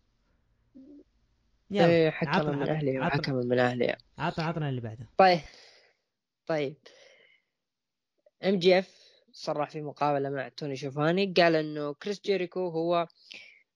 [1.70, 3.96] يلا إيه حكم من أهلي وحكم من أهلي.
[4.18, 5.06] عطنا عطنا اللي بعده.
[5.16, 5.40] طيب
[6.46, 6.76] طيب.
[8.44, 13.08] MJF صرح في مقابلة مع توني شيفاني قال إنه كريس جيريكو هو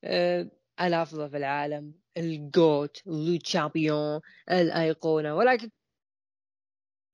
[0.05, 0.51] آه
[0.81, 4.21] الأفضل في العالم ال GOAT Le Champion
[4.51, 5.71] الأيقونة ولكن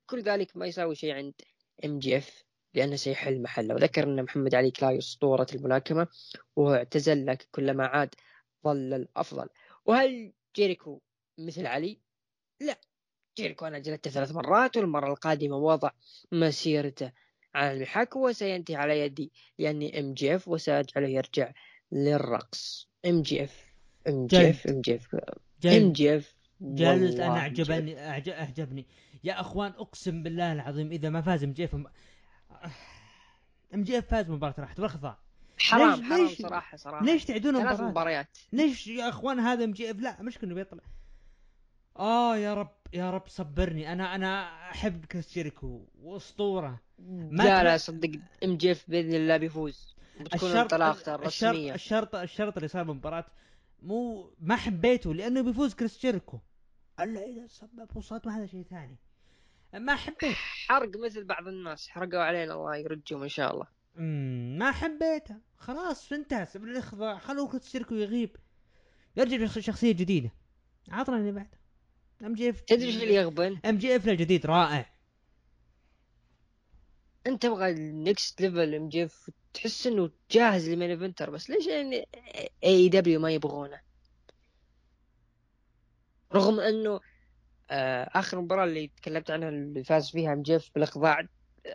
[0.07, 1.35] كل ذلك ما يساوي شيء عند
[1.85, 2.45] MJF.
[2.75, 6.09] لأنه سيحل محله وذكر أن محمد علي كلاي أسطورة الملاكمة
[6.57, 8.15] وهو اعتزل لكن كلما عاد
[8.65, 9.49] ظل الأفضل.
[9.87, 11.01] وهل جيريكو
[11.39, 12.01] مثل علي؟
[12.61, 12.81] لا.
[13.39, 15.91] جيريكو أنا جلدته ثلاث مرات والمرة القادمة وضع
[16.33, 17.13] مسيرته
[17.55, 21.53] على المحك وسينتهي على يدي لأني MJF وسأجعله يرجع
[21.93, 22.89] للرقص.
[23.07, 23.65] ام جي إف
[24.09, 25.15] ام جي إف ام جي إف.
[25.67, 26.35] ام جي إف.
[26.61, 28.87] جالس أنا أعجبني أعجبني.
[29.25, 31.77] يا أخوان أقسم بالله العظيم إذا ما فاز ام جي إف
[33.75, 35.19] ام جي اف فاز مباراة راحت بالإخضاع
[35.59, 37.05] حرام ليش حرام ليش صراحة صراحة.
[37.05, 38.39] ليش تعيدون ثلاث مباريات.
[38.53, 40.83] ليش يا أخوان هذا MJF؟ لا مش انه بيطلع.
[41.99, 43.93] آه يا رب يا رب صبرني.
[43.93, 48.11] أنا أنا أحب كريس جيريكو واسطوره ما لا لا صدق
[48.45, 49.97] MJF بإذن الله بيفوز.
[50.21, 53.27] بتكون انطلاقته الرسميه الشرط الشرط الشرط اللي صار بالمباراة
[53.83, 56.39] مو ما حبيته لأنه بيفوز كريس جيريكو
[57.01, 58.97] ألا إذا سبب وصلت هذا شيء ثاني.
[59.73, 60.35] ما حبيت.
[60.69, 63.67] حرق مثل بعض الناس حرقوا علينا الله يرجهم إن شاء الله.
[63.99, 67.19] امم ما حبيته خلاص انتهى بالإخضاع.
[67.19, 68.37] خلوه كريس يغيب
[69.17, 70.31] يرجع بشخصيه جديدة.
[70.89, 71.61] عطنا اللي بعده.
[72.23, 74.93] MJF تدري إيش اللي يغبن؟ MJF الجديد رائع.
[77.27, 79.31] أنت تبغى ال next level MJF.
[79.55, 82.09] تحس إنه جاهز ل main eventer بس ليش يعني
[82.65, 83.81] AEW ما يبغونه؟
[86.35, 87.01] رغم إنه
[87.71, 91.27] آخر مباراة اللي تكلمت عنها اللي فاز فيها MJF بالاخضاع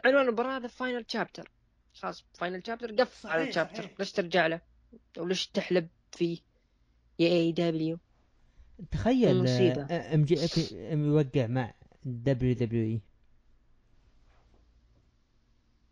[0.05, 1.51] عنوان المباراة هذا final chapter
[1.93, 4.61] خلاص final chapter قفل على ال chapter ليش ترجع له؟
[5.17, 6.39] وليش تحلب فيه؟
[7.19, 7.99] يا AEW
[8.91, 10.13] تخيل مصيبة.
[10.13, 11.73] MJF يوقع مع
[12.03, 13.01] WWE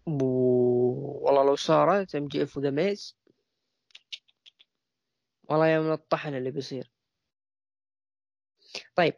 [0.08, 3.18] والله لو صارت MJF و The Miz
[5.44, 6.92] والله يا من الطحن اللي بيصير.
[8.96, 9.14] طيب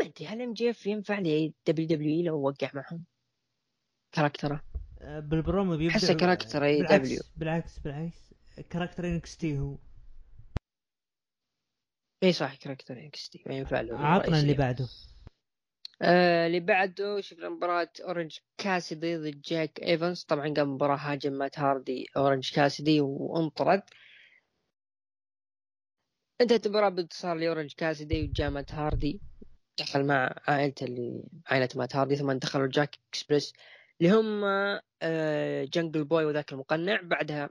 [0.00, 3.04] ما أدري هل MJF ينفع لي WWE لو وقع معهم؟
[4.12, 4.62] character ه.
[5.00, 7.22] آه، بالبرومو بيبدأ أحسه character إي بالعكس دبليو.
[7.36, 8.18] بالعكس بالعكس
[8.70, 9.76] character NXT هو.
[12.22, 13.98] إي صح character NXT ما ينفع له.
[13.98, 14.54] عطنا اللي.
[14.54, 14.88] بعده.
[16.02, 20.22] آه اللي بعده شفنا مباراة أورنج كاسدي ضد جاك إيفنز.
[20.22, 23.82] طبعا قام مباراة هاجم مات هاردي أورنج كاسدي وانطرد.
[26.40, 29.20] انتهت المباراة بانتصار لأورنج كاسدي وجاء مات هاردي.
[29.78, 33.52] دخل مع عائلته اللي عائلة مات هاردي ثم دخلوا Jurassic Express
[34.00, 34.44] اللي هم
[35.02, 37.00] آه جنجل بوي وذاك المقنع.
[37.02, 37.50] بعدها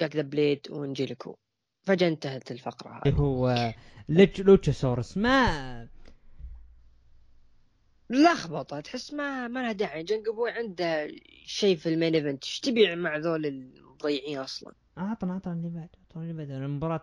[0.00, 1.36] جاك The Blade وانجيليكو.
[1.82, 3.74] فجأة انتهت الفقرة اللي هذه هو آه،
[4.08, 5.88] لوتش لوتشاسورس ما
[8.10, 8.80] لخبطة.
[8.80, 10.02] تحس ما ما لها داعي.
[10.02, 11.08] جنجل بوي عنده
[11.44, 12.44] شيء في المين إيفنت.
[12.44, 15.98] إيش تبيع مع ذول المضيعين أصلا؟ عطنا عطنا اللي بعده.
[16.10, 16.56] عطنا اللي بعده.
[16.56, 16.96] المباراة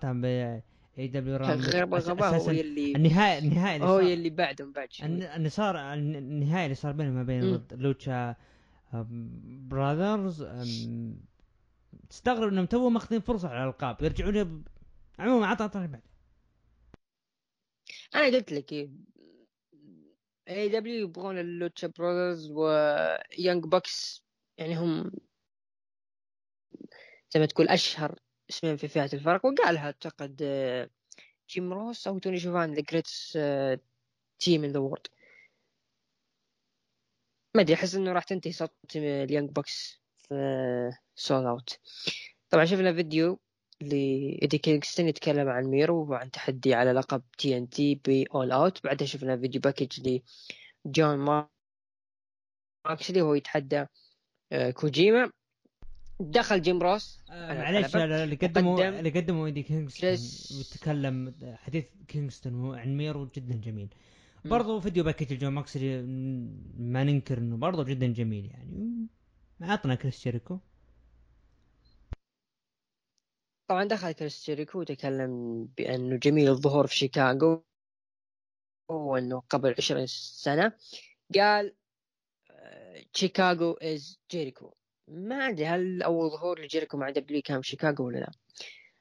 [0.97, 4.71] اي دبليو رام غير غباء هو اللي النهائي النهائي اللي هو صار اللي بعده من
[4.71, 5.07] بعد شوي.
[5.07, 8.35] اللي صار النهائي اللي صار بينهم ما بين لوتشا
[9.69, 10.47] براذرز
[12.09, 14.67] تستغرب إنهم تو ماخذين فرصة على الألقاب يرجعون ب...
[15.19, 16.03] عموما عطنا اللي بعده
[18.15, 18.73] أنا قلت لك
[20.49, 24.23] AEW يبغون ال Lucha Brothers و Young Bucks
[24.57, 25.11] يعني هم
[27.31, 28.19] زي ما تقول أشهر
[28.53, 30.89] اسمين في فئة الفرق وقالها أعتقد آه،
[31.49, 33.37] جيم روس أو توني شيفاني the greatest
[34.39, 35.07] team in the world
[37.55, 40.35] ما أدري أحس إنه راح تنتهي سطوة ال Young Bucks في
[41.15, 41.79] All Out
[42.49, 43.39] طبعا شفنا فيديو
[43.81, 49.37] لإيدي كينغستون يتكلم عن ميرو وعن تحدي على لقب TNT ب All Out بعدها شفنا
[49.37, 50.21] video package
[50.85, 51.47] لجون
[52.85, 53.85] موكسلي وهو يتحدى
[54.51, 55.31] آه، كوجيما.
[56.19, 57.23] دخل جيم روس.
[57.29, 63.89] آه، لا اللي قدموا اللي قدموا إيدي كينغستون وتكلم حديث كينغستون عن ميرو جدا جميل.
[64.45, 69.07] برضو video package جون موكسلي م- ما ننكر إنه برضو جدا جميل يعني.
[69.61, 70.59] عطنا كريس جيريكو.
[73.67, 77.63] طبعا دخل كريس جيريكو وتكلم بأنه جميل الظهور في شيكاغو
[78.89, 80.73] وأنه قبل عشرين سنة.
[81.35, 81.75] قال
[82.51, 84.73] آه، Chicago is Jericho
[85.07, 88.31] ما أدري هل أول ظهور لجيريكو مع W كان في شيكاغو ولا لا؟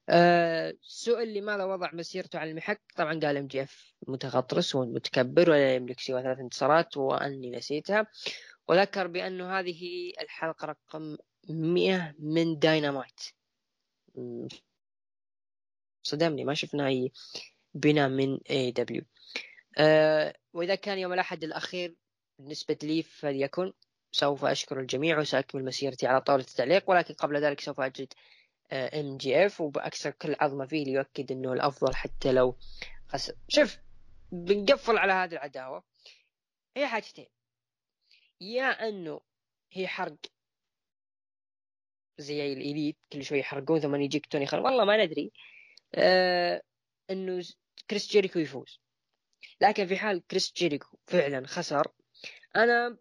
[0.08, 6.22] أه سئل لماذا وضع مسيرته على المحك طبعا قال MJF متغطرس ومتكبر ولا يملك سوى
[6.22, 8.06] ثلاث انتصارات وأني نسيتها.
[8.68, 11.16] وذكر بانه هذه الحلقة رقم
[11.48, 13.20] 100 من داينامايت.
[16.02, 17.12] صدمني ما شفنا أي
[17.74, 19.02] بناء من AEW
[19.78, 21.96] أه وإذا كان يوم الأحد الأخير
[22.38, 23.72] بالنسبة لي فليكن.
[24.12, 28.12] سوف أشكر الجميع وسأكمل مسيرتي على طاولة التعليق ولكن قبل ذلك سوف أجد
[28.72, 32.56] MJF وباكسر كل عظمة فيه ليؤكد إنه الأفضل حتى لو
[33.08, 33.78] خسر شوف
[34.32, 35.84] بنقفل على هذه العداوة.
[36.76, 37.26] هي حاجتين.
[38.40, 39.20] يا أنه
[39.72, 40.16] هي حرق
[42.18, 45.32] زي ال Elite كل شوي يحرقون ثم يجيك توني خان والله ما ندري
[45.94, 46.62] آه
[47.10, 47.44] إنه
[47.90, 48.80] كريس جيريكو يفوز.
[49.60, 51.92] لكن في حال كريس جيريكو فعلا خسر
[52.56, 52.98] أنا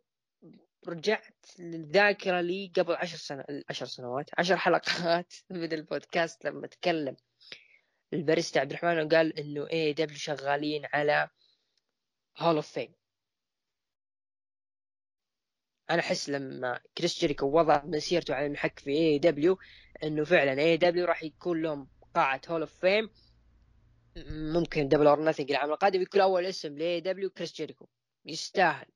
[0.88, 7.16] رجعت الذاكرة لي قبل عشر سنة عشر سنوات عشر حلقات من البودكاست لما تكلم
[8.14, 11.30] الباريستا عبد الرحمن وقال إنه AEW شغالين على
[12.38, 12.94] hall of fame
[15.90, 19.57] أنا أحس لما كريس جيريكو وضع مسيرته على المحك في AEW
[20.03, 23.10] إنه فعلا AEW راح يكون لهم قاعة hall of fame
[24.28, 27.88] ممكن Double or Nothing العام القادم يكون أول اسم ل AEW كريس جيريكو.
[28.26, 28.88] يستاهل.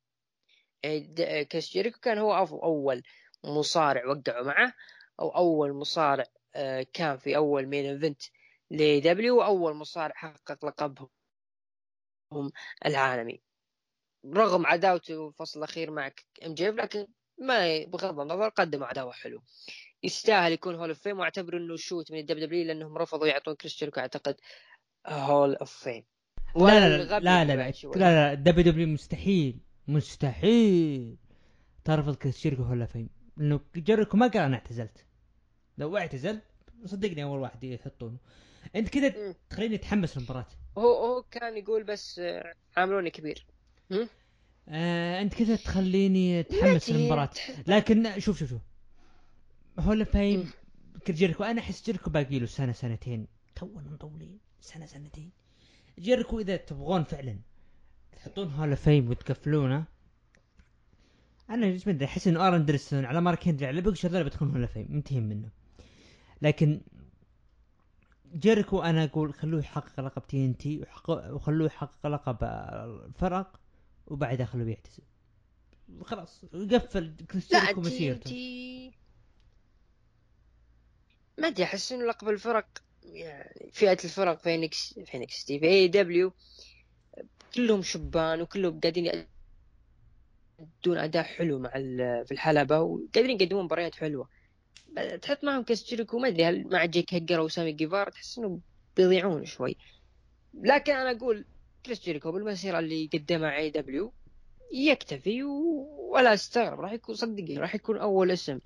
[1.52, 2.34] كريس جيريكو كان هو
[2.64, 3.04] اول
[3.44, 4.74] مصارع وقعوا معه
[5.20, 6.26] أو اول مصارع
[6.56, 8.22] آه، كان في اول main event
[8.72, 11.10] ل AEW واول مصارع حقق لقبهم
[12.86, 13.42] العالمي
[14.26, 16.12] رغم عداوته الفصل الاخير مع
[16.46, 17.08] MJF لكن
[17.38, 19.44] ما بغض النظر قدموا عداوه حلوة
[20.04, 23.78] يستاهل يكون hall of fame واعتبر انه شوت من الدبليو دبليو لانهم رفضوا يعطون كريس
[23.78, 24.36] جيريكو اعتقد
[25.08, 26.06] hall of fame
[26.56, 31.16] لا لا لا لا لا لا لا WWE مستحيل مستحيل.
[31.84, 32.16] ترفض
[32.62, 35.06] hall of fame لأنه جيريكو ما قال أنا اعتزلت.
[35.78, 36.42] لو اعتزل
[36.86, 38.18] صدقني أول واحد يحطونه.
[38.76, 39.36] أنت كذا.
[39.50, 40.48] تخليني أتحمس للمباراة.
[40.78, 43.46] هو هو كان يقول بس آه، عاملوني كبير.
[44.70, 47.30] آه أنت كذا تخليني أتحمس ما للمباراة.
[47.68, 48.62] لكن شوف شوف شوف.
[50.38, 50.50] مم.
[51.08, 53.28] كريس جيريكو أنا أحس جيريكو باقي له سنة سنتين.
[53.56, 54.40] تونا مطولين.
[54.62, 55.32] سنة سنتين.
[56.00, 57.40] جيريكو إذا تبغون فعلا.
[58.16, 59.86] تحطون هول فيم وتقفلونه
[61.50, 64.68] أنا إيش بدي أحس إنه آرن دريسون على مارك هنري على بيج هذول بيدخلون هول
[64.68, 65.50] فيم منتهين منه.
[66.42, 66.82] لكن
[68.36, 73.60] جيريكو أنا أقول خلوه يحقق لقب تي ان تي وخلوه يحقق لقب الفرق
[74.08, 75.04] وبعدها خلوه يعتزل.
[76.02, 78.92] خلاص يقفل كريس لا جيريكو تي مسيرته
[81.38, 82.68] ما أدري أحس إنه لقب الفرق
[83.04, 86.34] يعني فئة الفرق فينيكس فينيكس تي في اي دبليو
[87.56, 91.70] كلهم شبان وكلهم قاعدين يأدون أداء حلو مع
[92.26, 94.28] في الحلبة وقادرين يقدمون مباريات حلوة
[95.22, 98.60] تحط معهم كريس جيريكو ما أدري هل مع جيك هيجر أو سامي جيفارا تحس انه
[98.98, 99.78] بيضيعون شوي
[100.54, 101.46] لكن أنا أقول
[101.86, 104.14] كريس جيريكو بالمسيرة اللي قدمها AEW
[104.74, 105.52] يكتفي و...
[106.14, 108.60] ولا أستغرب راح يكون صدقني راح يكون أول اسم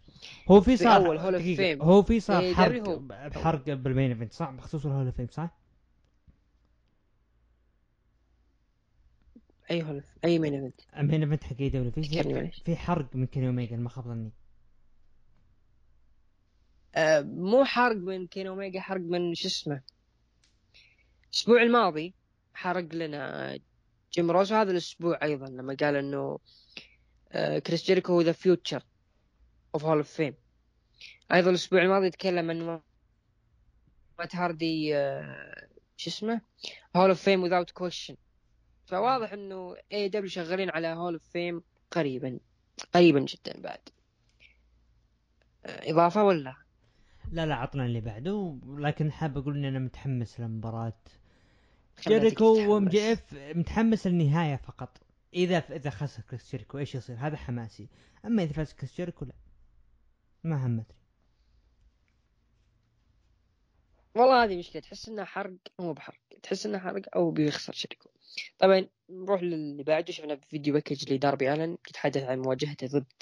[0.51, 1.81] هو في في صار أول hall of دقيقة، fame.
[1.81, 2.89] هو في صار إيه، حرق.
[3.35, 5.49] بحرق بال main event صح بخصوص ال hall of fame صح؟
[9.71, 13.47] أي hall أي main event ال main event حق AEW في في حرق من كيني
[13.47, 14.31] أوميجا ما خاب ظني.
[16.95, 19.81] آه مو حرق من كيني أوميجا حرق من شو اسمه؟
[21.29, 22.13] الأسبوع الماضي
[22.53, 23.59] حرق لنا
[24.13, 26.39] جيم روس وهذا الأسبوع أيضا لما قال إنه
[27.31, 28.83] آه كريس جيريكو هو the future
[29.73, 30.33] of hall of fame
[31.33, 32.81] أيضا الأسبوع الماضي تكلم إنه
[34.19, 35.67] مات هاردي آه
[35.97, 36.41] شو اسمه؟
[36.95, 38.15] hall of fame without question.
[38.89, 42.39] فواضح إنه AEW شغالين على hall of fame قريبا
[42.93, 43.79] قريبا جدا بعد.
[45.65, 46.55] آه إضافة ولا؟
[47.31, 48.59] لا لا عطنا اللي بعده.
[48.65, 51.01] لكن حاب أقول إني أنا متحمس لمباراة
[51.97, 52.73] خليتك جيريكو.
[52.73, 54.97] و MJF متحمس للنهاية فقط.
[55.33, 57.15] إذا إذا خسر كريس جيريكو إيش يصير.
[57.19, 57.87] هذا حماسي.
[58.25, 59.33] أما إذا فاز كريس جيريكو لا
[60.43, 60.98] ما همتني
[64.15, 68.09] والله هذه مشكلة تحس انها حرق مو بحرق تحس انها حرق أو بيخسر شريكه.
[68.59, 73.13] طبعا نروح للي بعده شفنا video package لداربي آلن يتحدث عن مواجهته ضد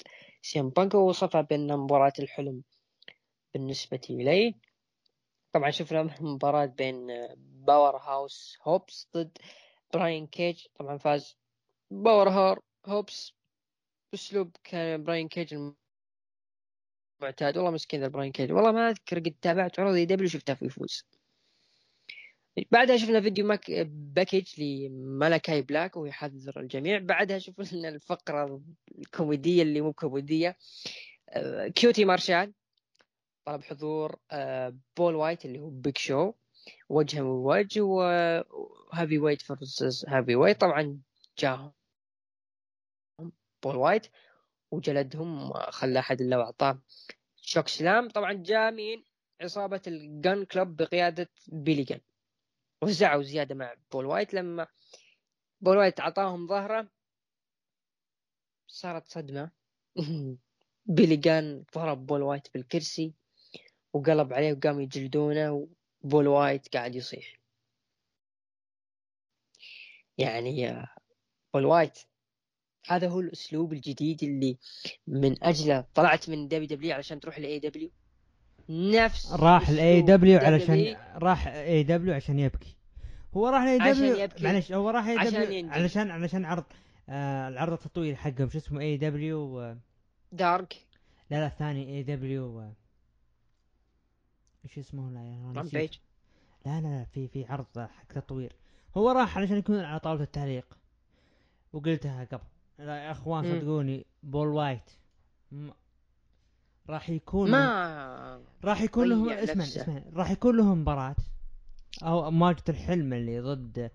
[0.42, 2.62] سي ام بانك ووصفها بانها مباراة الحلم
[3.54, 4.54] بالنسبة إليه.
[5.52, 7.06] طبعا شفنا مباراة بين
[7.36, 9.38] باور هاوس هوبس ضد
[9.94, 11.36] براين كيج طبعا فاز
[11.90, 13.32] باور هاوس هوبس
[14.12, 15.54] بأسلوب كان براين كيج
[17.20, 20.64] المعتاد والله مسكين ذا براين كيج والله ما أذكر قد تابعت عروض AEW شفتها في
[20.64, 21.04] يفوز.
[22.72, 26.98] بعدها شفنا فيديو ماك package لمالاكاي بلاك وهو يحذر الجميع.
[26.98, 28.62] بعدها شفنا الفقرة
[28.98, 30.56] الكوميدية اللي مو كوميدية.
[31.28, 32.52] آه، كيوتي مارشال
[33.44, 36.32] طلب حضور آه، بول وايت اللي هو بيج شو
[36.88, 41.00] وجها ووجه و heavyweight versus heavyweight طبعا
[41.38, 41.72] جاهم
[43.62, 44.06] بول وايت.
[44.70, 46.78] وجلدهم خلى أحد الا واعطاه
[47.36, 48.08] chokeslam.
[48.08, 49.04] طبعا جاء مين
[49.40, 52.00] عصابة ال Gunn Club بقيادة بيلي جن.
[52.82, 54.34] وزعوا زيادة مع بول وايت.
[54.34, 54.66] لما
[55.60, 56.88] بول وايت أعطاهم ظهره
[58.66, 59.50] صارت صدمة.
[60.86, 63.14] بيلي جن ضرب بول وايت بالكرسي
[63.92, 65.68] وقلب عليه وقام يجلدونه
[66.04, 67.38] وبول وايت قاعد يصيح.
[70.18, 70.76] يعني
[71.54, 71.98] بول وايت
[72.88, 74.56] هذا هو الأسلوب الجديد اللي
[75.06, 77.90] من أجله طلعت من دبليو دبليو علشان تروح لاي دبليو
[78.68, 82.76] نفس راح أسلوب دبليو علشان راح اي دبليو عشان يبكي.
[83.34, 84.28] هو راح عشان دبليو.
[84.40, 85.70] معلش هو راح اي دبليو.
[85.70, 86.64] علشان علشان عرض
[87.08, 88.50] آه العرض التطوير حقهم.
[88.50, 89.78] شو اسمه؟ اي دبليو آه
[90.32, 90.76] دارك.
[91.30, 92.72] لا لا الثاني اي دبليو آه
[94.64, 95.52] إيش اسمه؟ لا.
[95.56, 95.98] رامبيج
[96.66, 98.52] لا لا لا في في عرض حق تطوير.
[98.96, 100.78] هو راح علشان يكون على طاولة التعليق.
[101.72, 102.44] وقلتها قبل.
[102.78, 103.60] لا يا اخوان.
[103.60, 104.90] صدقوني بول وايت
[105.52, 105.70] م-
[106.88, 109.64] راح يكون ما راح يكون لهم اسمع.
[109.64, 111.16] اسمع راح يكون لهم مباراة
[112.02, 113.90] أو مواجهة الحلم اللي ضد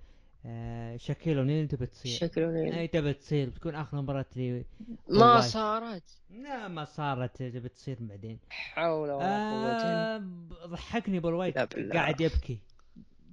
[0.46, 4.66] آه شاكيل اونيل تبي تصير شكله اي تبي تصير بتكون اخر مباراة لي
[5.10, 5.42] ما.
[5.42, 10.18] صارت لا ما صارت تبي تصير بعدين حول ولا قوة آه
[10.66, 11.58] ضحكني بول وايت.
[11.94, 12.60] قاعد يبكي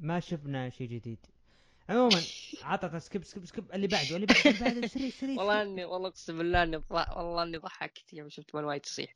[0.00, 1.18] ما شفنا شيء جديد
[1.90, 2.22] عموما
[2.62, 6.08] عطه skip skip skip اللي بعده اللي بعده اللي بعده سريع سريع والله إني والله
[6.08, 9.14] أقسم بالله إني والله إني ضحكت يوم شفت بول وايت يصيح.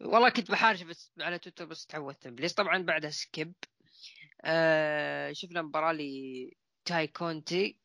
[0.00, 2.28] والله كنت بحارش بس على تويتر بس تعودت.
[2.28, 3.52] please طبعا بعدها skip.
[4.42, 7.76] آه شفنا مباراة لتاي كونتي.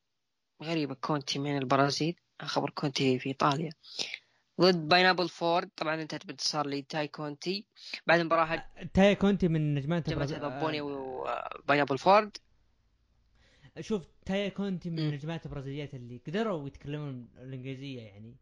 [0.63, 2.15] غريبة كونتي من البرازيل.
[2.41, 3.69] خبر كونتي في إيطاليا.
[4.61, 7.65] ضد باينابل فورد طبعا انتهت بانتصار لتاي كونتي.
[8.07, 12.37] بعد المباراة تاي كونتي من نجمات البرازيل- بوني وباينابل فورد.
[13.79, 14.99] شوف تايا كونتي من.
[14.99, 18.35] النجمات البرازيليات اللي قدروا يتكلمون الإنجليزية يعني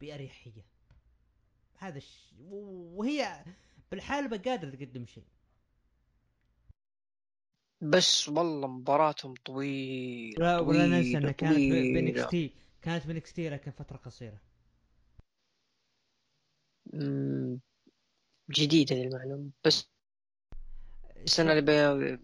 [0.00, 0.64] بأريحية.
[1.78, 2.34] هذا الش...
[2.50, 3.44] وهي
[3.90, 5.24] بالحالة قادرة تقدم شيء.
[7.80, 12.52] بس والله مباراتهم طويلة لا ولا ننسى انها كانت تي
[12.82, 14.40] كانت تي لكن فترة قصيرة.
[16.92, 17.60] مم،
[18.50, 19.90] جديدة المعلومة بس
[21.40, 22.18] أنا اللي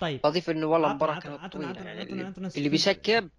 [0.00, 0.20] طيب.
[0.24, 3.30] بضيف إنه والله عطنا- كانت طويلة عطنا- يعني عطنا- اللي- عطنا اللي سكب- بيسكب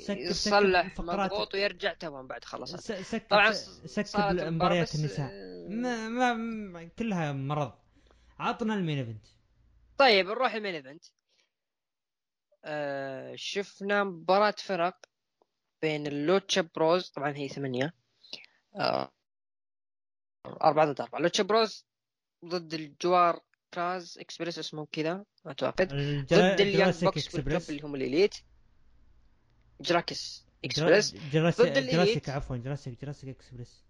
[0.00, 5.30] سكب- يصلح مضغوط ويرجع تمام بعد خلصت س- سكب طبعا سكب مباريات النساء.
[5.68, 7.72] ما, ما, ما كلها مرض.
[8.38, 9.26] عطنا المين إيفنت.
[9.98, 11.04] طيب نروح المين إيفنت.
[12.64, 14.96] آه شفنا مباراة فرق
[15.82, 17.94] بين ال Lucha Bros طبعا هي ثمانية.
[18.76, 19.12] آه
[20.46, 21.20] أربعة ضد أربعة.
[21.20, 21.86] Lucha Bros
[22.44, 23.40] ضد ال
[23.74, 25.88] Jurassic Express اسمه كذا أعتقد.
[26.32, 28.34] ضد ال Young Bucks بال Club اللي هم ال Elite.
[29.80, 31.90] Jurassic Express ضد.
[31.90, 33.84] جراسيك عفوا Jurassic Jurassic Express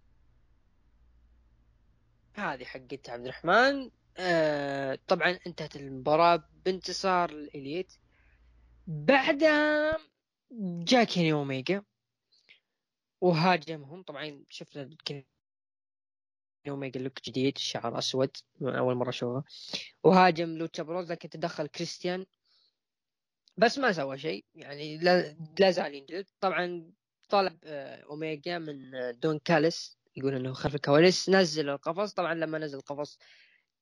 [2.34, 3.90] هذه حقت عبد الرحمن.
[4.16, 7.92] آه طبعا انتهت المباراة بانتصار ال Elite.
[8.86, 9.96] بعدها
[10.60, 11.82] جاء كيني أوميجا.
[13.20, 14.02] وهاجمهم.
[14.02, 15.26] طبعا شفنا كيني
[16.70, 19.44] أوميجا look جديد شعر أسود أول مرة أشوفه.
[20.04, 22.26] وهاجم Lucha Bros لكن تدخل كريستيان.
[23.56, 26.92] بس ما سوى شيء يعني لا زال ينجلد طبعا
[27.28, 31.28] طلب آه، أوميجا من آه، دون كاليس يقول إنه خلف الكواليس.
[31.30, 32.12] نزل القفص.
[32.12, 33.18] طبعا لما نزل القفص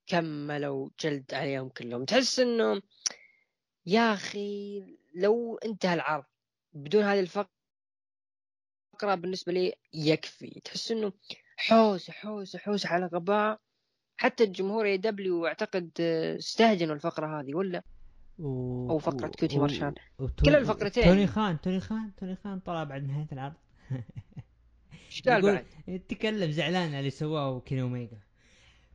[0.07, 2.05] كملوا جلد عليهم كلهم.
[2.05, 2.83] تحس إنه
[3.87, 4.81] يا أخي
[5.15, 6.25] لو انتهى العرض
[6.73, 7.49] بدون هذه الفقرة
[9.03, 10.61] بالنسبة لي يكفي.
[10.65, 11.13] تحس إنه
[11.69, 13.61] حوسه حوسه حوسه على غباء
[14.17, 17.83] حتى الجمهور AEW أعتقد آه، استهجنوا الفقرة هذه ولا
[18.39, 18.91] و...
[18.91, 19.95] أو فقرة كيو تي مارشال.
[20.45, 21.05] كلا الفقرتين.
[21.05, 23.55] توني خان توني خان توني خان طلع بعد نهاية العرض
[25.07, 28.19] إيش قال بعد؟ تكلم زعلان على اللي سواه كيني اوميجا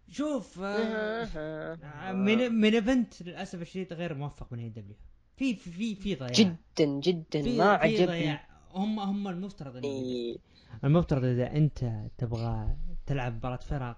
[0.10, 2.12] شوف آه،.
[2.26, 4.96] main main event للأسف الشديد غير موفق من AEW
[5.38, 8.40] في في في ضياع جدا جدا ما عجبني
[8.72, 10.38] هم هم المفترض إيه.
[10.84, 12.76] المفترض إذا أنت تبغى
[13.06, 13.98] تلعب مباراة فرق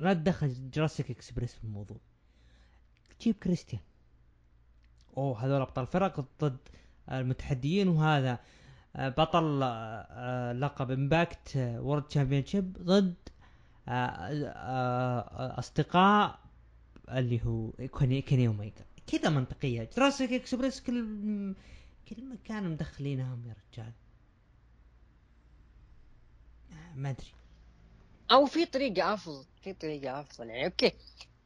[0.00, 1.98] لا تدخل Jurassic Express في الموضوع.
[3.20, 3.80] جيب كريستيان.
[5.16, 6.58] أوه هذول أبطال فرق ضد
[7.12, 8.38] المتحديين وهذا
[8.96, 9.66] آه، بطل آه،
[10.10, 12.44] آه، لقب Impact World Champion
[12.82, 13.14] ضد
[15.58, 16.38] أصدقاء
[17.08, 19.90] اللي هو كيني اوميجا كذا منطقية.
[19.96, 21.54] Jurassic Express كل
[22.08, 23.92] كل مكان مدخلينهم يا رجال.
[26.94, 27.32] ما أدري.
[28.32, 30.48] أو في طريقه أفضل في طريقه أفضل.
[30.48, 30.92] يعني okay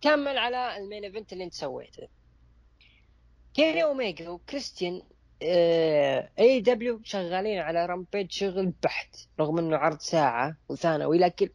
[0.00, 2.08] كمل على ال main event اللي أنت سويته.
[3.54, 5.02] كيني أوميجا وكريستيان
[6.38, 11.48] AEW شغالين على Rampage شغل بحت رغم إنه عرض ساعة وثانوي لكن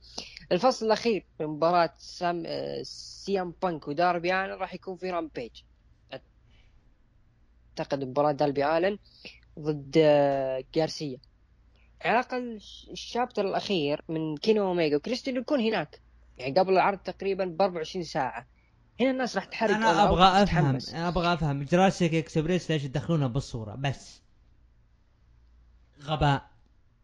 [0.51, 5.09] الفصل الأخير من مباراة سي إم آه، سي إم بانك وداربي آلن راح يكون في
[5.11, 5.51] Rampage.
[7.79, 8.97] أعتقد مباراة داربي آلن
[9.59, 11.17] ضد آه، جارسيا.
[12.01, 16.01] على الاقل الش- ال chapter الأخير من كيني اوميجا وكريستيان يكون هناك.
[16.38, 18.47] يعني قبل العرض تقريبا ب 24 ساعة.
[18.99, 20.77] هنا الناس راح تحرق أنا أبغى أفهم.
[20.93, 21.63] أنا أبغى أفهم.
[21.64, 24.21] Jurassic Express ليش تدخلونها بالصورة؟ بس.
[26.03, 26.49] غباء.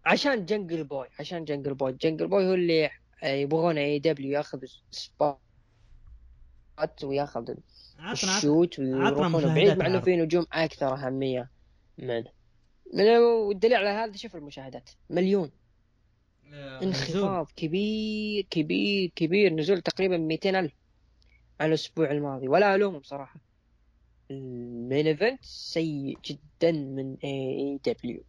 [0.05, 1.93] عشان Jungle Boy عشان Jungle Boy.
[1.93, 2.89] Jungle Boy هو اللي
[3.23, 4.59] يبغون AEW ياخذ
[4.91, 5.37] spot
[7.03, 7.53] وياخذ
[8.11, 9.53] ال shot ويروحون.
[9.55, 9.99] بعيد مع انه.
[9.99, 11.49] في نجوم أكثر أهمية
[11.97, 12.23] منه من
[12.93, 14.89] والدليل على هذا شوف المشاهدات.
[15.09, 15.51] مليون.
[16.53, 19.53] انخفاض كبير كبير كبير.
[19.53, 20.73] نزول تقريبا 200 ألف
[21.59, 22.47] على الأسبوع الماضي.
[22.47, 23.39] ولا ألومهم صراحة.
[24.31, 28.23] ال main event سيء جدا من AEW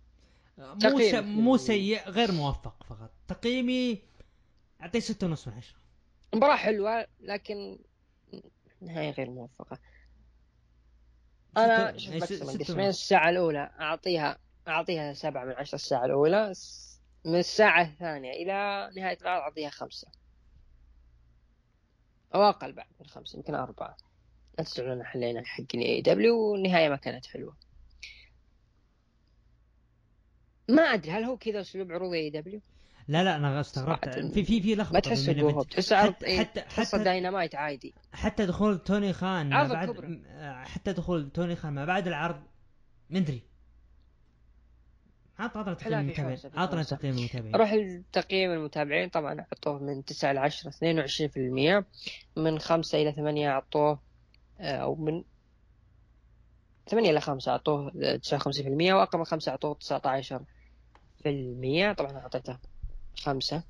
[0.59, 1.15] مو تقييمك س...
[1.15, 3.11] مو سيء غير موفق فقط.
[3.29, 4.03] تقييمي
[4.81, 5.79] اعطيه ستة ونص من عشرة.
[6.35, 7.79] مباراة حلوة لكن
[8.81, 9.79] نهاية غير موفقة.
[11.57, 12.87] قسمين.
[12.87, 12.99] ونص.
[13.01, 16.53] الساعة الأولى أعطيها أعطيها سبعة من عشرة الساعة الأولى
[17.25, 20.09] من الساعة الثانية إلى نهاية العرض أعطيها خمسة
[22.35, 23.97] أو أقل بعد من خمسة يمكن أربعة
[24.59, 27.57] لا تزعلون علينا حق AEW والنهاية ما كانت حلوة
[30.69, 32.61] ما أدري هل هو كذا أسلوب عروض AEW؟
[33.09, 35.73] لا لا أنا استغربت في في في لخبطة main event.
[35.73, 40.09] تحس عرض حتى إيه حتى داينامايت عادي حتى دخول توني خان عرض بعد الكبرى.
[40.09, 40.25] م-
[40.65, 42.43] حتى دخول توني خان ما بعد العرض
[43.11, 43.43] مدري
[45.39, 46.39] عطنا عطنا تقييم المتابعين.
[46.55, 46.83] عطنا.
[46.83, 47.55] تقييم المتابعين.
[47.55, 49.09] أروح لتقييم المتابعين.
[49.09, 51.85] طبعا أعطوه من 9 ل 10 22%
[52.37, 54.01] من 5 إلى 8 أعطوه
[54.61, 55.25] آه، أو من
[56.91, 62.59] 8 إلى 5 أعطوه 59% وأقل من 5 أعطوه 19% طبعا أعطيته
[63.23, 63.63] 5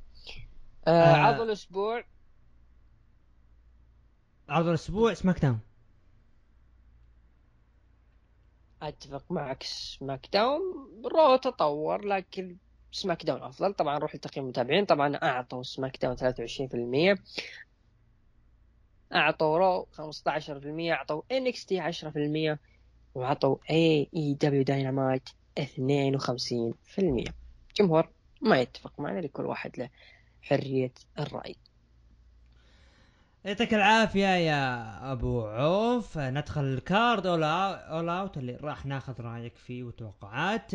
[0.88, 1.12] آه.
[1.12, 2.04] عرض الأسبوع.
[4.48, 5.60] عرض الأسبوع سماك داون
[8.82, 10.60] أتفق معك سماك داون
[11.14, 12.56] Raw تطور لكن
[12.92, 13.72] SmackDown أفضل.
[13.72, 14.84] طبعا نروح لتقييم المتابعين.
[14.84, 17.18] طبعا أعطوا SmackDown 23%
[19.12, 22.58] أعطوا Raw 15% أعطوا NXT 10%
[23.14, 25.28] وأعطوا AEW Dynamite
[25.60, 25.62] 52%
[27.76, 28.08] جمهور
[28.40, 29.90] ما يتفق معنا لكل واحد له
[30.42, 31.56] حرية الرأي.
[33.46, 36.18] يعطيك العافية يا أبو عوف.
[36.18, 40.70] ندخل ال card All All Out اللي راح ناخذ رأيك فيه وتوقعات.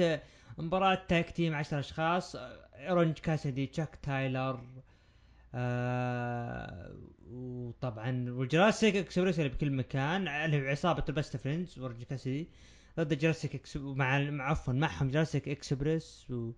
[0.58, 2.36] مباراة tag team 10 أشخاص
[2.76, 4.60] اورنج كاسدي تشاك تايلر
[5.56, 6.96] آه
[7.32, 12.50] وطبعا و Jurassic Express اللي بكل مكان اللي عصابة ال Best Friends اورنج كاسدي
[13.00, 16.54] ضد Jurassic Ex مع- عفوا معهم Jurassic Express و آه،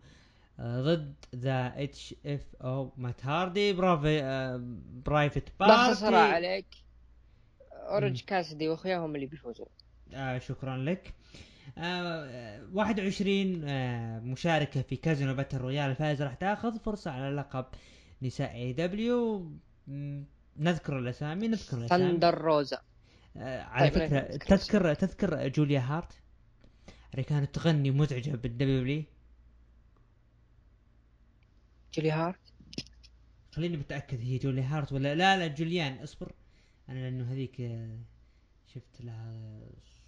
[0.61, 4.61] ضد the HFO مات هاردي Priva آه
[5.05, 6.33] Private بختصر Party.
[6.35, 6.65] عليك.
[7.71, 9.67] اورنج كاسدي واخوياهم اللي بيفوزون.
[10.13, 11.13] آه شكرا لك.
[11.77, 17.65] آه 21 آه مشاركة في Casino Battle Royal الفائز راح تاخذ فرصة على لقب
[18.21, 19.51] نساء AEW
[20.57, 22.11] نذكر الأسامي نذكر الأسامي.
[22.11, 22.81] ثندر روزا.
[23.37, 26.13] آه على طيب، نذكر تذكر تذكر جوليا هارت؟
[27.13, 29.03] اللي كانت تغني مزعجة بال AEW
[31.95, 32.53] جولي هارت؟
[33.51, 36.31] خليني متأكد هي جولي هارت ولا لا لا جوليان اصبر.
[36.89, 37.97] أنا لأنه هذيك آه،
[38.73, 39.59] شفت لها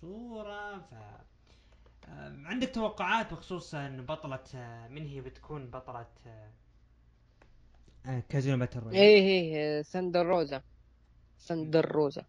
[0.02, 0.94] صورة ف
[2.10, 6.06] آه، عندك توقعات بخصوص إن بطلة آه، من هي بتكون بطلة
[8.30, 10.62] Casino Battle Royal؟ إيه إيه ثندر روزا.
[11.40, 12.26] ثندر روزا.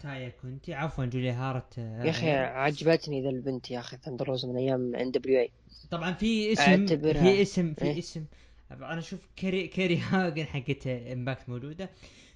[0.00, 4.48] تاي كونتي عفوا جولي هارت آه، يا أخي عجبتني ذا البنت يا أخي ثندر روزا
[4.48, 5.50] من أيام NWA
[5.90, 8.24] طبعا في اسم في اسم في إيه؟ اسم.
[8.70, 11.90] أنا أشوف كيرا كيرا هوجان حقت Impact موجوده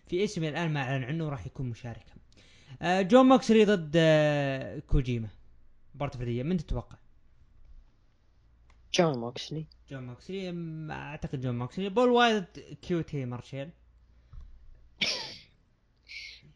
[0.07, 2.12] في اسم الآن ما أعلن عنه راح يكون مشاركا
[2.82, 5.28] آه، جون موكسلي ضد آه، كوجيما.
[5.95, 6.97] مباراة فردية من تتوقع؟
[8.95, 9.65] جون موكسلي.
[9.91, 11.89] جون موكسلي أم، أعتقد جون موكسلي.
[11.89, 12.44] بول وايت
[12.82, 13.70] QT مارشال.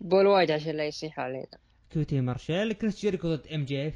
[0.00, 1.58] بول وايت عشان لا يصيح علينا
[1.90, 3.94] QT مارشال كريس جيريكو ضد MJF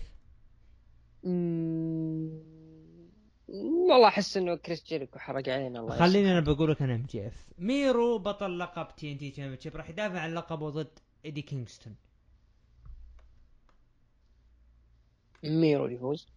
[3.88, 8.18] والله احس انه كريس جيريكو حرق علينا الله خليني أنا بقول لك أنا MJF ميرو
[8.18, 11.94] بطل لقب TNT Championship راح يدافع عن لقبه ضد ايدي كينغستون.
[15.44, 16.28] ميرو يفوز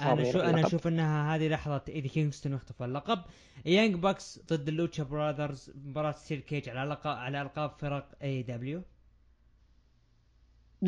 [0.00, 0.66] أنا شو أنا.
[0.66, 3.22] أشوف انها هذه لحظه ايدي كينغستون واختفى اللقب
[3.66, 8.82] Young Bucks ضد ال Lucha Brothers مباراه steel cage على لقب على القاب فرق AEW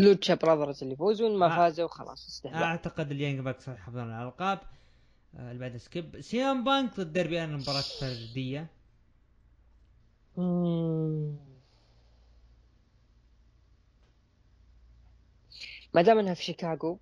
[0.00, 1.56] Lucha Brothers اللي يفوزون ما آه.
[1.56, 4.58] فازوا خلاص استهبال أعتقد ال Young Bucks راح يحافظون على الألقاب.
[5.36, 6.20] آه، اللي بعد skip.
[6.20, 8.66] CM Punk ضد داربي ألن مباراة فردية.
[15.94, 16.98] ما دام إنها في شيكاغو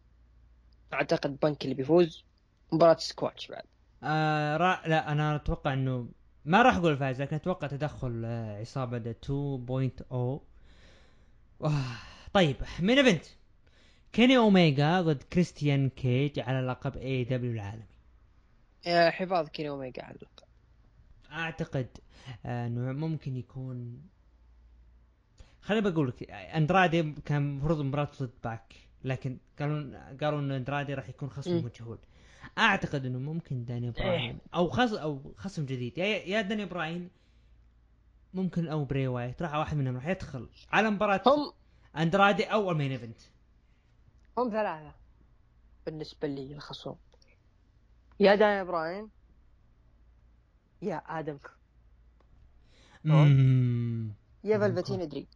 [0.92, 2.24] أعتقد بنك اللي بيفوز.
[2.72, 3.64] مباراة سكواتش بعد.
[4.02, 4.80] آه را...
[4.86, 6.08] لا أنا أتوقع إنه
[6.44, 9.32] ما راح أقول فايز لكن أتوقع تدخل آه عصابه 2.0
[10.12, 10.40] آه،
[12.34, 13.24] طيب main event
[14.12, 17.84] كيني اوميجا ضد كريستيان كيج على لقب AEW العالمي.
[19.10, 20.44] حفاظ كيني اوميجا على اللقب.
[21.32, 21.86] أعتقد
[22.46, 24.02] آه، إنه ممكن يكون
[25.60, 28.74] خليني بقول لك أندرادي كان المفروض مباراة ضد باك
[29.04, 31.64] لكن قالوا قالوا إن أندرادي راح يكون خصم.
[31.64, 31.98] مجهول.
[32.58, 35.98] أعتقد إنه ممكن داني براين أو خص أو خصم جديد.
[35.98, 37.10] يا يا داني براين
[38.34, 41.52] ممكن أو بري وايت راح واحد منهم راح يدخل على مباراة هم
[41.96, 43.20] اندرادي أو ال main event
[44.38, 44.94] هم ثلاثة.
[45.86, 46.96] بالنسبة لي الخصوم.
[48.20, 49.08] يا داني براين
[50.82, 51.38] يا آدم.
[53.04, 55.08] يا آدم Velveteen.
[55.08, 55.26] Dream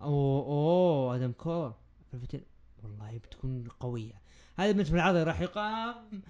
[0.00, 1.74] اوه أوه آدم كول.
[2.12, 2.44] Velveteen
[2.82, 4.22] والله بتكون قوية.
[4.56, 6.22] هذا بالنسبة للعرض راح يقام.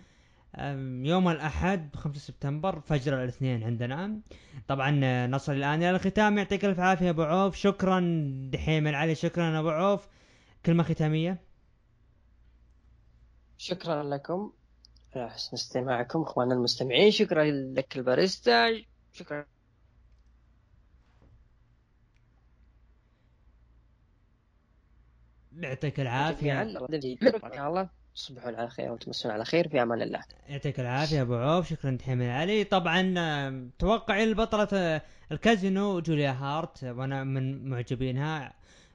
[1.04, 4.20] يوم الأحد 5 سبتمبر فجر الاثنين عندنا.
[4.68, 6.38] طبعا آه، نصل الآن إلى الختام.
[6.38, 7.56] يعطيك ألف عافية أبو عوف.
[7.56, 8.00] شكرا
[8.52, 9.14] دحيم العلي.
[9.14, 10.08] شكرا أبو عوف.
[10.66, 11.40] كلمة ختامية.
[13.58, 14.52] شكرا لكم.
[15.16, 17.10] على حسن استماعكم اخواننا المستمعين.
[17.10, 18.82] شكرا لك الباريستا.
[19.12, 19.44] شكرا.
[25.52, 26.62] يعطيك جميعا العافية.
[26.62, 28.01] الله.
[28.14, 30.20] تصبحون على خير وتمسون على خير في أمان الله.
[30.48, 32.64] يعطيك العافية أبو عوف شكرا تحمل علي.
[32.64, 35.02] طبعا توقعي البطله آه،
[35.32, 38.52] الكازينو جوليا هارت وأنا من معجبينها.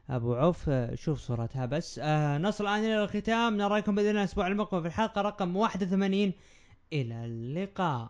[0.09, 1.99] أبو عوف آه، شوف صورتها بس.
[2.03, 3.57] آه نصل الآن إلى الختام.
[3.57, 6.33] نراكم بإذن الأسبوع المقبل في الحلقة رقم 81
[6.93, 8.09] إلى اللقاء.